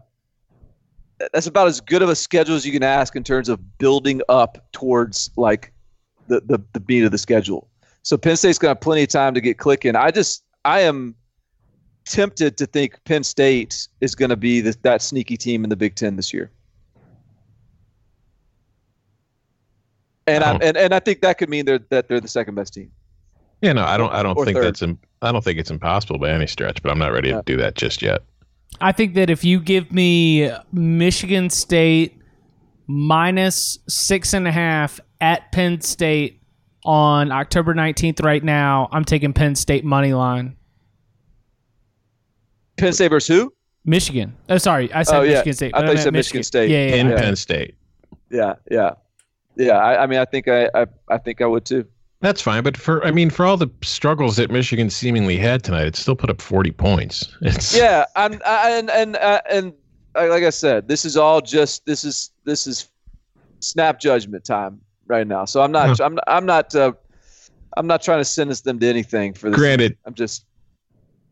that's 1.32 1.48
about 1.48 1.68
as 1.68 1.80
good 1.80 2.02
of 2.02 2.10
a 2.10 2.16
schedule 2.16 2.56
as 2.56 2.66
you 2.66 2.74
can 2.74 2.84
ask 2.84 3.16
in 3.16 3.24
terms 3.24 3.48
of 3.48 3.78
building 3.78 4.22
up 4.28 4.66
towards 4.72 5.32
like 5.38 5.72
the 6.28 6.42
the, 6.42 6.62
the 6.74 6.80
beat 6.80 7.04
of 7.04 7.12
the 7.12 7.18
schedule. 7.18 7.70
So 8.06 8.18
Penn 8.20 8.38
State's 8.38 8.60
gonna 8.60 8.70
have 8.70 8.82
plenty 8.82 9.02
of 9.02 9.10
time 9.10 9.34
to 9.34 9.42
get 9.42 9.58
clicking. 9.58 9.96
I 9.96 10.12
just 10.12 10.44
I 10.64 10.82
am 10.82 11.16
tempted 12.06 12.56
to 12.58 12.68
think 12.68 13.04
Penn 13.06 13.24
State 13.24 13.88
is 14.00 14.14
going 14.14 14.30
to 14.30 14.36
be 14.36 14.62
the, 14.62 14.78
that 14.84 15.02
sneaky 15.02 15.36
team 15.38 15.64
in 15.64 15.72
the 15.72 15.76
Big 15.76 15.96
Ten 15.96 16.16
this 16.16 16.32
year. 16.32 16.52
And 20.28 20.44
I 20.44 20.54
Oh. 20.54 20.60
and, 20.62 20.78
and 20.78 20.94
I 20.94 21.00
think 21.00 21.22
that 21.22 21.40
could 21.40 21.50
mean 21.50 21.66
they're, 21.66 21.80
that 21.90 22.08
they're 22.08 22.20
the 22.20 22.28
second 22.28 22.54
best 22.54 22.76
team. 22.76 22.92
Yeah, 23.62 23.74
no, 23.74 23.84
I 23.84 23.98
don't. 23.98 24.12
I 24.14 24.22
don't 24.22 24.38
Or 24.38 24.46
think 24.46 24.58
third. 24.58 24.66
that's. 24.66 24.82
Im- 24.84 25.00
I 25.24 25.32
don't 25.32 25.44
think 25.44 25.58
it's 25.58 25.72
impossible 25.72 26.20
by 26.20 26.30
any 26.30 26.46
stretch. 26.46 26.84
But 26.84 26.92
I'm 26.92 27.00
not 27.00 27.12
ready 27.12 27.30
Yeah. 27.30 27.38
to 27.38 27.44
do 27.44 27.58
that 27.58 27.74
just 27.76 28.04
yet. 28.04 28.22
I 28.82 28.92
think 28.92 29.16
that 29.16 29.32
if 29.32 29.44
you 29.44 29.60
give 29.60 29.92
me 29.92 30.52
Michigan 30.72 31.50
State 31.50 32.20
minus 32.86 33.80
six 33.90 34.34
and 34.34 34.48
a 34.48 34.52
half 34.52 35.00
at 35.22 35.52
Penn 35.52 35.82
State 35.82 36.42
on 36.86 37.32
October 37.32 37.74
19th 37.74 38.24
right 38.24 38.44
now, 38.44 38.88
I'm 38.92 39.04
taking 39.06 39.34
Penn 39.34 39.56
State 39.56 39.84
money 39.84 40.14
line. 40.14 40.56
Penn 42.78 42.94
State 42.94 43.10
versus 43.10 43.36
who? 43.36 43.54
Michigan. 43.86 44.36
Oh, 44.50 44.58
sorry. 44.58 44.92
I 44.94 45.04
said 45.04 45.18
Oh, 45.20 45.22
yeah. 45.22 45.32
Michigan 45.34 45.54
State. 45.54 45.76
I 45.76 45.80
but 45.82 45.86
thought 45.88 45.96
you 45.96 46.02
said 46.02 46.14
Michigan 46.14 46.44
State. 46.44 46.70
Yeah, 46.72 46.88
yeah, 46.88 46.96
In 47.02 47.10
yeah. 47.10 47.18
Penn 47.18 47.36
State, 47.36 47.76
Yeah, 48.32 48.54
yeah, 48.70 48.92
yeah. 49.56 49.74
I, 49.78 50.04
I 50.04 50.08
mean, 50.08 50.20
I 50.20 50.26
think 50.26 50.48
I, 50.48 50.70
I 50.74 50.86
I 51.08 51.18
think 51.18 51.42
I 51.42 51.46
would 51.46 51.66
too. 51.66 51.86
that's 52.22 52.42
fine. 52.42 52.64
But 52.64 52.76
for 52.78 53.06
I 53.06 53.12
mean, 53.12 53.30
for 53.30 53.46
all 53.46 53.58
the 53.58 53.70
struggles 53.84 54.36
that 54.38 54.50
Michigan 54.52 54.90
seemingly 54.90 55.38
had 55.38 55.64
tonight, 55.64 55.86
it 55.86 55.96
still 55.96 56.16
put 56.16 56.30
up 56.30 56.42
40 56.42 56.72
points. 56.72 57.36
It's 57.42 57.76
Yeah, 57.78 58.06
I'm 58.16 58.42
I, 58.46 58.72
and 58.72 58.90
and 58.90 59.16
uh, 59.18 59.42
and 59.50 59.74
uh, 60.16 60.28
like 60.30 60.44
I 60.44 60.50
said, 60.50 60.88
this 60.88 61.06
is 61.06 61.16
all 61.16 61.40
just 61.42 61.86
this 61.86 62.04
is 62.04 62.32
this 62.44 62.66
is 62.68 62.90
snap 63.60 64.00
judgment 64.00 64.44
time 64.44 64.82
right 65.08 65.28
now. 65.28 65.46
So 65.46 65.62
I'm 65.62 65.72
not 65.72 66.00
I'm 66.02 66.20
I'm 66.28 66.46
not 66.46 66.76
uh, 66.76 66.94
I'm 67.78 67.88
not 67.88 68.02
trying 68.02 68.20
to 68.20 68.26
sentence 68.26 68.62
them 68.62 68.80
to 68.80 68.88
anything 68.88 69.34
for 69.34 69.50
this. 69.50 69.58
Granted, 69.58 69.98
I'm 70.06 70.14
just 70.14 70.46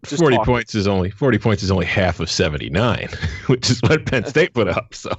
just 0.06 0.20
40 0.20 0.38
talking. 0.38 0.54
points 0.54 0.76
is 0.76 0.88
only 0.88 1.10
40 1.10 1.38
points 1.40 1.64
is 1.64 1.72
only 1.72 1.86
half 1.86 2.20
of 2.20 2.30
79, 2.30 3.10
which 3.48 3.70
is 3.70 3.82
what 3.82 4.06
Penn 4.06 4.26
State 4.26 4.54
put 4.54 4.68
up. 4.68 4.94
So, 4.94 5.12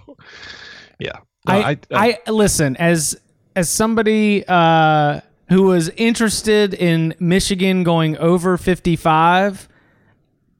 yeah. 0.98 1.18
No, 1.46 1.54
I, 1.54 1.78
I, 1.90 2.18
listen 2.30 2.76
as 2.76 3.18
as 3.54 3.68
somebody 3.68 4.44
uh, 4.46 5.20
who 5.48 5.64
was 5.64 5.90
interested 5.90 6.74
in 6.74 7.14
Michigan 7.18 7.82
going 7.82 8.16
over 8.18 8.56
55. 8.56 9.68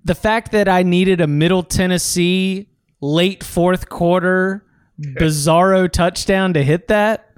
The 0.05 0.14
fact 0.14 0.53
that 0.53 0.68
I 0.68 0.82
needed 0.82 1.22
a 1.22 1.26
Middle 1.26 1.62
Tennessee 1.62 2.68
late 3.01 3.42
fourth 3.42 3.88
quarter 3.88 4.64
bizarro 5.01 5.90
touchdown 5.90 6.55
to 6.55 6.62
hit 6.62 6.88
that, 6.88 7.34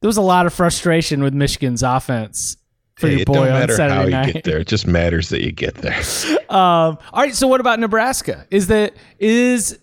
there 0.00 0.08
was 0.08 0.16
a 0.16 0.22
lot 0.22 0.46
of 0.46 0.54
frustration 0.54 1.22
with 1.22 1.34
Michigan's 1.34 1.82
offense 1.82 2.56
for 2.96 3.06
hey, 3.08 3.14
your 3.14 3.20
it 3.22 3.26
boy 3.26 3.34
don't 3.34 3.48
on 3.48 3.60
matter 3.60 3.72
how 3.72 3.76
Saturday 3.76 4.26
you 4.26 4.32
get 4.32 4.44
there. 4.44 4.58
It 4.58 4.66
just 4.66 4.86
matters 4.86 5.28
that 5.30 5.42
you 5.42 5.52
get 5.52 5.74
there. 5.76 6.00
Um, 6.50 6.98
all 7.12 7.22
right. 7.22 7.32
So 7.32 7.46
what 7.46 7.60
about 7.60 7.78
Nebraska? 7.78 8.44
Is 8.50 8.66
that 8.66 8.94
is 9.20 9.78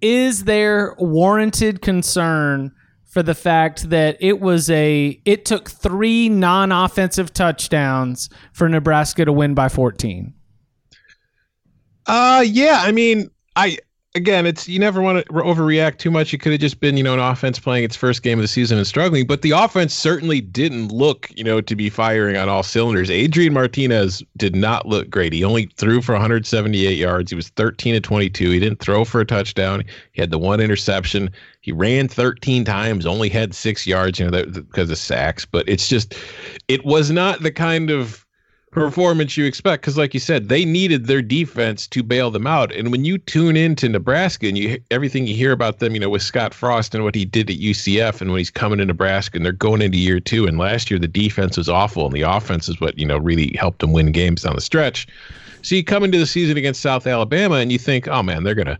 is 0.00 0.44
there 0.44 0.94
warranted 0.98 1.82
concern 1.82 2.72
for 3.04 3.22
the 3.22 3.34
fact 3.34 3.90
that 3.90 4.16
it 4.18 4.40
was 4.40 4.70
a 4.70 5.20
it 5.26 5.44
took 5.44 5.68
three 5.68 6.30
non-offensive 6.30 7.34
touchdowns 7.34 8.30
for 8.54 8.70
Nebraska 8.70 9.26
to 9.26 9.32
win 9.34 9.52
by 9.52 9.68
14? 9.68 10.32
Uh 12.06 12.42
yeah, 12.46 12.80
I 12.82 12.92
mean, 12.92 13.30
I 13.54 13.76
again, 14.14 14.46
it's 14.46 14.68
you 14.68 14.78
never 14.78 15.02
want 15.02 15.24
to 15.24 15.32
overreact 15.32 15.98
too 15.98 16.10
much. 16.10 16.32
It 16.32 16.38
could 16.38 16.52
have 16.52 16.60
just 16.60 16.80
been, 16.80 16.96
you 16.96 17.02
know, 17.02 17.14
an 17.14 17.20
offense 17.20 17.58
playing 17.58 17.84
its 17.84 17.96
first 17.96 18.22
game 18.22 18.38
of 18.38 18.42
the 18.42 18.48
season 18.48 18.78
and 18.78 18.86
struggling, 18.86 19.26
but 19.26 19.42
the 19.42 19.50
offense 19.50 19.94
certainly 19.94 20.40
didn't 20.40 20.88
look, 20.88 21.30
you 21.36 21.44
know, 21.44 21.60
to 21.60 21.76
be 21.76 21.90
firing 21.90 22.36
on 22.36 22.48
all 22.48 22.62
cylinders. 22.62 23.10
Adrian 23.10 23.52
Martinez 23.52 24.22
did 24.36 24.56
not 24.56 24.86
look 24.86 25.08
great. 25.10 25.32
He 25.32 25.44
only 25.44 25.70
threw 25.76 26.00
for 26.00 26.12
178 26.12 26.96
yards. 26.96 27.30
He 27.30 27.36
was 27.36 27.50
13 27.50 27.94
to 27.94 28.00
22. 28.00 28.50
He 28.50 28.58
didn't 28.60 28.80
throw 28.80 29.04
for 29.04 29.20
a 29.20 29.26
touchdown. 29.26 29.84
He 30.12 30.20
had 30.20 30.30
the 30.30 30.38
one 30.38 30.60
interception. 30.60 31.30
He 31.60 31.72
ran 31.72 32.08
13 32.08 32.64
times, 32.64 33.04
only 33.06 33.28
had 33.28 33.54
6 33.54 33.86
yards, 33.86 34.18
you 34.18 34.24
know, 34.24 34.30
that, 34.30 34.52
because 34.52 34.90
of 34.90 34.98
sacks, 34.98 35.44
but 35.44 35.68
it's 35.68 35.88
just 35.88 36.14
it 36.68 36.84
was 36.84 37.10
not 37.10 37.42
the 37.42 37.52
kind 37.52 37.90
of 37.90 38.24
performance 38.78 39.36
you 39.36 39.44
expect 39.44 39.82
because 39.82 39.96
like 39.98 40.14
you 40.14 40.20
said 40.20 40.48
they 40.48 40.64
needed 40.64 41.06
their 41.06 41.22
defense 41.22 41.86
to 41.88 42.02
bail 42.02 42.30
them 42.30 42.46
out. 42.46 42.72
And 42.72 42.90
when 42.90 43.04
you 43.04 43.18
tune 43.18 43.56
into 43.56 43.88
nebraska 43.88 44.46
and 44.46 44.56
you 44.56 44.80
everything 44.90 45.26
you 45.26 45.34
hear 45.34 45.52
about 45.52 45.78
them 45.78 45.94
you 45.94 46.00
know 46.00 46.08
with 46.08 46.22
scott 46.22 46.54
frost 46.54 46.94
and 46.94 47.04
what 47.04 47.14
he 47.14 47.24
did 47.24 47.50
at 47.50 47.56
ucf 47.56 48.20
and 48.20 48.30
when 48.30 48.38
he's 48.38 48.50
coming 48.50 48.78
to 48.78 48.84
nebraska 48.84 49.36
and 49.36 49.44
they're 49.44 49.52
going 49.52 49.82
into 49.82 49.98
year 49.98 50.20
two 50.20 50.46
and 50.46 50.58
last 50.58 50.90
year 50.90 50.98
the 50.98 51.08
defense 51.08 51.56
was 51.56 51.68
awful 51.68 52.06
and 52.06 52.14
the 52.14 52.22
offense 52.22 52.68
is 52.68 52.80
what 52.80 52.98
you 52.98 53.06
know 53.06 53.18
really 53.18 53.54
helped 53.58 53.80
them 53.80 53.92
win 53.92 54.12
games 54.12 54.42
down 54.42 54.54
the 54.54 54.60
stretch. 54.60 55.06
So 55.62 55.74
you 55.74 55.82
come 55.84 56.04
into 56.04 56.18
the 56.18 56.26
season 56.26 56.56
against 56.56 56.80
south 56.80 57.06
alabama 57.06 57.56
and 57.56 57.72
you 57.72 57.78
think 57.78 58.08
oh 58.08 58.22
man 58.22 58.44
they're 58.44 58.54
gonna 58.54 58.78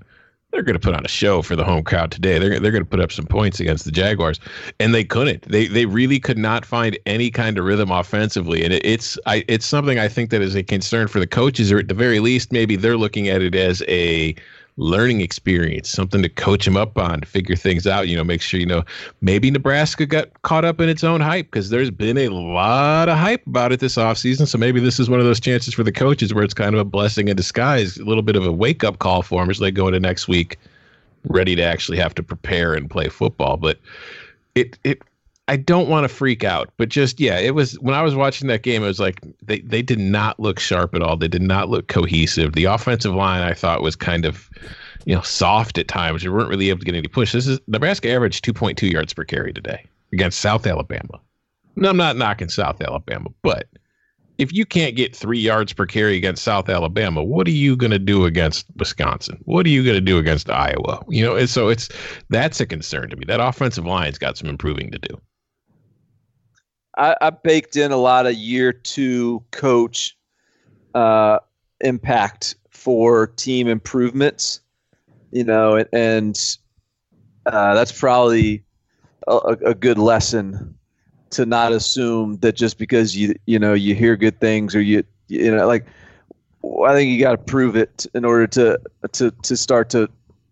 they're 0.50 0.62
going 0.62 0.74
to 0.74 0.80
put 0.80 0.94
on 0.94 1.04
a 1.04 1.08
show 1.08 1.42
for 1.42 1.56
the 1.56 1.64
home 1.64 1.84
crowd 1.84 2.10
today. 2.10 2.38
They're 2.38 2.58
they're 2.58 2.72
going 2.72 2.84
to 2.84 2.88
put 2.88 3.00
up 3.00 3.12
some 3.12 3.26
points 3.26 3.60
against 3.60 3.84
the 3.84 3.90
Jaguars, 3.90 4.40
and 4.80 4.94
they 4.94 5.04
couldn't. 5.04 5.42
They 5.42 5.66
they 5.66 5.86
really 5.86 6.18
could 6.18 6.38
not 6.38 6.64
find 6.64 6.98
any 7.06 7.30
kind 7.30 7.58
of 7.58 7.64
rhythm 7.64 7.90
offensively, 7.90 8.64
and 8.64 8.72
it, 8.72 8.84
it's 8.84 9.18
I 9.26 9.44
it's 9.48 9.66
something 9.66 9.98
I 9.98 10.08
think 10.08 10.30
that 10.30 10.40
is 10.40 10.54
a 10.54 10.62
concern 10.62 11.08
for 11.08 11.20
the 11.20 11.26
coaches, 11.26 11.70
or 11.70 11.78
at 11.78 11.88
the 11.88 11.94
very 11.94 12.20
least, 12.20 12.52
maybe 12.52 12.76
they're 12.76 12.96
looking 12.96 13.28
at 13.28 13.42
it 13.42 13.54
as 13.54 13.82
a 13.88 14.34
learning 14.78 15.20
experience, 15.20 15.90
something 15.90 16.22
to 16.22 16.28
coach 16.28 16.64
them 16.64 16.76
up 16.76 16.96
on, 16.96 17.20
to 17.20 17.26
figure 17.26 17.56
things 17.56 17.86
out. 17.86 18.08
You 18.08 18.16
know, 18.16 18.24
make 18.24 18.40
sure 18.40 18.58
you 18.58 18.66
know 18.66 18.84
maybe 19.20 19.50
Nebraska 19.50 20.06
got 20.06 20.42
caught 20.42 20.64
up 20.64 20.80
in 20.80 20.88
its 20.88 21.04
own 21.04 21.20
hype 21.20 21.46
because 21.46 21.68
there's 21.70 21.90
been 21.90 22.16
a 22.16 22.28
lot 22.28 23.08
of 23.08 23.18
hype 23.18 23.46
about 23.46 23.72
it 23.72 23.80
this 23.80 23.96
offseason. 23.96 24.46
So 24.46 24.56
maybe 24.56 24.80
this 24.80 24.98
is 24.98 25.10
one 25.10 25.20
of 25.20 25.26
those 25.26 25.40
chances 25.40 25.74
for 25.74 25.82
the 25.82 25.92
coaches 25.92 26.32
where 26.32 26.44
it's 26.44 26.54
kind 26.54 26.74
of 26.74 26.80
a 26.80 26.84
blessing 26.84 27.28
in 27.28 27.36
disguise, 27.36 27.98
a 27.98 28.04
little 28.04 28.22
bit 28.22 28.36
of 28.36 28.46
a 28.46 28.52
wake 28.52 28.84
up 28.84 29.00
call 29.00 29.22
for 29.22 29.42
them 29.42 29.50
as 29.50 29.58
they 29.58 29.70
go 29.70 29.88
into 29.88 30.00
next 30.00 30.28
week 30.28 30.56
ready 31.24 31.56
to 31.56 31.62
actually 31.62 31.98
have 31.98 32.14
to 32.14 32.22
prepare 32.22 32.74
and 32.74 32.88
play 32.88 33.08
football. 33.08 33.56
But 33.56 33.78
it 34.54 34.78
it 34.84 35.02
I 35.48 35.56
don't 35.56 35.88
want 35.88 36.04
to 36.04 36.08
freak 36.08 36.44
out, 36.44 36.70
but 36.76 36.90
just 36.90 37.18
yeah, 37.18 37.38
it 37.38 37.54
was 37.54 37.72
when 37.80 37.94
I 37.94 38.02
was 38.02 38.14
watching 38.14 38.48
that 38.48 38.62
game, 38.62 38.82
it 38.82 38.86
was 38.86 39.00
like 39.00 39.20
they 39.42 39.60
they 39.60 39.80
did 39.80 39.98
not 39.98 40.38
look 40.38 40.58
sharp 40.58 40.94
at 40.94 41.02
all. 41.02 41.16
They 41.16 41.28
did 41.28 41.42
not 41.42 41.70
look 41.70 41.88
cohesive. 41.88 42.52
The 42.52 42.66
offensive 42.66 43.14
line 43.14 43.42
I 43.42 43.54
thought 43.54 43.82
was 43.82 43.96
kind 43.96 44.26
of 44.26 44.50
you 45.06 45.14
know 45.14 45.22
soft 45.22 45.78
at 45.78 45.88
times. 45.88 46.22
You 46.22 46.32
weren't 46.32 46.50
really 46.50 46.68
able 46.68 46.80
to 46.80 46.84
get 46.84 46.94
any 46.94 47.08
push. 47.08 47.32
This 47.32 47.46
is 47.46 47.58
Nebraska 47.66 48.10
averaged 48.10 48.44
2.2 48.44 48.92
yards 48.92 49.14
per 49.14 49.24
carry 49.24 49.54
today 49.54 49.86
against 50.12 50.40
South 50.40 50.66
Alabama. 50.66 51.18
I'm 51.82 51.96
not 51.96 52.16
knocking 52.16 52.50
South 52.50 52.82
Alabama, 52.82 53.30
but 53.42 53.68
if 54.36 54.52
you 54.52 54.66
can't 54.66 54.96
get 54.96 55.16
three 55.16 55.38
yards 55.38 55.72
per 55.72 55.86
carry 55.86 56.16
against 56.16 56.44
South 56.44 56.68
Alabama, 56.68 57.24
what 57.24 57.46
are 57.48 57.52
you 57.52 57.74
going 57.74 57.90
to 57.90 57.98
do 57.98 58.24
against 58.24 58.66
Wisconsin? 58.76 59.40
What 59.46 59.64
are 59.64 59.70
you 59.70 59.82
going 59.82 59.96
to 59.96 60.00
do 60.00 60.18
against 60.18 60.50
Iowa? 60.50 61.04
You 61.08 61.24
know, 61.24 61.36
and 61.36 61.48
so 61.48 61.68
it's 61.68 61.88
that's 62.28 62.60
a 62.60 62.66
concern 62.66 63.10
to 63.10 63.16
me. 63.16 63.24
That 63.26 63.40
offensive 63.40 63.86
line's 63.86 64.18
got 64.18 64.36
some 64.36 64.48
improving 64.48 64.90
to 64.90 64.98
do. 64.98 65.20
I, 66.98 67.16
I 67.20 67.30
baked 67.30 67.76
in 67.76 67.92
a 67.92 67.96
lot 67.96 68.26
of 68.26 68.34
year 68.34 68.72
two 68.72 69.42
coach 69.52 70.16
uh, 70.94 71.38
impact 71.80 72.56
for 72.70 73.28
team 73.28 73.68
improvements, 73.68 74.60
you 75.30 75.44
know, 75.44 75.76
and, 75.76 75.88
and 75.92 76.56
uh, 77.46 77.74
that's 77.74 77.92
probably 77.92 78.64
a, 79.28 79.36
a 79.66 79.74
good 79.74 79.98
lesson 79.98 80.74
to 81.30 81.46
not 81.46 81.72
assume 81.72 82.38
that 82.38 82.56
just 82.56 82.78
because 82.78 83.16
you 83.16 83.34
you 83.46 83.58
know 83.58 83.74
you 83.74 83.94
hear 83.94 84.16
good 84.16 84.40
things 84.40 84.74
or 84.74 84.80
you 84.80 85.04
you 85.28 85.54
know 85.54 85.66
like 85.66 85.86
I 86.64 86.94
think 86.94 87.10
you 87.10 87.20
got 87.20 87.32
to 87.32 87.38
prove 87.38 87.76
it 87.76 88.06
in 88.14 88.24
order 88.24 88.46
to 88.48 88.80
to 89.12 89.30
to 89.30 89.56
start 89.56 89.90
to 89.90 90.08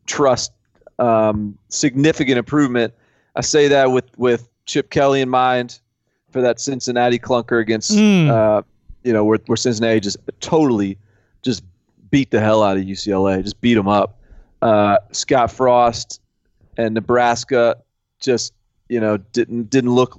trust 0.06 0.52
um, 0.98 1.58
significant 1.70 2.38
improvement. 2.38 2.94
I 3.34 3.40
say 3.40 3.68
that 3.68 3.90
with 3.90 4.16
with 4.18 4.48
Chip 4.66 4.90
Kelly 4.90 5.22
in 5.22 5.28
mind 5.28 5.80
for 6.30 6.40
that 6.42 6.60
Cincinnati 6.60 7.18
clunker 7.18 7.60
against 7.60 7.92
Mm. 7.92 8.28
uh, 8.28 8.62
you 9.04 9.12
know 9.12 9.24
where 9.24 9.38
where 9.46 9.56
Cincinnati 9.56 10.00
just 10.00 10.16
totally 10.40 10.98
just 11.42 11.62
beat 12.10 12.30
the 12.30 12.40
hell 12.40 12.62
out 12.62 12.76
of 12.76 12.82
UCLA, 12.84 13.42
just 13.42 13.60
beat 13.60 13.74
them 13.74 13.88
up. 13.88 14.18
Uh, 14.62 14.98
Scott 15.12 15.50
Frost 15.50 16.20
and 16.76 16.94
Nebraska 16.94 17.76
just 18.20 18.52
you 18.88 19.00
know 19.00 19.16
didn't 19.16 19.70
didn't 19.70 19.94
look 19.94 20.18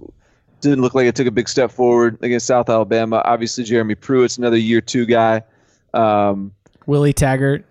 didn't 0.62 0.82
look 0.82 0.96
like 0.96 1.06
it 1.06 1.16
took 1.16 1.28
a 1.28 1.32
big 1.32 1.48
step 1.50 1.72
forward 1.72 2.18
against 2.22 2.48
South 2.48 2.70
Alabama. 2.70 3.22
Obviously, 3.26 3.64
Jeremy 3.64 3.96
Pruitt's 3.96 4.38
another 4.38 4.58
year 4.58 4.82
two 4.82 5.06
guy. 5.06 5.42
Um, 5.94 6.52
Willie 6.86 7.14
Taggart. 7.14 7.66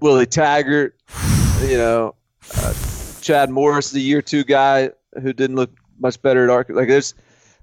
Willie 0.00 0.26
Taggart, 0.26 0.94
you 1.62 1.78
know, 1.78 2.14
uh, 2.56 2.74
Chad 3.20 3.48
Morris, 3.50 3.90
the 3.90 4.00
year 4.00 4.20
two 4.20 4.44
guy 4.44 4.90
who 5.22 5.32
didn't 5.32 5.56
look 5.56 5.70
much 5.98 6.20
better 6.20 6.44
at 6.44 6.50
arc. 6.50 6.68
Like 6.68 6.88
there's, 6.88 7.14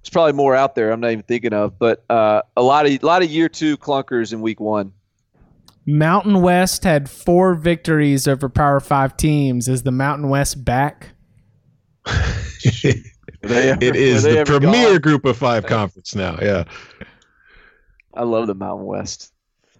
there's 0.04 0.10
probably 0.12 0.34
more 0.34 0.54
out 0.54 0.76
there. 0.76 0.92
I'm 0.92 1.00
not 1.00 1.12
even 1.12 1.24
thinking 1.24 1.54
of, 1.54 1.80
but 1.80 2.04
uh, 2.10 2.42
a 2.58 2.62
lot 2.62 2.86
of 2.86 2.92
a 2.92 3.06
lot 3.06 3.24
of 3.24 3.30
year 3.30 3.48
two 3.48 3.78
clunkers 3.78 4.34
in 4.34 4.42
week 4.42 4.60
one. 4.60 4.92
Mountain 5.86 6.42
West 6.42 6.84
had 6.84 7.10
four 7.10 7.56
victories 7.56 8.28
over 8.28 8.50
Power 8.50 8.82
Five 8.82 9.16
teams. 9.16 9.70
Is 9.70 9.84
the 9.84 9.92
Mountain 9.92 10.28
West 10.28 10.66
back? 10.66 11.12
ever- 12.06 13.78
it 13.82 13.96
is 13.96 14.24
the 14.24 14.44
premier 14.46 14.92
gone? 14.94 15.02
group 15.02 15.24
of 15.24 15.38
five 15.38 15.66
conference 15.66 16.16
now. 16.16 16.38
Yeah. 16.42 16.66
I 18.14 18.24
love 18.24 18.48
the 18.48 18.56
Mountain 18.56 18.86
West. 18.86 19.32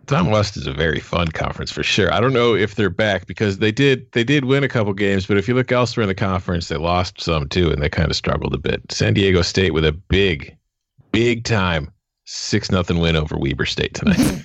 Tom 0.08 0.32
West 0.32 0.58
is 0.58 0.68
a 0.68 0.74
very 0.74 1.00
fun 1.00 1.30
conference 1.30 1.72
for 1.72 1.84
sure. 1.84 2.14
I 2.14 2.20
don't 2.20 2.34
know 2.34 2.56
if 2.56 2.76
they're 2.76 2.90
back 2.90 3.26
because 3.26 3.60
they 3.60 3.72
did 3.72 4.12
they 4.12 4.24
did 4.24 4.46
win 4.46 4.64
a 4.64 4.68
couple 4.68 4.94
games, 4.94 5.26
but 5.26 5.38
if 5.38 5.48
you 5.48 5.54
look 5.54 5.72
elsewhere 5.72 6.04
in 6.04 6.10
the 6.10 6.16
conference, 6.16 6.68
they 6.68 6.76
lost 6.76 7.22
some 7.22 7.48
too, 7.48 7.72
and 7.72 7.82
they 7.82 7.90
kind 7.90 8.10
of 8.10 8.16
struggled 8.16 8.54
a 8.54 8.58
bit. 8.58 8.82
San 8.92 9.14
Diego 9.14 9.42
State 9.42 9.74
with 9.74 9.86
a 9.86 9.94
big, 9.94 10.58
big 11.12 11.46
time 11.46 11.90
six 12.26 12.72
nothing 12.72 13.00
win 13.00 13.16
over 13.16 13.38
Weber 13.38 13.66
State 13.66 13.94
tonight. 13.94 14.44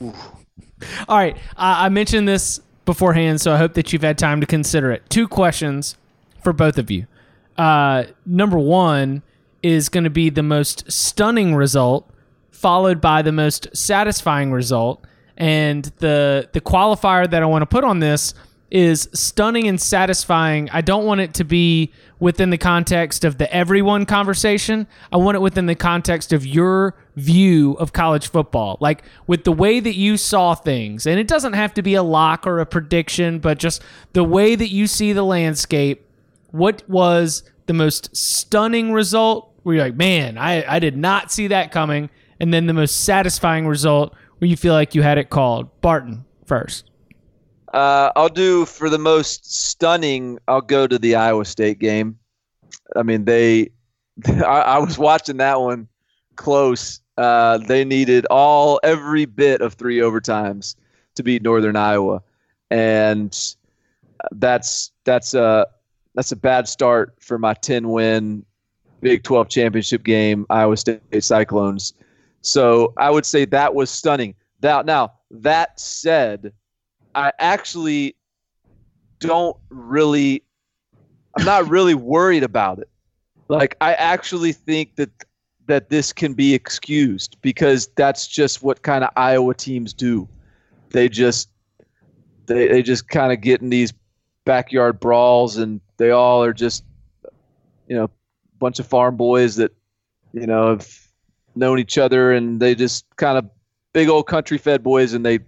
All 1.08 1.16
right, 1.16 1.36
I 1.56 1.86
I 1.86 1.88
mentioned 1.88 2.26
this 2.26 2.60
beforehand, 2.84 3.40
so 3.40 3.52
I 3.52 3.58
hope 3.58 3.74
that 3.74 3.92
you've 3.92 4.02
had 4.02 4.18
time 4.18 4.40
to 4.40 4.46
consider 4.46 4.90
it. 4.90 5.08
Two 5.08 5.28
questions 5.28 5.96
for 6.42 6.52
both 6.52 6.78
of 6.78 6.90
you. 6.90 7.06
Uh, 7.56 8.04
number 8.26 8.58
one 8.58 9.22
is 9.62 9.88
going 9.88 10.04
to 10.04 10.10
be 10.10 10.28
the 10.30 10.42
most 10.42 10.90
stunning 10.90 11.54
result, 11.54 12.10
followed 12.62 13.00
by 13.00 13.20
the 13.22 13.32
most 13.32 13.68
satisfying 13.76 14.52
result, 14.52 15.04
and 15.36 15.84
the 15.98 16.48
the 16.52 16.60
qualifier 16.60 17.28
that 17.28 17.42
I 17.42 17.46
want 17.46 17.62
to 17.62 17.66
put 17.66 17.84
on 17.84 17.98
this 17.98 18.32
is 18.72 19.06
stunning 19.12 19.68
and 19.68 19.78
satisfying. 19.78 20.70
I 20.70 20.80
don't 20.80 21.04
want 21.04 21.20
it 21.20 21.34
to 21.34 21.44
be 21.44 21.92
within 22.20 22.48
the 22.48 22.56
context 22.56 23.22
of 23.22 23.36
the 23.36 23.52
everyone 23.54 24.06
conversation. 24.06 24.86
I 25.12 25.18
want 25.18 25.36
it 25.36 25.40
within 25.40 25.66
the 25.66 25.74
context 25.74 26.32
of 26.32 26.46
your 26.46 26.94
view 27.14 27.74
of 27.74 27.92
college 27.92 28.28
football. 28.28 28.78
Like 28.80 29.04
with 29.26 29.44
the 29.44 29.52
way 29.52 29.78
that 29.78 29.94
you 29.94 30.16
saw 30.16 30.54
things. 30.54 31.06
And 31.06 31.20
it 31.20 31.28
doesn't 31.28 31.52
have 31.52 31.74
to 31.74 31.82
be 31.82 31.92
a 31.92 32.02
lock 32.02 32.46
or 32.46 32.60
a 32.60 32.66
prediction, 32.66 33.40
but 33.40 33.58
just 33.58 33.82
the 34.14 34.24
way 34.24 34.54
that 34.54 34.68
you 34.68 34.86
see 34.86 35.12
the 35.12 35.22
landscape. 35.22 36.08
What 36.50 36.82
was 36.88 37.42
the 37.66 37.74
most 37.74 38.16
stunning 38.16 38.92
result 38.92 39.52
where 39.64 39.76
you're 39.76 39.84
like, 39.84 39.96
man, 39.96 40.38
I, 40.38 40.64
I 40.76 40.78
did 40.78 40.96
not 40.96 41.30
see 41.30 41.48
that 41.48 41.72
coming? 41.72 42.08
And 42.42 42.52
then 42.52 42.66
the 42.66 42.74
most 42.74 43.04
satisfying 43.04 43.68
result 43.68 44.16
where 44.38 44.48
you 44.48 44.56
feel 44.56 44.74
like 44.74 44.96
you 44.96 45.02
had 45.02 45.16
it 45.16 45.30
called. 45.30 45.80
Barton 45.80 46.24
first. 46.44 46.90
Uh, 47.72 48.10
I'll 48.16 48.28
do 48.28 48.66
for 48.66 48.90
the 48.90 48.98
most 48.98 49.68
stunning. 49.68 50.40
I'll 50.48 50.60
go 50.60 50.88
to 50.88 50.98
the 50.98 51.14
Iowa 51.14 51.44
State 51.44 51.78
game. 51.78 52.18
I 52.96 53.04
mean, 53.04 53.24
they. 53.24 53.70
I, 54.26 54.60
I 54.60 54.78
was 54.78 54.98
watching 54.98 55.36
that 55.36 55.60
one 55.60 55.86
close. 56.34 57.00
Uh, 57.16 57.58
they 57.58 57.84
needed 57.84 58.26
all 58.26 58.80
every 58.82 59.24
bit 59.24 59.60
of 59.60 59.74
three 59.74 59.98
overtimes 59.98 60.74
to 61.14 61.22
beat 61.22 61.42
Northern 61.42 61.76
Iowa, 61.76 62.22
and 62.72 63.38
that's 64.32 64.90
that's 65.04 65.32
a 65.34 65.68
that's 66.16 66.32
a 66.32 66.36
bad 66.36 66.66
start 66.66 67.14
for 67.20 67.38
my 67.38 67.54
ten 67.54 67.90
win 67.90 68.44
Big 69.00 69.22
Twelve 69.22 69.48
championship 69.48 70.02
game 70.02 70.44
Iowa 70.50 70.76
State 70.76 71.00
Cyclones. 71.20 71.94
So 72.42 72.92
I 72.96 73.10
would 73.10 73.26
say 73.26 73.44
that 73.46 73.74
was 73.74 73.90
stunning. 73.90 74.34
Now, 74.62 74.82
now 74.82 75.12
that 75.30 75.80
said. 75.80 76.52
I 77.14 77.32
actually 77.38 78.16
don't 79.18 79.56
really 79.68 80.42
I'm 81.36 81.44
not 81.44 81.68
really 81.68 81.94
worried 81.94 82.42
about 82.42 82.78
it. 82.78 82.88
Like 83.48 83.76
I 83.80 83.94
actually 83.94 84.52
think 84.52 84.96
that 84.96 85.10
that 85.66 85.88
this 85.88 86.12
can 86.12 86.34
be 86.34 86.54
excused 86.54 87.36
because 87.40 87.88
that's 87.96 88.26
just 88.26 88.62
what 88.62 88.82
kind 88.82 89.04
of 89.04 89.10
Iowa 89.16 89.54
teams 89.54 89.92
do. 89.92 90.28
They 90.90 91.08
just 91.08 91.48
they 92.46 92.68
they 92.68 92.82
just 92.82 93.08
kind 93.08 93.32
of 93.32 93.40
get 93.40 93.62
in 93.62 93.70
these 93.70 93.92
backyard 94.44 94.98
brawls 94.98 95.56
and 95.56 95.80
they 95.98 96.10
all 96.10 96.42
are 96.42 96.52
just 96.52 96.84
you 97.88 97.96
know 97.96 98.10
bunch 98.58 98.78
of 98.78 98.86
farm 98.86 99.16
boys 99.16 99.56
that 99.56 99.72
you 100.32 100.46
know 100.46 100.70
have 100.70 101.01
known 101.54 101.78
each 101.78 101.98
other 101.98 102.32
and 102.32 102.60
they 102.60 102.74
just 102.74 103.04
kind 103.16 103.38
of 103.38 103.48
big 103.92 104.08
old 104.08 104.26
country 104.26 104.58
fed 104.58 104.82
boys 104.82 105.12
and 105.12 105.24
they 105.24 105.38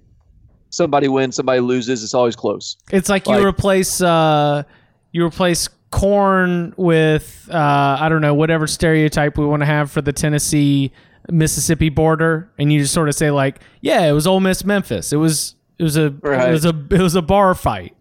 somebody 0.70 1.08
wins, 1.08 1.36
somebody 1.36 1.60
loses. 1.60 2.02
It's 2.02 2.14
always 2.14 2.36
close. 2.36 2.76
It's 2.90 3.08
like 3.08 3.26
you 3.28 3.44
replace 3.46 4.00
uh, 4.00 4.64
you 5.12 5.24
replace 5.24 5.68
corn 5.90 6.74
with 6.76 7.48
uh, 7.52 7.96
I 8.00 8.08
don't 8.08 8.20
know 8.20 8.34
whatever 8.34 8.66
stereotype 8.66 9.38
we 9.38 9.46
want 9.46 9.60
to 9.62 9.66
have 9.66 9.90
for 9.90 10.02
the 10.02 10.12
Tennessee 10.12 10.92
Mississippi 11.30 11.88
border, 11.88 12.50
and 12.58 12.72
you 12.72 12.80
just 12.80 12.92
sort 12.92 13.08
of 13.08 13.14
say 13.14 13.30
like, 13.30 13.60
yeah, 13.80 14.02
it 14.02 14.12
was 14.12 14.26
Ole 14.26 14.40
Miss 14.40 14.64
Memphis. 14.64 15.12
It 15.12 15.16
was 15.16 15.54
it 15.78 15.82
was 15.84 15.96
a 15.96 16.10
Right. 16.20 16.48
it 16.48 16.52
was 16.52 16.64
a 16.64 16.74
it 16.90 17.00
was 17.00 17.14
a 17.14 17.22
bar 17.22 17.54
fight. 17.54 17.96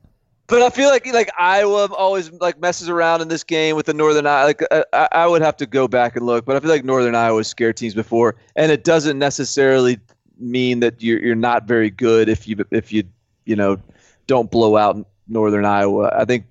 But 0.53 0.61
I 0.61 0.69
feel 0.69 0.89
like 0.89 1.11
like 1.11 1.31
Iowa 1.35 1.91
always 1.97 2.31
like 2.33 2.59
messes 2.59 2.87
around 2.87 3.21
in 3.21 3.27
this 3.27 3.43
game 3.43 3.75
with 3.75 3.87
the 3.87 3.93
Northern 3.95 4.27
Iowa. 4.27 4.45
Like 4.45 4.61
uh, 4.69 4.83
I, 4.93 5.07
I 5.11 5.25
would 5.25 5.41
have 5.41 5.57
to 5.57 5.65
go 5.65 5.87
back 5.87 6.15
and 6.15 6.27
look, 6.27 6.45
but 6.45 6.55
I 6.55 6.59
feel 6.59 6.69
like 6.69 6.85
Northern 6.85 7.15
Iowa 7.15 7.43
scared 7.43 7.75
teams 7.75 7.95
before, 7.95 8.35
and 8.55 8.71
it 8.71 8.83
doesn't 8.83 9.17
necessarily 9.17 9.99
mean 10.37 10.79
that 10.81 11.01
you're 11.01 11.17
you're 11.17 11.33
not 11.33 11.63
very 11.63 11.89
good 11.89 12.29
if 12.29 12.47
you 12.47 12.63
if 12.69 12.93
you 12.93 13.03
you 13.45 13.55
know 13.55 13.79
don't 14.27 14.51
blow 14.51 14.77
out 14.77 15.03
Northern 15.27 15.65
Iowa. 15.65 16.11
I 16.15 16.23
think 16.23 16.45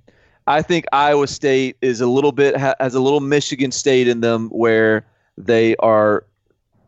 I 0.48 0.62
think 0.62 0.86
Iowa 0.92 1.28
State 1.28 1.76
is 1.80 2.00
a 2.00 2.06
little 2.08 2.32
bit 2.32 2.56
has 2.56 2.96
a 2.96 3.00
little 3.00 3.20
Michigan 3.20 3.70
State 3.70 4.08
in 4.08 4.20
them 4.20 4.48
where 4.48 5.06
they 5.38 5.76
are 5.76 6.26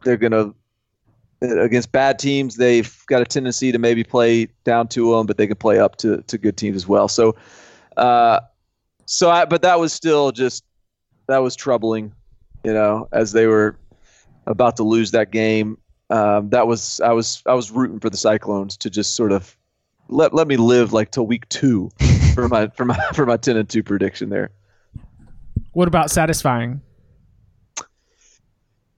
they're 0.02 0.16
gonna 0.16 0.52
against 1.52 1.92
bad 1.92 2.18
teams 2.18 2.56
they've 2.56 3.04
got 3.06 3.22
a 3.22 3.24
tendency 3.24 3.72
to 3.72 3.78
maybe 3.78 4.04
play 4.04 4.46
down 4.64 4.88
to 4.88 5.12
them 5.12 5.26
but 5.26 5.36
they 5.36 5.46
can 5.46 5.56
play 5.56 5.78
up 5.78 5.96
to, 5.96 6.22
to 6.22 6.38
good 6.38 6.56
teams 6.56 6.76
as 6.76 6.86
well 6.86 7.08
so 7.08 7.34
uh 7.96 8.40
so 9.06 9.30
I 9.30 9.44
but 9.44 9.62
that 9.62 9.78
was 9.78 9.92
still 9.92 10.32
just 10.32 10.64
that 11.28 11.38
was 11.38 11.54
troubling 11.54 12.12
you 12.64 12.72
know 12.72 13.08
as 13.12 13.32
they 13.32 13.46
were 13.46 13.76
about 14.46 14.76
to 14.76 14.82
lose 14.82 15.10
that 15.12 15.30
game 15.30 15.78
um 16.10 16.50
that 16.50 16.66
was 16.66 17.00
I 17.00 17.12
was 17.12 17.42
I 17.46 17.54
was 17.54 17.70
rooting 17.70 18.00
for 18.00 18.10
the 18.10 18.16
Cyclones 18.16 18.76
to 18.78 18.90
just 18.90 19.14
sort 19.14 19.32
of 19.32 19.56
let 20.08 20.34
let 20.34 20.48
me 20.48 20.56
live 20.56 20.92
like 20.92 21.10
till 21.10 21.26
week 21.26 21.48
2 21.48 21.90
for 22.34 22.48
my 22.48 22.68
for 22.68 22.84
my 22.84 22.98
for 23.12 23.26
my 23.26 23.36
ten 23.36 23.56
and 23.56 23.68
two 23.68 23.82
prediction 23.82 24.28
there. 24.28 24.50
What 25.72 25.88
about 25.88 26.10
satisfying? 26.10 26.80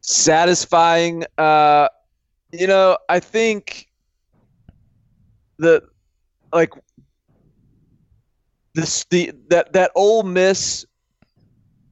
Satisfying. 0.01 1.24
Uh, 1.38 1.88
you 2.59 2.66
know, 2.66 2.96
I 3.09 3.20
think 3.20 3.88
the 5.59 5.82
like 6.52 6.72
this 8.74 9.04
the 9.11 9.32
that 9.48 9.72
that 9.72 9.90
Ole 9.94 10.22
Miss 10.22 10.84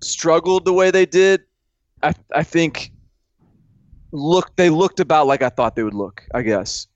struggled 0.02 0.64
the 0.64 0.72
way 0.72 0.90
they 0.90 1.06
did. 1.06 1.42
I 2.02 2.12
I 2.34 2.42
think 2.42 2.90
look 4.12 4.54
they 4.56 4.70
looked 4.70 5.00
about 5.00 5.26
like 5.26 5.42
I 5.42 5.48
thought 5.48 5.76
they 5.76 5.82
would 5.82 5.94
look. 5.94 6.22
I 6.34 6.42
guess. 6.42 6.86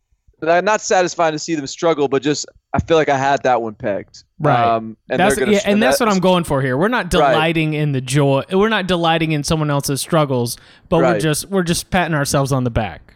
I'm 0.41 0.65
not 0.65 0.81
satisfied 0.81 1.33
to 1.33 1.39
see 1.39 1.57
them 1.57 1.67
struggle, 1.67 2.07
but 2.07 2.23
just 2.23 2.47
I 2.73 2.79
feel 2.79 2.97
like 2.97 3.09
I 3.09 3.19
had 3.19 3.43
that 3.43 3.61
one 3.61 3.75
pegged. 3.75 4.23
Right. 4.39 4.57
Um, 4.57 4.97
and 5.11 5.19
that's 5.19 5.37
gonna, 5.37 5.51
yeah, 5.51 5.63
and 5.65 5.83
that's 5.83 5.99
what 5.99 6.09
I'm 6.09 6.21
going 6.21 6.45
for 6.45 6.63
here. 6.63 6.77
We're 6.77 6.87
not 6.87 7.07
Right. 7.07 7.33
delighting 7.33 7.75
in 7.75 7.91
the 7.91 8.01
joy. 8.01 8.45
We're 8.53 8.69
not 8.69 8.87
delighting 8.87 9.33
in 9.33 9.43
someone 9.43 9.69
else's 9.69 10.01
struggles, 10.01 10.57
but 10.89 10.99
we're 10.99 11.19
just 11.19 11.47
we're 11.47 11.65
just 11.65 11.91
patting 11.91 12.15
ourselves 12.15 12.53
on 12.53 12.63
the 12.63 12.71
back. 12.71 13.08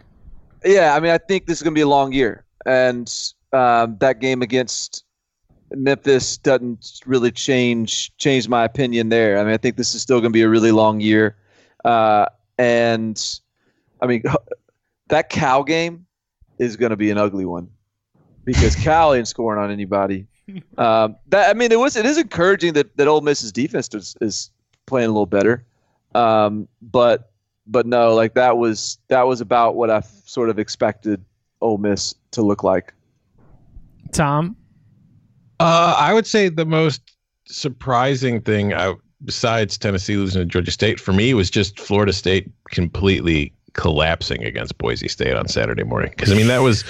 Yeah, 0.65 0.95
I 0.95 0.99
mean, 0.99 1.11
I 1.11 1.17
think 1.17 1.45
this 1.45 1.57
is 1.57 1.63
going 1.63 1.73
to 1.73 1.77
be 1.77 1.81
a 1.81 1.87
long 1.87 2.13
year, 2.13 2.45
and 2.65 3.11
um, 3.51 3.97
that 3.99 4.19
game 4.19 4.41
against 4.41 5.03
Memphis 5.71 6.37
doesn't 6.37 7.01
really 7.05 7.31
change 7.31 8.15
change 8.17 8.47
my 8.47 8.63
opinion 8.63 9.09
there. 9.09 9.39
I 9.39 9.43
mean, 9.43 9.53
I 9.53 9.57
think 9.57 9.75
this 9.75 9.95
is 9.95 10.01
still 10.01 10.19
going 10.19 10.31
to 10.31 10.37
be 10.37 10.41
a 10.41 10.49
really 10.49 10.71
long 10.71 10.99
year, 10.99 11.35
uh, 11.83 12.27
and 12.57 13.39
I 14.01 14.07
mean, 14.07 14.23
that 15.09 15.29
Cal 15.29 15.63
game 15.63 16.05
is 16.59 16.75
going 16.75 16.91
to 16.91 16.97
be 16.97 17.11
an 17.11 17.17
ugly 17.17 17.45
one 17.45 17.69
because 18.45 18.75
Cal 18.75 19.13
ain't 19.13 19.27
scoring 19.27 19.61
on 19.61 19.71
anybody. 19.71 20.27
Um, 20.77 21.15
that 21.29 21.49
I 21.49 21.53
mean, 21.53 21.71
it 21.71 21.79
was 21.79 21.95
it 21.95 22.05
is 22.05 22.17
encouraging 22.17 22.73
that 22.73 22.97
that 22.97 23.07
Ole 23.07 23.21
Miss's 23.21 23.53
defense 23.53 23.87
is, 23.93 24.17
is 24.19 24.51
playing 24.85 25.07
a 25.07 25.13
little 25.13 25.25
better, 25.25 25.63
um, 26.15 26.67
but 26.81 27.31
but 27.67 27.85
no, 27.85 28.13
like 28.13 28.33
that 28.33 28.57
was 28.57 28.97
that 29.07 29.23
was 29.23 29.41
about 29.41 29.75
what 29.75 29.89
I 29.89 29.97
f- 29.97 30.21
sort 30.25 30.49
of 30.49 30.59
expected 30.59 31.23
Ole 31.61 31.77
Miss 31.77 32.15
to 32.31 32.41
look 32.41 32.63
like. 32.63 32.93
Tom, 34.11 34.55
Uh, 35.59 35.95
I 35.97 36.13
would 36.13 36.27
say 36.27 36.49
the 36.49 36.65
most 36.65 37.01
surprising 37.45 38.41
thing, 38.41 38.73
I, 38.73 38.93
besides 39.23 39.77
Tennessee 39.77 40.17
losing 40.17 40.41
to 40.41 40.45
Georgia 40.45 40.71
State, 40.71 40.99
for 40.99 41.13
me 41.13 41.33
was 41.33 41.49
just 41.49 41.79
Florida 41.79 42.13
State 42.13 42.51
completely 42.71 43.53
collapsing 43.73 44.43
against 44.43 44.77
Boise 44.77 45.07
State 45.07 45.35
on 45.35 45.47
Saturday 45.47 45.83
morning. 45.83 46.11
Because 46.15 46.31
I 46.31 46.35
mean, 46.35 46.47
that 46.47 46.61
was, 46.61 46.83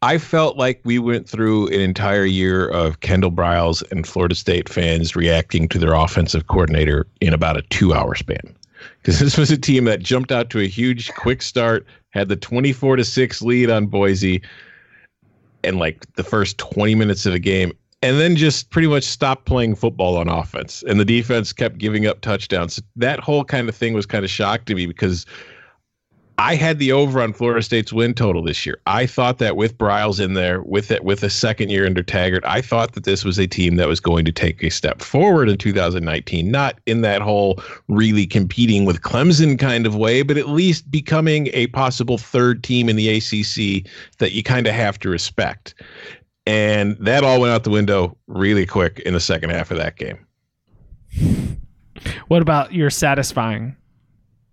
I 0.00 0.16
felt 0.16 0.56
like 0.56 0.80
we 0.84 0.98
went 0.98 1.28
through 1.28 1.66
an 1.68 1.80
entire 1.80 2.24
year 2.24 2.68
of 2.68 3.00
Kendall 3.00 3.30
Briles 3.30 3.82
and 3.90 4.06
Florida 4.06 4.34
State 4.34 4.68
fans 4.68 5.14
reacting 5.14 5.68
to 5.68 5.78
their 5.78 5.92
offensive 5.92 6.46
coordinator 6.46 7.06
in 7.20 7.34
about 7.34 7.58
a 7.58 7.62
two-hour 7.62 8.14
span. 8.14 8.56
Because 9.02 9.18
this 9.18 9.38
was 9.38 9.50
a 9.50 9.56
team 9.56 9.84
that 9.84 10.00
jumped 10.00 10.30
out 10.30 10.50
to 10.50 10.60
a 10.60 10.66
huge 10.66 11.10
quick 11.14 11.42
start, 11.42 11.86
had 12.10 12.28
the 12.28 12.36
twenty-four 12.36 12.96
to 12.96 13.04
six 13.04 13.40
lead 13.40 13.70
on 13.70 13.86
Boise, 13.86 14.42
and 15.64 15.78
like 15.78 16.12
the 16.14 16.24
first 16.24 16.58
20 16.58 16.94
minutes 16.94 17.26
of 17.26 17.32
the 17.32 17.38
game 17.38 17.72
and 18.02 18.18
then 18.18 18.36
just 18.36 18.70
pretty 18.70 18.88
much 18.88 19.04
stopped 19.04 19.44
playing 19.44 19.74
football 19.74 20.16
on 20.16 20.28
offense 20.28 20.82
and 20.86 20.98
the 20.98 21.04
defense 21.04 21.52
kept 21.52 21.78
giving 21.78 22.06
up 22.06 22.20
touchdowns. 22.20 22.82
That 22.96 23.20
whole 23.20 23.44
kind 23.44 23.68
of 23.68 23.76
thing 23.76 23.92
was 23.92 24.06
kind 24.06 24.24
of 24.24 24.30
shocked 24.30 24.66
to 24.66 24.74
me 24.74 24.86
because 24.86 25.26
I 26.40 26.54
had 26.54 26.78
the 26.78 26.90
over 26.90 27.20
on 27.20 27.34
Florida 27.34 27.60
State's 27.60 27.92
win 27.92 28.14
total 28.14 28.42
this 28.42 28.64
year. 28.64 28.80
I 28.86 29.04
thought 29.04 29.36
that 29.40 29.58
with 29.58 29.76
Briles 29.76 30.18
in 30.18 30.32
there, 30.32 30.62
with 30.62 30.90
it 30.90 31.04
with 31.04 31.22
a 31.22 31.28
second 31.28 31.68
year 31.68 31.84
under 31.84 32.02
Taggart, 32.02 32.42
I 32.46 32.62
thought 32.62 32.94
that 32.94 33.04
this 33.04 33.26
was 33.26 33.38
a 33.38 33.46
team 33.46 33.76
that 33.76 33.88
was 33.88 34.00
going 34.00 34.24
to 34.24 34.32
take 34.32 34.62
a 34.62 34.70
step 34.70 35.02
forward 35.02 35.50
in 35.50 35.58
2019, 35.58 36.50
not 36.50 36.80
in 36.86 37.02
that 37.02 37.20
whole 37.20 37.62
really 37.88 38.26
competing 38.26 38.86
with 38.86 39.02
Clemson 39.02 39.58
kind 39.58 39.86
of 39.86 39.96
way, 39.96 40.22
but 40.22 40.38
at 40.38 40.48
least 40.48 40.90
becoming 40.90 41.50
a 41.52 41.66
possible 41.66 42.16
third 42.16 42.64
team 42.64 42.88
in 42.88 42.96
the 42.96 43.10
ACC 43.18 43.86
that 44.16 44.32
you 44.32 44.42
kind 44.42 44.66
of 44.66 44.72
have 44.72 44.98
to 45.00 45.10
respect. 45.10 45.74
And 46.46 46.96
that 47.00 47.22
all 47.22 47.42
went 47.42 47.52
out 47.52 47.64
the 47.64 47.70
window 47.70 48.16
really 48.28 48.64
quick 48.64 49.00
in 49.00 49.12
the 49.12 49.20
second 49.20 49.50
half 49.50 49.70
of 49.70 49.76
that 49.76 49.96
game. 49.96 50.26
what 52.28 52.40
about 52.40 52.72
your 52.72 52.88
satisfying? 52.88 53.76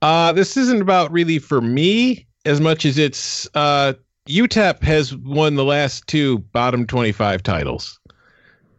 Uh, 0.01 0.31
this 0.31 0.57
isn't 0.57 0.81
about 0.81 1.11
really 1.11 1.39
for 1.39 1.61
me 1.61 2.27
as 2.45 2.61
much 2.61 2.85
as 2.85 2.97
it's 2.97 3.49
uh, 3.55 3.93
UTEP 4.27 4.81
has 4.83 5.15
won 5.15 5.55
the 5.55 5.63
last 5.63 6.05
two 6.07 6.39
bottom 6.39 6.85
25 6.85 7.41
titles. 7.43 7.99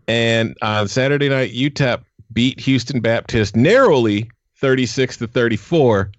And 0.07 0.57
on 0.63 0.89
Saturday 0.89 1.29
night, 1.29 1.53
UTEP 1.53 2.03
beat 2.33 2.61
Houston 2.61 3.01
Baptist 3.01 3.57
narrowly 3.57 4.31
36 4.57 5.19
to 5.19 5.27
34. 5.27 6.11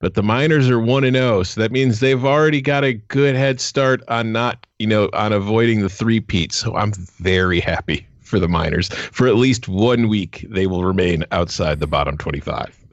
But 0.00 0.14
the 0.14 0.22
Miners 0.22 0.68
are 0.68 0.80
1 0.80 1.04
and 1.04 1.16
0. 1.16 1.42
So 1.44 1.60
that 1.60 1.72
means 1.72 2.00
they've 2.00 2.24
already 2.24 2.60
got 2.60 2.84
a 2.84 2.92
good 2.92 3.34
head 3.36 3.60
start 3.60 4.02
on 4.08 4.32
not, 4.32 4.66
you 4.78 4.86
know, 4.86 5.08
on 5.14 5.32
avoiding 5.32 5.80
the 5.80 5.88
three 5.88 6.20
peats. 6.20 6.56
So 6.56 6.76
I'm 6.76 6.92
very 6.92 7.60
happy 7.60 8.06
for 8.20 8.38
the 8.38 8.48
Miners. 8.48 8.88
For 8.88 9.26
at 9.26 9.36
least 9.36 9.68
one 9.68 10.08
week, 10.08 10.46
they 10.50 10.66
will 10.66 10.84
remain 10.84 11.24
outside 11.32 11.80
the 11.80 11.86
bottom 11.86 12.18
25. 12.18 12.83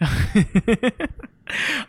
Uh, 0.00 0.04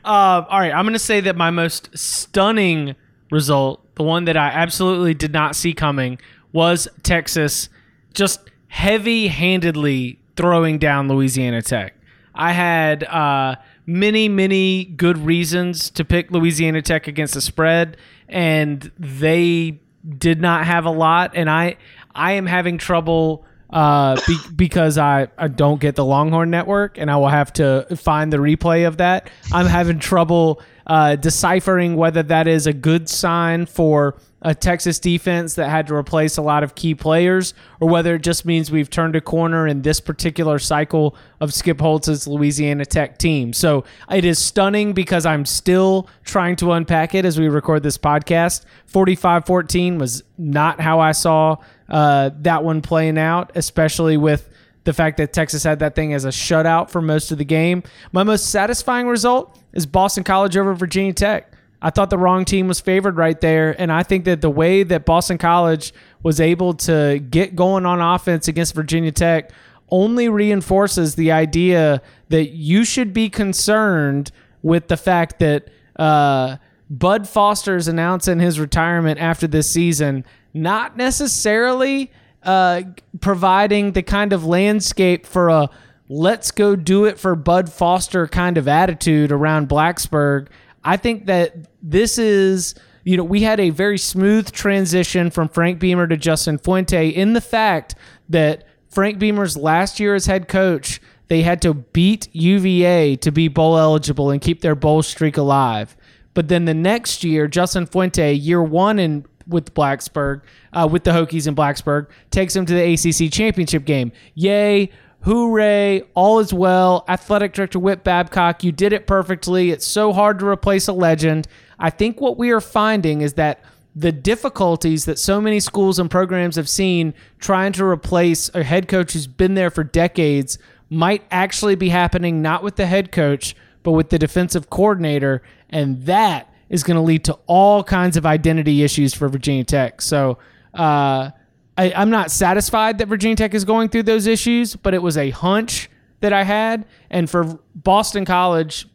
all 0.05 0.59
right, 0.59 0.71
I'm 0.71 0.85
going 0.85 0.93
to 0.93 0.99
say 0.99 1.19
that 1.21 1.35
my 1.35 1.49
most 1.49 1.89
stunning 1.97 2.95
result, 3.31 3.83
the 3.95 4.03
one 4.03 4.25
that 4.25 4.37
I 4.37 4.47
absolutely 4.47 5.13
did 5.13 5.33
not 5.33 5.55
see 5.55 5.73
coming, 5.73 6.19
was 6.51 6.87
Texas 7.03 7.69
just 8.13 8.49
heavy 8.67 9.27
handedly 9.27 10.19
throwing 10.35 10.77
down 10.77 11.07
Louisiana 11.07 11.61
Tech. 11.61 11.93
I 12.33 12.53
had 12.53 13.03
uh, 13.03 13.55
many, 13.85 14.29
many 14.29 14.85
good 14.85 15.17
reasons 15.17 15.89
to 15.91 16.05
pick 16.05 16.31
Louisiana 16.31 16.81
Tech 16.81 17.07
against 17.07 17.33
the 17.33 17.41
spread, 17.41 17.97
and 18.27 18.91
they 18.97 19.79
did 20.17 20.39
not 20.39 20.65
have 20.65 20.85
a 20.85 20.91
lot. 20.91 21.31
And 21.35 21.49
I, 21.49 21.77
I 22.15 22.33
am 22.33 22.45
having 22.45 22.77
trouble 22.77 23.45
uh, 23.69 24.19
be, 24.27 24.37
because 24.55 24.97
I, 24.97 25.27
I 25.37 25.47
don't 25.47 25.79
get 25.79 25.95
the 25.95 26.05
Longhorn 26.05 26.49
Network, 26.49 26.97
and 26.97 27.09
I 27.09 27.17
will 27.17 27.29
have 27.29 27.53
to 27.53 27.85
find 27.95 28.33
the 28.33 28.37
replay 28.37 28.87
of 28.87 28.97
that. 28.97 29.29
I'm 29.51 29.67
having 29.67 29.99
trouble 29.99 30.61
uh, 30.87 31.15
deciphering 31.15 31.95
whether 31.95 32.23
that 32.23 32.47
is 32.47 32.65
a 32.65 32.73
good 32.73 33.07
sign 33.09 33.65
for 33.67 34.17
a 34.41 34.55
Texas 34.55 34.99
defense 34.99 35.55
that 35.55 35.69
had 35.69 35.87
to 35.87 35.95
replace 35.95 36.37
a 36.37 36.41
lot 36.41 36.63
of 36.63 36.75
key 36.75 36.95
players, 36.95 37.53
or 37.79 37.89
whether 37.89 38.15
it 38.15 38.21
just 38.21 38.45
means 38.45 38.71
we've 38.71 38.89
turned 38.89 39.15
a 39.15 39.21
corner 39.21 39.67
in 39.67 39.81
this 39.81 39.99
particular 39.99 40.59
cycle 40.59 41.15
of 41.41 41.53
Skip 41.53 41.79
Holtz's 41.79 42.27
Louisiana 42.27 42.85
Tech 42.85 43.17
team. 43.17 43.51
So 43.53 43.83
it 44.09 44.23
is 44.23 44.39
stunning 44.39 44.93
because 44.93 45.25
I'm 45.25 45.45
still 45.45 46.07
trying 46.23 46.55
to 46.57 46.71
unpack 46.71 47.15
it 47.15 47.25
as 47.25 47.39
we 47.39 47.49
record 47.49 47.83
this 47.83 47.97
podcast. 47.97 48.63
45 48.87 49.45
14 49.45 49.97
was 49.97 50.23
not 50.37 50.79
how 50.79 50.99
I 50.99 51.11
saw 51.11 51.57
uh, 51.89 52.31
that 52.41 52.63
one 52.63 52.81
playing 52.81 53.17
out, 53.17 53.51
especially 53.55 54.15
with 54.15 54.49
the 54.85 54.93
fact 54.93 55.17
that 55.17 55.33
Texas 55.33 55.63
had 55.63 55.79
that 55.79 55.95
thing 55.95 56.13
as 56.13 56.25
a 56.25 56.29
shutout 56.29 56.89
for 56.89 57.01
most 57.01 57.31
of 57.31 57.37
the 57.37 57.45
game. 57.45 57.83
My 58.11 58.23
most 58.23 58.49
satisfying 58.49 59.07
result 59.07 59.59
is 59.73 59.85
Boston 59.85 60.23
College 60.23 60.55
over 60.57 60.73
Virginia 60.73 61.13
Tech. 61.13 61.53
I 61.81 61.89
thought 61.89 62.09
the 62.09 62.17
wrong 62.17 62.45
team 62.45 62.67
was 62.67 62.79
favored 62.79 63.15
right 63.15 63.39
there, 63.39 63.79
and 63.79 63.91
I 63.91 64.03
think 64.03 64.25
that 64.25 64.41
the 64.41 64.49
way 64.49 64.83
that 64.83 65.05
Boston 65.05 65.37
College 65.37 65.93
was 66.23 66.41
able 66.41 66.73
to 66.73 67.19
get 67.19 67.55
going 67.55 67.85
on 67.85 68.01
offense 68.01 68.47
against 68.47 68.75
Virginia 68.75 69.11
Tech 69.11 69.51
only 69.89 70.29
reinforces 70.29 71.15
the 71.15 71.31
idea 71.31 72.01
that 72.29 72.49
you 72.49 72.83
should 72.83 73.13
be 73.13 73.29
concerned 73.29 74.31
with 74.61 74.87
the 74.87 74.97
fact 74.97 75.39
that 75.39 75.69
uh, 75.97 76.57
Bud 76.89 77.27
is 77.67 77.87
announcing 77.87 78.39
his 78.39 78.59
retirement 78.59 79.19
after 79.19 79.47
this 79.47 79.69
season, 79.69 80.25
not 80.53 80.97
necessarily 80.97 82.11
uh, 82.43 82.81
providing 83.21 83.93
the 83.93 84.03
kind 84.03 84.33
of 84.33 84.45
landscape 84.45 85.25
for 85.25 85.49
a 85.49 85.69
let's 86.09 86.49
go 86.49 86.75
do 86.75 87.05
it 87.05 87.19
for 87.19 87.35
Bud 87.35 87.71
Foster 87.71 88.27
kind 88.27 88.57
of 88.57 88.67
attitude 88.67 89.31
around 89.31 89.69
Blacksburg. 89.69 90.47
I 90.83 90.97
think 90.97 91.25
that 91.25 91.55
this 91.81 92.17
is, 92.17 92.75
you 93.03 93.17
know, 93.17 93.23
we 93.23 93.41
had 93.41 93.59
a 93.59 93.69
very 93.69 93.97
smooth 93.97 94.51
transition 94.51 95.29
from 95.29 95.49
Frank 95.49 95.79
Beamer 95.79 96.07
to 96.07 96.17
Justin 96.17 96.57
Fuente 96.57 97.09
in 97.09 97.33
the 97.33 97.41
fact 97.41 97.95
that 98.29 98.65
Frank 98.89 99.19
Beamer's 99.19 99.55
last 99.55 99.99
year 99.99 100.15
as 100.15 100.25
head 100.25 100.47
coach, 100.47 101.01
they 101.27 101.41
had 101.41 101.61
to 101.61 101.73
beat 101.73 102.27
UVA 102.33 103.15
to 103.17 103.31
be 103.31 103.47
bowl 103.47 103.77
eligible 103.77 104.31
and 104.31 104.41
keep 104.41 104.61
their 104.61 104.75
bowl 104.75 105.03
streak 105.03 105.37
alive. 105.37 105.95
But 106.33 106.47
then 106.47 106.65
the 106.65 106.73
next 106.73 107.23
year, 107.23 107.47
Justin 107.47 107.85
Fuente, 107.85 108.33
year 108.33 108.61
one 108.63 108.99
in 108.99 109.25
with 109.47 109.73
Blacksburg, 109.73 110.41
uh, 110.73 110.87
with 110.89 111.03
the 111.03 111.11
Hokies 111.11 111.47
in 111.47 111.55
Blacksburg, 111.55 112.07
takes 112.31 112.53
them 112.53 112.65
to 112.65 112.73
the 112.73 112.93
ACC 112.93 113.31
championship 113.31 113.83
game. 113.85 114.11
Yay! 114.35 114.91
Hooray! 115.21 116.03
All 116.13 116.39
is 116.39 116.53
well. 116.53 117.03
Athletic 117.07 117.53
director 117.53 117.79
Whit 117.79 118.03
Babcock, 118.03 118.63
you 118.63 118.71
did 118.71 118.93
it 118.93 119.05
perfectly. 119.05 119.71
It's 119.71 119.85
so 119.85 120.13
hard 120.13 120.39
to 120.39 120.47
replace 120.47 120.87
a 120.87 120.93
legend. 120.93 121.47
I 121.77 121.89
think 121.89 122.21
what 122.21 122.37
we 122.37 122.51
are 122.51 122.61
finding 122.61 123.21
is 123.21 123.33
that 123.33 123.63
the 123.95 124.11
difficulties 124.11 125.05
that 125.05 125.19
so 125.19 125.41
many 125.41 125.59
schools 125.59 125.99
and 125.99 126.09
programs 126.09 126.55
have 126.55 126.69
seen 126.69 127.13
trying 127.39 127.73
to 127.73 127.83
replace 127.83 128.49
a 128.53 128.63
head 128.63 128.87
coach 128.87 129.13
who's 129.13 129.27
been 129.27 129.55
there 129.55 129.69
for 129.69 129.83
decades 129.83 130.57
might 130.89 131.23
actually 131.31 131.75
be 131.75 131.89
happening 131.89 132.41
not 132.41 132.63
with 132.63 132.75
the 132.77 132.85
head 132.85 133.11
coach, 133.11 133.55
but 133.83 133.91
with 133.91 134.09
the 134.09 134.19
defensive 134.19 134.69
coordinator. 134.69 135.41
And 135.69 136.03
that 136.03 136.53
is 136.69 136.83
going 136.83 136.95
to 136.95 137.01
lead 137.01 137.25
to 137.25 137.37
all 137.45 137.83
kinds 137.83 138.15
of 138.15 138.25
identity 138.25 138.83
issues 138.83 139.13
for 139.13 139.27
Virginia 139.27 139.63
Tech. 139.63 140.01
So 140.01 140.37
uh, 140.73 141.31
I, 141.79 141.93
I'm 141.95 142.09
not 142.09 142.29
satisfied 142.29 142.97
that 142.97 143.07
Virginia 143.07 143.37
Tech 143.37 143.53
is 143.53 143.63
going 143.63 143.87
through 143.87 144.03
those 144.03 144.27
issues, 144.27 144.75
but 144.75 144.93
it 144.93 145.01
was 145.01 145.15
a 145.15 145.29
hunch 145.29 145.89
that 146.19 146.33
I 146.33 146.43
had. 146.43 146.85
And 147.09 147.29
for 147.29 147.57
Boston 147.73 148.25
College 148.25 148.85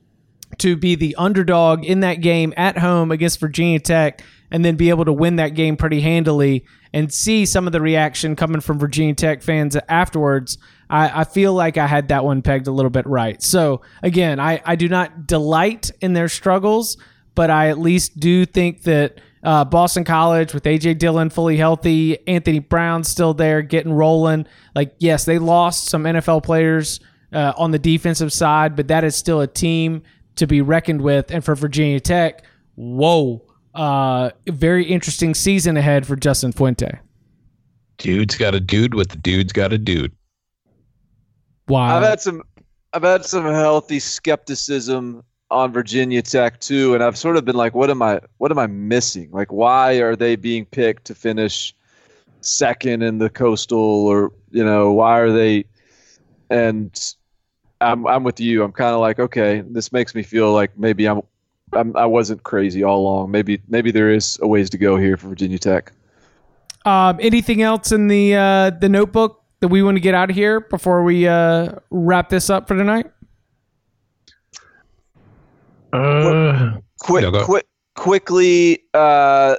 to 0.58 0.76
be 0.76 0.94
the 0.94 1.16
underdog 1.16 1.82
in 1.86 2.00
that 2.00 2.16
game 2.16 2.52
at 2.58 2.76
home 2.76 3.10
against 3.10 3.40
Virginia 3.40 3.80
Tech 3.80 4.22
and 4.50 4.62
then 4.62 4.76
be 4.76 4.90
able 4.90 5.06
to 5.06 5.14
win 5.14 5.36
that 5.36 5.54
game 5.54 5.78
pretty 5.78 6.02
handily 6.02 6.66
and 6.92 7.10
see 7.10 7.46
some 7.46 7.66
of 7.66 7.72
the 7.72 7.80
reaction 7.80 8.36
coming 8.36 8.60
from 8.60 8.78
Virginia 8.78 9.14
Tech 9.14 9.42
fans 9.42 9.78
afterwards, 9.88 10.58
I, 10.90 11.22
I 11.22 11.24
feel 11.24 11.54
like 11.54 11.78
I 11.78 11.86
had 11.86 12.08
that 12.08 12.22
one 12.22 12.42
pegged 12.42 12.66
a 12.66 12.70
little 12.70 12.90
bit 12.90 13.06
right. 13.06 13.42
So 13.42 13.80
again, 14.02 14.38
I, 14.38 14.60
I 14.62 14.76
do 14.76 14.90
not 14.90 15.26
delight 15.26 15.90
in 16.02 16.12
their 16.12 16.28
struggles, 16.28 16.98
but 17.34 17.48
I 17.48 17.70
at 17.70 17.78
least 17.78 18.20
do 18.20 18.44
think 18.44 18.82
that 18.82 19.22
uh, 19.44 19.64
Boston 19.64 20.04
College 20.04 20.54
with 20.54 20.64
AJ 20.64 20.98
Dillon 20.98 21.30
fully 21.30 21.56
healthy, 21.56 22.26
Anthony 22.26 22.58
Brown 22.58 23.04
still 23.04 23.34
there, 23.34 23.62
getting 23.62 23.92
rolling. 23.92 24.46
Like, 24.74 24.94
yes, 24.98 25.24
they 25.24 25.38
lost 25.38 25.86
some 25.88 26.04
NFL 26.04 26.42
players 26.42 27.00
uh, 27.32 27.52
on 27.56 27.70
the 27.70 27.78
defensive 27.78 28.32
side, 28.32 28.74
but 28.74 28.88
that 28.88 29.04
is 29.04 29.14
still 29.14 29.40
a 29.42 29.46
team 29.46 30.02
to 30.36 30.46
be 30.46 30.62
reckoned 30.62 31.02
with. 31.02 31.30
And 31.30 31.44
for 31.44 31.54
Virginia 31.54 32.00
Tech, 32.00 32.42
whoa, 32.74 33.44
uh, 33.74 34.30
very 34.46 34.84
interesting 34.84 35.34
season 35.34 35.76
ahead 35.76 36.06
for 36.06 36.16
Justin 36.16 36.52
Fuente. 36.52 36.98
Dude's 37.98 38.36
got 38.36 38.54
a 38.54 38.60
dude 38.60 38.94
with 38.94 39.10
the 39.10 39.18
dude's 39.18 39.52
got 39.52 39.72
a 39.72 39.78
dude. 39.78 40.12
Wow. 41.68 41.96
I've 41.96 42.02
had 42.02 42.20
some 42.20 42.42
I've 42.92 43.02
had 43.02 43.24
some 43.24 43.44
healthy 43.44 43.98
skepticism 43.98 45.22
on 45.54 45.72
Virginia 45.72 46.20
Tech 46.20 46.60
too, 46.60 46.94
and 46.94 47.02
I've 47.02 47.16
sort 47.16 47.36
of 47.36 47.44
been 47.44 47.54
like, 47.54 47.74
what 47.74 47.88
am 47.88 48.02
I 48.02 48.20
what 48.38 48.50
am 48.50 48.58
I 48.58 48.66
missing? 48.66 49.30
Like 49.30 49.52
why 49.52 49.94
are 49.94 50.16
they 50.16 50.36
being 50.36 50.66
picked 50.66 51.04
to 51.06 51.14
finish 51.14 51.74
second 52.40 53.02
in 53.02 53.18
the 53.18 53.30
coastal 53.30 53.78
or 53.78 54.32
you 54.50 54.64
know, 54.64 54.92
why 54.92 55.20
are 55.20 55.32
they 55.32 55.64
and 56.50 57.14
I'm 57.80 58.06
I'm 58.06 58.24
with 58.24 58.40
you. 58.40 58.62
I'm 58.62 58.72
kind 58.72 58.94
of 58.94 59.00
like, 59.00 59.18
okay, 59.18 59.62
this 59.66 59.92
makes 59.92 60.14
me 60.14 60.22
feel 60.22 60.52
like 60.52 60.76
maybe 60.78 61.06
I'm, 61.06 61.22
I'm 61.72 61.96
I 61.96 62.06
wasn't 62.06 62.42
crazy 62.42 62.82
all 62.82 63.00
along. 63.00 63.30
Maybe 63.30 63.60
maybe 63.68 63.90
there 63.90 64.10
is 64.10 64.38
a 64.42 64.48
ways 64.48 64.70
to 64.70 64.78
go 64.78 64.96
here 64.96 65.16
for 65.16 65.28
Virginia 65.28 65.58
Tech. 65.58 65.92
Um, 66.84 67.18
anything 67.20 67.62
else 67.62 67.92
in 67.92 68.08
the 68.08 68.34
uh, 68.34 68.70
the 68.70 68.88
notebook 68.88 69.42
that 69.60 69.68
we 69.68 69.82
want 69.82 69.96
to 69.96 70.00
get 70.00 70.14
out 70.14 70.30
of 70.30 70.36
here 70.36 70.60
before 70.60 71.02
we 71.02 71.26
uh, 71.26 71.76
wrap 71.90 72.28
this 72.28 72.50
up 72.50 72.68
for 72.68 72.76
tonight? 72.76 73.10
Uh, 75.94 76.78
Quick, 77.00 77.22
No, 77.22 77.44
quick, 77.44 77.66
quickly. 77.94 78.82
Uh, 78.94 79.56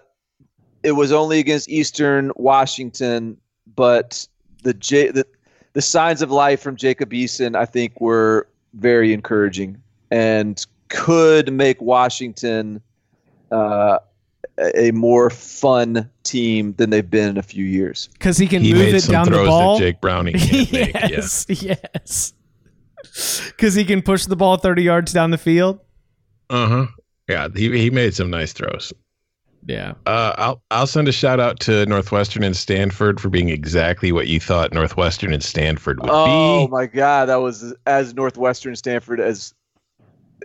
it 0.84 0.94
was 0.94 1.12
only 1.12 1.40
against 1.40 1.70
Eastern 1.70 2.32
Washington, 2.36 3.38
but 3.76 4.28
the 4.64 4.74
J 4.74 5.12
the, 5.12 5.26
the 5.74 5.82
signs 5.82 6.22
of 6.22 6.32
life 6.32 6.62
from 6.62 6.76
Jacob 6.76 7.12
Eason, 7.12 7.56
I 7.56 7.66
think, 7.66 8.00
were 8.02 8.48
very 8.74 9.14
encouraging 9.14 9.82
and 10.12 10.66
could 10.90 11.52
make 11.52 11.82
Washington 11.82 12.82
uh, 13.52 14.00
a 14.58 14.88
a 14.88 14.92
more 14.92 15.30
fun 15.30 16.10
team 16.24 16.74
than 16.78 16.90
they've 16.90 17.10
been 17.10 17.30
in 17.30 17.38
a 17.38 17.44
few 17.44 17.66
years. 17.66 18.10
Because 18.14 18.38
he 18.38 18.48
can 18.48 18.62
he 18.62 18.74
move 18.74 18.86
made 18.86 18.96
it 18.96 19.02
some 19.02 19.14
down 19.14 19.32
the 19.32 19.44
ball. 19.44 19.78
that 19.78 19.84
Jake 19.84 20.02
Browning 20.02 20.36
can't 20.36 20.72
make. 20.72 20.94
Yeah. 20.94 21.08
yes, 21.10 21.46
yes. 21.50 22.34
Because 23.48 23.76
he 23.76 23.86
can 23.86 24.02
push 24.02 24.26
the 24.26 24.36
ball 24.36 24.58
thirty 24.58 24.84
yards 24.84 25.14
down 25.14 25.32
the 25.32 25.38
field. 25.38 25.80
Uh 26.50 26.68
huh. 26.68 26.88
Yeah, 27.28 27.48
he 27.56 27.78
he 27.78 27.90
made 27.90 28.14
some 28.14 28.30
nice 28.30 28.54
throws. 28.54 28.94
Yeah. 29.68 29.94
Uh, 30.06 30.34
I'll 30.38 30.62
I'll 30.70 30.88
send 30.88 31.08
a 31.08 31.12
shout 31.12 31.40
out 31.40 31.60
to 31.62 31.86
Northwestern 31.88 32.44
and 32.44 32.56
Stanford 32.56 33.20
for 33.20 33.30
being 33.30 33.50
exactly 33.50 34.12
what 34.12 34.28
you 34.28 34.40
thought 34.40 34.74
Northwestern 34.74 35.34
and 35.34 35.44
Stanford 35.44 36.02
would 36.02 36.12
Oh 36.12 36.26
be. 36.26 36.32
Oh 36.32 36.68
my 36.68 36.86
God, 36.86 37.30
that 37.30 37.38
was 37.38 37.74
as 37.88 38.14
Northwestern 38.14 38.76
Stanford 38.76 39.20
as 39.20 39.54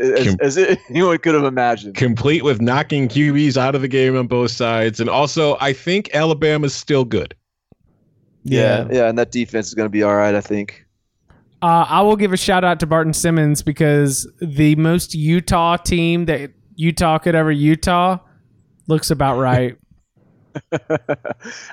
as, 0.01 0.27
Com- 0.27 0.37
as 0.41 0.57
it, 0.57 0.79
anyone 0.91 1.19
could 1.19 1.35
have 1.35 1.45
imagined. 1.45 1.97
Complete 1.97 2.45
with 2.45 2.63
knocking 2.63 3.09
QBs 3.09 3.59
out 3.59 3.75
of 3.75 3.83
the 3.83 3.89
game 3.89 4.17
on 4.17 4.27
both 4.27 4.51
sides, 4.51 5.01
and 5.01 5.11
also 5.11 5.59
I 5.61 5.75
think 5.75 6.15
Alabama's 6.15 6.75
still 6.75 7.05
good. 7.05 7.35
Yeah, 8.43 8.89
yeah, 8.91 9.09
and 9.09 9.19
that 9.19 9.33
defense 9.33 9.69
is 9.69 9.75
going 9.75 9.87
to 9.87 9.91
be 9.91 10.03
all 10.03 10.17
right, 10.17 10.35
I 10.35 10.41
think. 10.41 10.87
Uh, 11.63 11.85
I 11.89 12.01
will 12.03 12.17
give 12.17 12.33
a 12.33 12.39
shout 12.39 12.65
out 12.65 12.81
to 12.81 12.87
Barton 12.87 13.13
Simmons 13.13 13.63
because 13.63 14.27
the 14.41 14.77
most 14.77 15.15
Utah 15.15 15.77
team 15.77 16.25
that 16.25 16.53
Utah 16.77 17.19
could 17.19 17.35
ever 17.35 17.53
Utah 17.53 18.19
looks 18.87 19.11
about 19.11 19.39
right. 19.39 19.77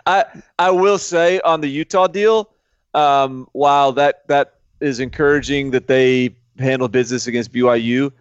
I 0.05 0.25
I 0.59 0.71
will 0.71 0.97
say 0.97 1.39
on 1.41 1.61
the 1.61 1.67
Utah 1.67 2.07
deal, 2.07 2.49
um, 2.93 3.47
while 3.53 3.91
that 3.93 4.27
that 4.27 4.55
is 4.81 4.99
encouraging 4.99 5.71
that 5.71 5.88
they 5.88 6.35
handled 6.59 6.91
business 6.91 7.25
against 7.27 7.53
BYU, 7.53 8.11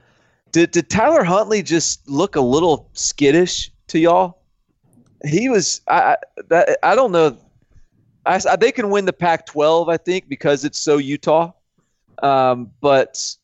did 0.53 0.71
did 0.71 0.89
Tyler 0.89 1.25
Huntley 1.25 1.63
just 1.63 2.09
look 2.09 2.37
a 2.37 2.41
little 2.41 2.89
skittish 2.95 3.71
to 3.89 3.99
y'all? 3.99 4.39
He 5.25 5.49
was 5.49 5.81
I 5.89 5.99
I, 5.99 6.17
that, 6.49 6.79
I 6.83 6.95
don't 6.95 7.13
know. 7.13 7.37
I, 8.27 8.41
I- 8.51 8.57
they 8.57 8.73
can 8.73 8.91
win 8.91 9.05
the 9.07 9.13
Pac-12, 9.13 9.91
I 9.93 9.97
think, 9.97 10.29
because 10.29 10.65
it's 10.65 10.79
so 10.79 10.99
Utah. 10.99 11.53
Um, 12.23 12.71
but 12.81 13.35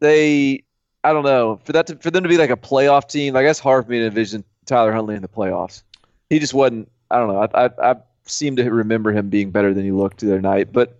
they, 0.00 0.62
I 1.04 1.12
don't 1.12 1.24
know, 1.24 1.60
for 1.64 1.72
that 1.72 1.86
to, 1.88 1.96
for 1.96 2.10
them 2.10 2.22
to 2.22 2.28
be 2.28 2.36
like 2.36 2.50
a 2.50 2.56
playoff 2.56 3.08
team, 3.08 3.34
like 3.34 3.46
that's 3.46 3.58
hard 3.58 3.84
for 3.84 3.90
me 3.92 3.98
to 4.00 4.06
envision 4.06 4.44
Tyler 4.66 4.92
Huntley 4.92 5.14
in 5.14 5.22
the 5.22 5.28
playoffs. 5.28 5.82
He 6.30 6.38
just 6.38 6.54
wasn't. 6.54 6.90
I 7.10 7.18
don't 7.18 7.28
know. 7.28 7.48
I 7.54 7.66
I, 7.66 7.92
I 7.92 7.96
seem 8.24 8.56
to 8.56 8.68
remember 8.70 9.12
him 9.12 9.28
being 9.30 9.50
better 9.52 9.72
than 9.72 9.84
he 9.84 9.92
looked 9.92 10.20
the 10.20 10.32
other 10.32 10.40
night, 10.40 10.72
but 10.72 10.98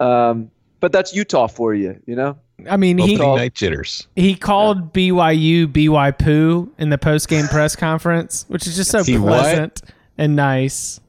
um, 0.00 0.50
but 0.80 0.92
that's 0.92 1.12
Utah 1.14 1.48
for 1.48 1.74
you, 1.74 2.00
you 2.06 2.14
know. 2.14 2.38
I 2.70 2.76
mean, 2.76 2.98
he 2.98 3.14
Opening 3.16 3.34
night 3.36 3.54
jitters. 3.54 4.06
he 4.14 4.36
called 4.36 4.92
BYU 4.92 5.66
BY 5.72 6.12
poo 6.12 6.72
in 6.78 6.90
the 6.90 6.98
post 6.98 7.28
game 7.28 7.46
press 7.48 7.74
conference, 7.88 8.44
which 8.46 8.68
is 8.68 8.76
just 8.76 8.92
so 8.92 9.02
He 9.02 9.18
what? 9.18 9.28
pleasant 9.40 9.82
and 10.16 10.36
nice. 10.36 11.00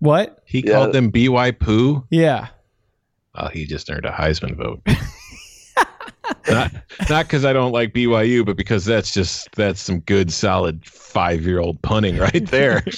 What? 0.00 0.40
He 0.44 0.60
Yeah. 0.66 0.72
called 0.74 0.92
them 0.92 1.10
BY 1.10 1.52
poo. 1.52 2.04
Yeah. 2.10 2.48
Well, 3.34 3.48
he 3.48 3.64
just 3.66 3.90
earned 3.90 4.04
a 4.04 4.10
Heisman 4.12 4.54
vote. 4.56 4.80
not 6.48 6.72
not 7.10 7.26
because 7.26 7.44
I 7.44 7.52
don't 7.52 7.72
like 7.72 7.92
BYU, 7.92 8.44
but 8.46 8.56
because 8.56 8.84
that's 8.84 9.12
just 9.12 9.48
that's 9.56 9.80
some 9.80 10.00
good 10.00 10.32
solid 10.32 10.84
five 10.86 11.42
year 11.42 11.58
old 11.60 11.80
punning 11.82 12.16
right 12.18 12.46
there. 12.50 12.84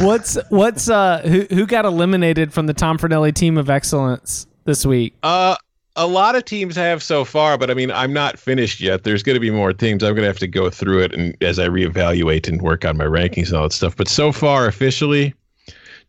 What's 0.00 0.38
what's 0.50 0.88
uh 0.88 1.22
who 1.22 1.40
who 1.54 1.66
got 1.66 1.84
eliminated 1.84 2.52
from 2.52 2.66
the 2.66 2.72
Tom 2.74 2.98
Fornelli 2.98 3.34
team 3.34 3.58
of 3.58 3.68
excellence 3.68 4.46
this 4.64 4.86
week? 4.86 5.14
uh 5.24 5.56
a 5.96 6.06
lot 6.06 6.36
of 6.36 6.44
teams 6.44 6.76
have 6.76 7.02
so 7.02 7.24
far, 7.24 7.58
but 7.58 7.68
I 7.68 7.74
mean 7.74 7.90
I'm 7.90 8.12
not 8.12 8.38
finished 8.38 8.80
yet. 8.80 9.02
There's 9.02 9.24
going 9.24 9.34
to 9.34 9.40
be 9.40 9.50
more 9.50 9.72
teams. 9.72 10.04
I'm 10.04 10.10
going 10.14 10.22
to 10.22 10.28
have 10.28 10.38
to 10.38 10.46
go 10.46 10.70
through 10.70 11.02
it 11.02 11.12
and 11.12 11.36
as 11.42 11.58
I 11.58 11.66
reevaluate 11.66 12.48
and 12.48 12.62
work 12.62 12.84
on 12.84 12.96
my 12.96 13.04
rankings 13.06 13.48
and 13.48 13.56
all 13.56 13.64
that 13.64 13.72
stuff. 13.72 13.96
But 13.96 14.06
so 14.06 14.30
far, 14.30 14.68
officially, 14.68 15.34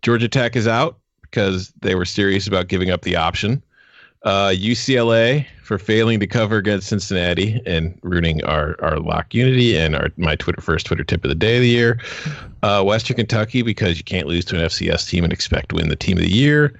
Georgia 0.02 0.28
Tech 0.28 0.56
is 0.56 0.68
out 0.68 0.98
because 1.22 1.74
they 1.82 1.96
were 1.96 2.06
serious 2.06 2.48
about 2.48 2.68
giving 2.68 2.90
up 2.90 3.02
the 3.02 3.16
option. 3.16 3.64
Uh, 4.24 4.50
UCLA 4.50 5.48
for 5.64 5.80
failing 5.80 6.20
to 6.20 6.28
cover 6.28 6.58
against 6.58 6.90
Cincinnati 6.90 7.60
and 7.66 7.98
ruining 8.04 8.44
our, 8.44 8.76
our 8.84 9.00
lock 9.00 9.34
unity 9.34 9.76
and 9.76 9.96
our 9.96 10.10
my 10.18 10.36
Twitter 10.36 10.62
first 10.62 10.86
Twitter 10.86 11.04
tip 11.04 11.24
of 11.24 11.30
the 11.30 11.36
day 11.36 11.56
of 11.56 11.62
the 11.62 11.68
year. 11.68 12.00
Uh, 12.62 12.84
Western 12.84 13.16
Kentucky 13.16 13.64
because 13.64 13.98
you 13.98 14.04
can't 14.04 14.28
lose 14.28 14.46
to 14.46 14.60
an 14.60 14.66
FCS 14.66 15.10
team 15.10 15.24
and 15.24 15.34
expect 15.34 15.70
to 15.70 15.76
win 15.76 15.90
the 15.90 15.96
team 15.96 16.18
of 16.18 16.24
the 16.24 16.32
year. 16.32 16.80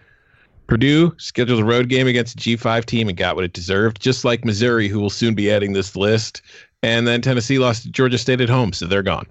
Purdue 0.68 1.14
scheduled 1.18 1.60
a 1.60 1.66
road 1.66 1.90
game 1.90 2.08
against 2.08 2.36
a 2.36 2.40
G5 2.40 2.86
team 2.86 3.10
and 3.10 3.18
got 3.18 3.36
what 3.36 3.44
it 3.44 3.54
deserved, 3.54 4.00
just 4.02 4.24
like 4.24 4.46
Missouri, 4.46 4.88
who 4.88 5.00
will 5.00 5.10
soon 5.10 5.34
be 5.34 5.52
adding 5.52 5.74
this 5.74 5.96
list. 5.96 6.42
And 6.84 7.08
then 7.08 7.22
Tennessee 7.22 7.60
lost 7.60 7.84
to 7.84 7.90
Georgia 7.90 8.18
State 8.18 8.40
at 8.40 8.50
home, 8.50 8.72
so 8.72 8.86
they're 8.86 9.04
gone. 9.04 9.26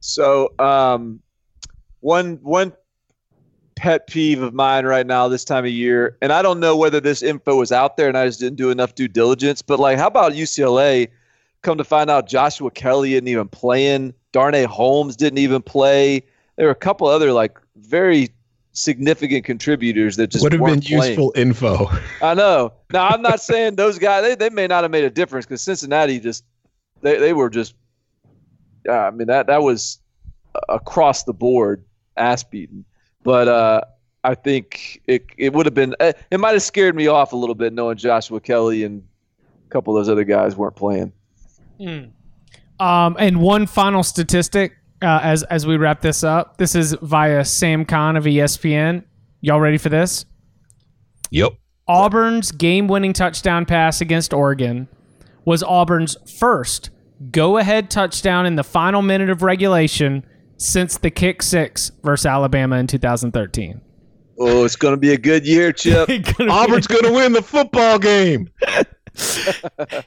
So 0.00 0.52
um, 0.58 1.20
one 2.00 2.38
one 2.42 2.72
pet 3.76 4.08
peeve 4.08 4.42
of 4.42 4.52
mine 4.52 4.84
right 4.84 5.06
now 5.06 5.28
this 5.28 5.44
time 5.44 5.64
of 5.64 5.70
year, 5.70 6.16
and 6.20 6.32
I 6.32 6.42
don't 6.42 6.60
know 6.60 6.76
whether 6.76 7.00
this 7.00 7.22
info 7.22 7.56
was 7.56 7.72
out 7.72 7.96
there 7.96 8.08
and 8.08 8.18
I 8.18 8.26
just 8.26 8.40
didn't 8.40 8.56
do 8.56 8.70
enough 8.70 8.94
due 8.94 9.08
diligence, 9.08 9.62
but 9.62 9.78
like, 9.78 9.98
how 9.98 10.08
about 10.08 10.32
UCLA? 10.32 11.08
Come 11.62 11.78
to 11.78 11.84
find 11.84 12.08
out, 12.08 12.28
Joshua 12.28 12.70
Kelly 12.70 13.14
isn't 13.14 13.26
even 13.26 13.48
playing. 13.48 14.14
Darnay 14.32 14.64
Holmes 14.64 15.16
didn't 15.16 15.38
even 15.38 15.62
play. 15.62 16.22
There 16.56 16.66
were 16.66 16.72
a 16.72 16.76
couple 16.76 17.06
other 17.06 17.32
like 17.32 17.58
very 17.76 18.30
significant 18.72 19.44
contributors 19.44 20.16
that 20.16 20.28
just 20.28 20.42
Would 20.42 20.52
have 20.52 20.64
been 20.64 20.80
playing. 20.80 21.08
useful 21.08 21.32
info. 21.34 21.88
I 22.22 22.34
know. 22.34 22.72
Now 22.92 23.08
I'm 23.08 23.22
not 23.22 23.40
saying 23.40 23.76
those 23.76 23.98
guys 23.98 24.22
they, 24.22 24.34
they 24.34 24.50
may 24.50 24.66
not 24.66 24.84
have 24.84 24.90
made 24.90 25.04
a 25.04 25.10
difference 25.10 25.46
because 25.46 25.62
Cincinnati 25.62 26.20
just 26.20 26.44
they, 27.02 27.18
they 27.18 27.32
were 27.32 27.50
just 27.50 27.74
I 28.88 29.10
mean 29.10 29.28
that 29.28 29.46
that 29.48 29.62
was 29.62 29.98
across 30.68 31.24
the 31.24 31.32
board 31.32 31.84
ass 32.18 32.44
beaten. 32.44 32.84
But 33.22 33.48
uh, 33.48 33.80
I 34.24 34.34
think 34.34 35.00
it 35.06 35.26
it 35.36 35.52
would 35.52 35.66
have 35.66 35.74
been 35.74 35.94
eh, 36.00 36.12
it 36.30 36.38
might 36.40 36.52
have 36.52 36.62
scared 36.62 36.94
me 36.94 37.06
off 37.06 37.32
a 37.32 37.36
little 37.36 37.54
bit 37.54 37.72
knowing 37.72 37.96
Joshua 37.96 38.40
Kelly 38.40 38.84
and 38.84 39.02
a 39.66 39.70
couple 39.70 39.96
of 39.96 40.00
those 40.00 40.10
other 40.10 40.24
guys 40.24 40.56
weren't 40.56 40.76
playing. 40.76 41.12
Um, 42.80 43.16
and 43.18 43.40
one 43.40 43.66
final 43.66 44.02
statistic 44.02 44.76
uh, 45.02 45.20
as 45.22 45.42
as 45.44 45.66
we 45.66 45.76
wrap 45.76 46.00
this 46.00 46.24
up. 46.24 46.56
This 46.58 46.74
is 46.74 46.94
via 47.02 47.44
Sam 47.44 47.84
Khan 47.84 48.16
of 48.16 48.24
ESPN. 48.24 49.04
Y'all 49.40 49.60
ready 49.60 49.78
for 49.78 49.88
this? 49.88 50.24
Yep. 51.30 51.52
Auburn's 51.86 52.52
game-winning 52.52 53.14
touchdown 53.14 53.64
pass 53.64 54.00
against 54.00 54.34
Oregon 54.34 54.88
was 55.44 55.62
Auburn's 55.62 56.16
first 56.38 56.90
go-ahead 57.30 57.90
touchdown 57.90 58.46
in 58.46 58.56
the 58.56 58.64
final 58.64 59.00
minute 59.00 59.30
of 59.30 59.42
regulation 59.42 60.24
since 60.58 60.98
the 60.98 61.10
kick 61.10 61.42
six 61.42 61.92
versus 62.02 62.26
Alabama 62.26 62.76
in 62.76 62.86
2013. 62.86 63.80
Oh, 64.40 64.64
it's 64.64 64.76
going 64.76 64.92
to 64.92 64.98
be 64.98 65.12
a 65.12 65.18
good 65.18 65.46
year, 65.46 65.72
Chip. 65.72 66.08
Auburn's 66.40 66.86
going 66.86 67.04
to 67.04 67.12
win 67.12 67.32
the 67.32 67.42
football 67.42 67.98
game. 67.98 68.48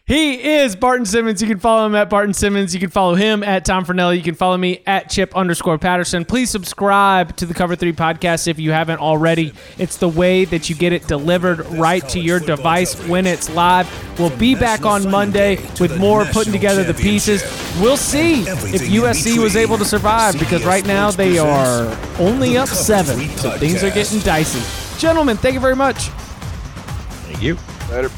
He 0.06 0.42
is 0.56 0.76
Barton 0.76 1.06
Simmons. 1.06 1.42
You 1.42 1.48
can 1.48 1.60
follow 1.60 1.86
him 1.86 1.96
at 1.96 2.10
Barton 2.10 2.34
Simmons. 2.34 2.74
You 2.74 2.80
can 2.80 2.90
follow 2.90 3.16
him 3.16 3.44
at 3.44 3.66
Tom 3.66 3.86
Fornelli. 3.86 4.18
You 4.18 4.24
can 4.24 4.36
follow 4.36 4.58
me 4.58 4.82
at 4.86 5.10
Chip 5.10 5.36
underscore 5.36 5.78
Patterson. 5.78 6.26
Please 6.26 6.50
subscribe 6.50 7.36
to 7.38 7.46
the 7.46 7.54
Cover 7.54 7.76
3 7.76 7.94
podcast 7.94 8.48
if 8.48 8.60
you 8.60 8.72
haven't 8.72 9.00
already. 9.00 9.54
It's 9.78 9.98
the 9.98 10.10
way 10.10 10.46
that 10.46 10.70
you 10.70 10.76
get 10.76 10.94
it 10.94 11.08
delivered 11.08 11.66
right 11.68 12.08
to 12.10 12.20
your 12.20 12.40
device 12.40 12.96
when 13.08 13.26
it's 13.26 13.50
live. 13.50 13.90
We'll 14.20 14.36
be 14.38 14.56
back 14.56 14.86
on 14.86 15.10
Monday 15.10 15.58
with 15.80 15.98
more 15.98 16.26
putting 16.26 16.54
together 16.54 16.84
the 16.84 16.94
pieces. 16.94 17.42
We'll 17.82 17.98
see 17.98 18.42
if 18.42 18.82
USC 18.82 19.42
was 19.42 19.56
able 19.56 19.78
to 19.78 19.86
survive 19.86 20.38
because 20.40 20.64
right 20.64 20.86
now 20.86 21.12
they 21.12 21.38
are 21.38 21.98
only 22.20 22.58
up 22.58 22.70
seven. 22.70 23.28
So 23.38 23.52
things 23.58 23.84
are 23.84 23.92
getting 23.92 24.20
dicey. 24.20 24.62
Gentlemen, 25.00 25.38
thank 25.38 25.54
you 25.56 25.60
very 25.60 25.76
much. 25.76 26.10
Thank 27.28 27.42
you. 27.42 27.58
Later. 27.90 28.12